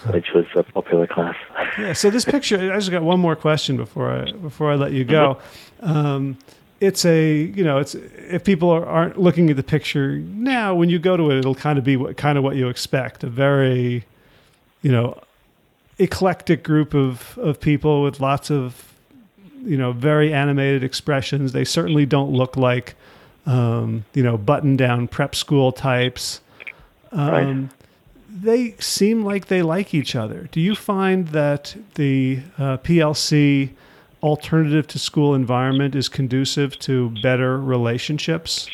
which 0.08 0.28
was 0.34 0.46
a 0.56 0.64
popular 0.64 1.08
class. 1.08 1.36
yeah. 1.78 1.94
So 1.94 2.10
this 2.10 2.26
picture, 2.26 2.72
I 2.72 2.78
just 2.78 2.92
got 2.92 3.04
one 3.04 3.20
more 3.20 3.36
question 3.36 3.78
before 3.78 4.12
I 4.12 4.32
before 4.32 4.72
I 4.72 4.76
let 4.76 4.92
you 4.92 5.04
go. 5.04 5.40
Um, 5.82 6.38
it's 6.80 7.06
a 7.06 7.36
you 7.36 7.64
know 7.64 7.78
it's 7.78 7.96
if 7.96 8.44
people 8.44 8.70
are, 8.70 8.86
aren't 8.86 9.20
looking 9.20 9.50
at 9.50 9.56
the 9.56 9.64
picture 9.64 10.18
now 10.18 10.74
when 10.74 10.90
you 10.90 11.00
go 11.00 11.18
to 11.18 11.30
it 11.32 11.40
it'll 11.40 11.56
kind 11.56 11.78
of 11.78 11.84
be 11.84 11.98
what 11.98 12.18
kind 12.18 12.38
of 12.38 12.44
what 12.44 12.56
you 12.56 12.70
expect 12.70 13.24
a 13.24 13.28
very 13.28 14.06
you 14.82 14.92
know 14.92 15.20
eclectic 15.98 16.64
group 16.64 16.94
of 16.94 17.38
of 17.38 17.60
people 17.60 18.02
with 18.04 18.20
lots 18.20 18.50
of 18.50 18.94
you 19.64 19.78
know 19.78 19.92
very 19.92 20.34
animated 20.34 20.84
expressions 20.84 21.52
they 21.52 21.66
certainly 21.66 22.06
don't 22.06 22.32
look 22.32 22.56
like 22.56 22.96
um, 23.46 24.06
you 24.14 24.24
know 24.24 24.38
button 24.38 24.78
down 24.78 25.08
prep 25.08 25.36
school 25.36 25.72
types 25.72 26.40
um, 27.12 27.30
right 27.30 27.70
they 28.30 28.76
seem 28.80 29.24
like 29.24 29.48
they 29.48 29.62
like 29.62 29.94
each 29.94 30.16
other. 30.16 30.48
Do 30.52 30.62
you 30.62 30.76
find 30.76 31.30
that 31.30 31.76
the 31.96 32.40
uh, 32.58 32.78
PLC 32.78 33.72
alternative 34.22 34.88
to 34.88 35.00
school 35.00 35.34
environment 35.34 35.96
is 35.96 36.10
conducive 36.10 36.78
to 36.80 37.10
better 37.22 37.60
relationships? 37.60 38.70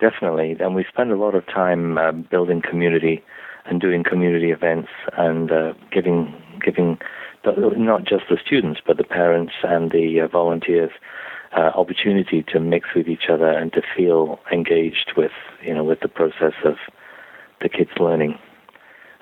Definitely, 0.00 0.56
and 0.60 0.74
we 0.74 0.84
spend 0.88 1.10
a 1.10 1.16
lot 1.16 1.34
of 1.34 1.44
time 1.46 1.98
uh, 1.98 2.12
building 2.12 2.62
community 2.62 3.22
and 3.66 3.80
doing 3.80 4.04
community 4.04 4.50
events 4.50 4.88
and 5.16 5.50
uh, 5.50 5.72
giving 5.90 6.34
giving 6.64 6.98
the, 7.44 7.52
not 7.76 8.04
just 8.04 8.24
the 8.30 8.38
students 8.44 8.80
but 8.84 8.96
the 8.96 9.04
parents 9.04 9.52
and 9.62 9.90
the 9.90 10.20
uh, 10.20 10.28
volunteers 10.28 10.90
uh, 11.56 11.70
opportunity 11.74 12.42
to 12.42 12.60
mix 12.60 12.88
with 12.94 13.08
each 13.08 13.28
other 13.30 13.48
and 13.48 13.72
to 13.72 13.82
feel 13.96 14.38
engaged 14.52 15.12
with 15.16 15.32
you 15.62 15.74
know 15.74 15.84
with 15.84 16.00
the 16.00 16.08
process 16.08 16.54
of 16.64 16.76
the 17.60 17.68
kids 17.68 17.90
learning. 17.98 18.38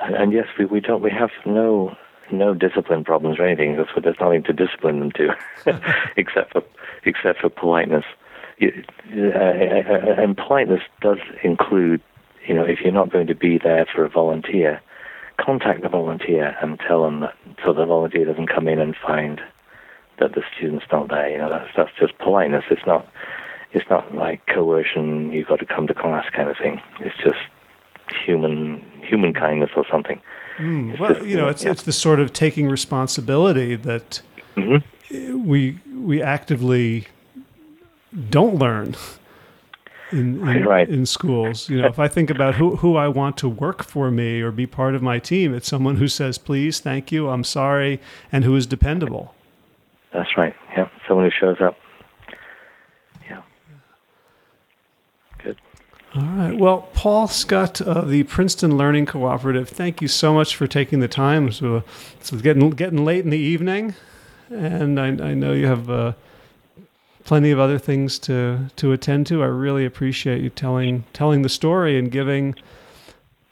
And, 0.01 0.15
and 0.15 0.33
yes, 0.33 0.47
we, 0.59 0.67
we 0.67 0.81
don't 0.81 1.03
we 1.03 1.11
have 1.11 1.31
no 1.45 1.97
no 2.31 2.55
discipline 2.55 3.05
problems 3.05 3.39
or 3.39 3.47
anything. 3.47 3.77
That's 3.77 3.95
what 3.95 4.05
there's 4.05 4.21
nothing 4.21 4.43
to 4.45 4.53
discipline 4.53 5.01
them 5.01 5.13
to, 5.13 5.37
except 6.17 6.53
for 6.53 6.63
except 7.05 7.41
for 7.41 7.49
politeness. 7.49 8.05
Uh, 8.61 8.67
and 9.13 10.37
politeness 10.37 10.81
does 11.03 11.19
include, 11.45 12.01
you 12.47 12.55
know, 12.55 12.65
if 12.65 12.81
you're 12.81 12.93
not 12.93 13.13
going 13.13 13.27
to 13.27 13.35
be 13.35 13.59
there 13.59 13.87
for 13.95 14.05
a 14.05 14.09
volunteer, 14.09 14.81
contact 15.39 15.83
the 15.83 15.89
volunteer 15.89 16.57
and 16.63 16.81
tell 16.81 17.03
them 17.03 17.21
that 17.21 17.35
so 17.65 17.75
the 17.75 17.85
volunteer 17.85 18.25
doesn't 18.25 18.49
come 18.49 18.67
in 18.67 18.79
and 18.79 18.97
find 18.97 19.41
that 20.19 20.35
the 20.35 20.43
student's 20.57 20.87
not 20.91 21.09
there. 21.09 21.31
You 21.31 21.39
know, 21.39 21.51
that's 21.51 21.71
that's 21.77 21.91
just 21.99 22.19
politeness. 22.19 22.65
It's 22.71 22.87
not 22.87 23.07
it's 23.73 23.89
not 23.91 24.15
like 24.15 24.47
coercion. 24.47 25.33
You've 25.33 25.49
got 25.49 25.59
to 25.59 25.67
come 25.67 25.87
to 25.87 25.95
class 25.95 26.27
kind 26.35 26.49
of 26.49 26.57
thing. 26.57 26.81
It's 27.01 27.17
just 27.23 27.39
human 28.25 28.85
human 29.03 29.33
kindness 29.33 29.71
or 29.77 29.85
something. 29.91 30.21
Mm, 30.59 30.99
well, 30.99 31.15
just, 31.15 31.27
you 31.27 31.37
know, 31.37 31.49
it's 31.49 31.65
yeah. 31.65 31.71
it's 31.71 31.83
the 31.83 31.93
sort 31.93 32.21
of 32.21 32.33
taking 32.33 32.69
responsibility 32.69 33.77
that 33.77 34.23
mm-hmm. 34.57 35.45
we 35.45 35.79
we 35.95 36.23
actively 36.23 37.07
don't 38.31 38.57
learn 38.57 38.95
in 40.13 40.49
in, 40.49 40.65
right. 40.65 40.89
in, 40.89 41.05
schools. 41.05 41.69
You 41.69 41.83
know, 41.83 41.89
if 41.89 41.99
I 41.99 42.09
think 42.09 42.31
about 42.31 42.55
who 42.55 42.77
who 42.77 42.97
I 42.97 43.09
want 43.09 43.37
to 43.39 43.49
work 43.49 43.85
for 43.85 44.11
me 44.11 44.41
or 44.41 44.51
be 44.51 44.67
part 44.67 44.95
of 44.95 45.03
my 45.03 45.19
team, 45.19 45.55
it's 45.55 45.69
someone 45.69 45.97
who 45.97 46.09
says 46.09 46.39
please, 46.39 46.81
thank 46.81 47.13
you, 47.13 47.29
I'm 47.29 47.45
sorry, 47.45 48.01
and 48.33 48.45
who 48.45 48.57
is 48.57 48.67
dependable. 48.67 49.35
That's 50.13 50.37
right. 50.37 50.55
Yeah, 50.77 50.89
someone 51.07 51.27
who 51.27 51.33
shows 51.39 51.61
up. 51.61 51.77
All 56.17 56.23
right. 56.23 56.57
Well, 56.57 56.89
Paul 56.95 57.29
Scott 57.29 57.83
of 57.83 58.09
the 58.09 58.23
Princeton 58.23 58.79
Learning 58.79 59.05
Cooperative, 59.05 59.69
thank 59.69 60.01
you 60.01 60.09
so 60.09 60.33
much 60.33 60.57
for 60.57 60.67
taking 60.67 61.01
the 61.01 61.09
time. 61.09 61.53
So 61.53 61.83
it's 62.15 62.31
getting 62.31 62.71
getting 62.71 63.05
late 63.05 63.23
in 63.25 63.29
the 63.29 63.39
evening, 63.39 63.95
and 64.49 64.99
I, 64.99 65.09
I 65.09 65.35
know 65.35 65.53
you 65.53 65.67
have 65.67 65.91
uh, 65.91 66.13
plenty 67.25 67.51
of 67.51 67.59
other 67.59 67.79
things 67.79 68.19
to 68.21 68.71
to 68.77 68.93
attend 68.93 69.27
to. 69.27 69.43
I 69.43 69.47
really 69.47 69.85
appreciate 69.85 70.43
you 70.43 70.49
telling 70.49 71.05
telling 71.13 71.43
the 71.43 71.51
story 71.51 71.99
and 71.99 72.11
giving 72.11 72.55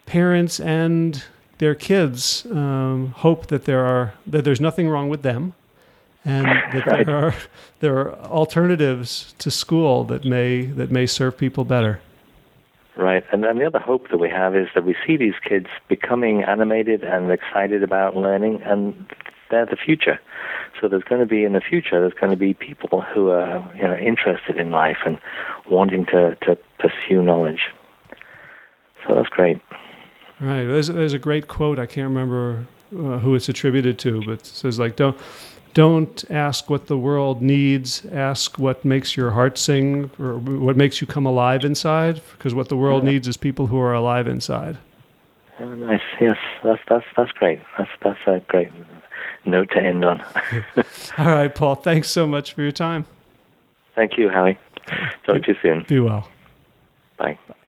parents 0.07 0.59
and 0.59 1.23
their 1.59 1.75
kids 1.75 2.47
um, 2.47 3.13
hope 3.17 3.49
that 3.49 3.67
there 3.67 3.85
are 3.85 4.15
that 4.27 4.45
there's 4.45 4.61
nothing 4.61 4.89
wrong 4.89 5.11
with 5.11 5.21
them, 5.21 5.53
and 6.25 6.47
that 6.73 6.87
right. 6.87 7.05
there 7.05 7.27
are 7.27 7.35
there 7.81 7.99
are 7.99 8.15
alternatives 8.21 9.35
to 9.37 9.51
school 9.51 10.05
that 10.05 10.25
may 10.25 10.65
that 10.65 10.91
may 10.91 11.05
serve 11.05 11.37
people 11.37 11.67
better. 11.67 12.01
Right, 12.97 13.25
and 13.33 13.43
then 13.43 13.59
the 13.59 13.67
other 13.67 13.81
hope 13.81 14.11
that 14.11 14.19
we 14.19 14.31
have 14.31 14.55
is 14.55 14.69
that 14.77 14.85
we 14.85 14.95
see 15.05 15.17
these 15.17 15.35
kids 15.43 15.67
becoming 15.89 16.45
animated 16.45 17.03
and 17.03 17.29
excited 17.29 17.83
about 17.83 18.17
learning, 18.17 18.63
and 18.63 18.95
they're 19.51 19.67
the 19.67 19.77
future. 19.77 20.21
So 20.81 20.89
there's 20.89 21.03
going 21.03 21.21
to 21.21 21.27
be 21.27 21.45
in 21.45 21.55
the 21.55 21.61
future, 21.61 22.01
there's 22.01 22.13
going 22.13 22.31
to 22.31 22.37
be 22.37 22.55
people 22.55 23.01
who 23.01 23.31
are 23.31 23.69
you 23.75 23.83
know 23.83 23.97
interested 23.97 24.59
in 24.59 24.71
life 24.71 24.99
and 25.05 25.19
wanting 25.69 26.07
to 26.07 26.37
to 26.43 26.57
pursue 26.79 27.21
knowledge. 27.21 27.63
So 29.07 29.17
that's 29.17 29.29
great. 29.29 29.61
Right. 30.41 30.65
There's, 30.65 30.89
there's 30.89 31.13
a 31.13 31.19
great 31.19 31.49
quote. 31.49 31.79
I 31.79 31.87
can't 31.87 32.09
remember 32.09 32.67
uh, 32.93 33.19
who 33.19 33.35
it's 33.35 33.49
attributed 33.49 33.99
to, 34.01 34.23
but 34.25 34.33
it 34.33 34.47
says 34.47 34.79
like 34.79 34.97
don't 34.97 35.19
don't 35.75 36.25
ask 36.31 36.71
what 36.71 36.87
the 36.87 36.97
world 36.97 37.43
needs, 37.43 38.07
ask 38.07 38.59
what 38.59 38.85
makes 38.85 39.17
your 39.17 39.33
heart 39.33 39.59
sing 39.59 40.11
or 40.19 40.39
what 40.39 40.77
makes 40.77 41.01
you 41.01 41.07
come 41.07 41.27
alive 41.27 41.65
inside, 41.65 42.23
because 42.33 42.55
what 42.55 42.69
the 42.69 42.77
world 42.77 43.05
yeah. 43.05 43.11
needs 43.11 43.29
is 43.29 43.37
people 43.37 43.67
who 43.67 43.79
are 43.79 43.93
alive 43.93 44.27
inside. 44.29 44.79
Oh, 45.61 45.75
nice. 45.75 46.01
Yes, 46.21 46.37
that's 46.63 46.81
that's 46.89 47.05
that's 47.17 47.33
great. 47.33 47.61
That's 47.77 47.91
that's 48.03 48.19
a 48.27 48.41
great 48.49 48.71
note 49.45 49.71
to 49.73 49.81
end 49.81 50.05
on. 50.05 50.21
All 51.19 51.27
right, 51.27 51.55
Paul. 51.55 51.75
Thanks 51.75 52.09
so 52.09 52.27
much 52.27 52.55
for 52.55 52.63
your 52.63 52.73
time. 52.73 53.05
Thank 53.95 54.17
you, 54.19 54.29
Howie. 54.29 54.59
Talk 55.27 55.43
to 55.43 55.49
you 55.49 55.57
soon. 55.63 55.85
Be 55.89 56.01
well. 56.01 56.29
Bye. 57.17 57.39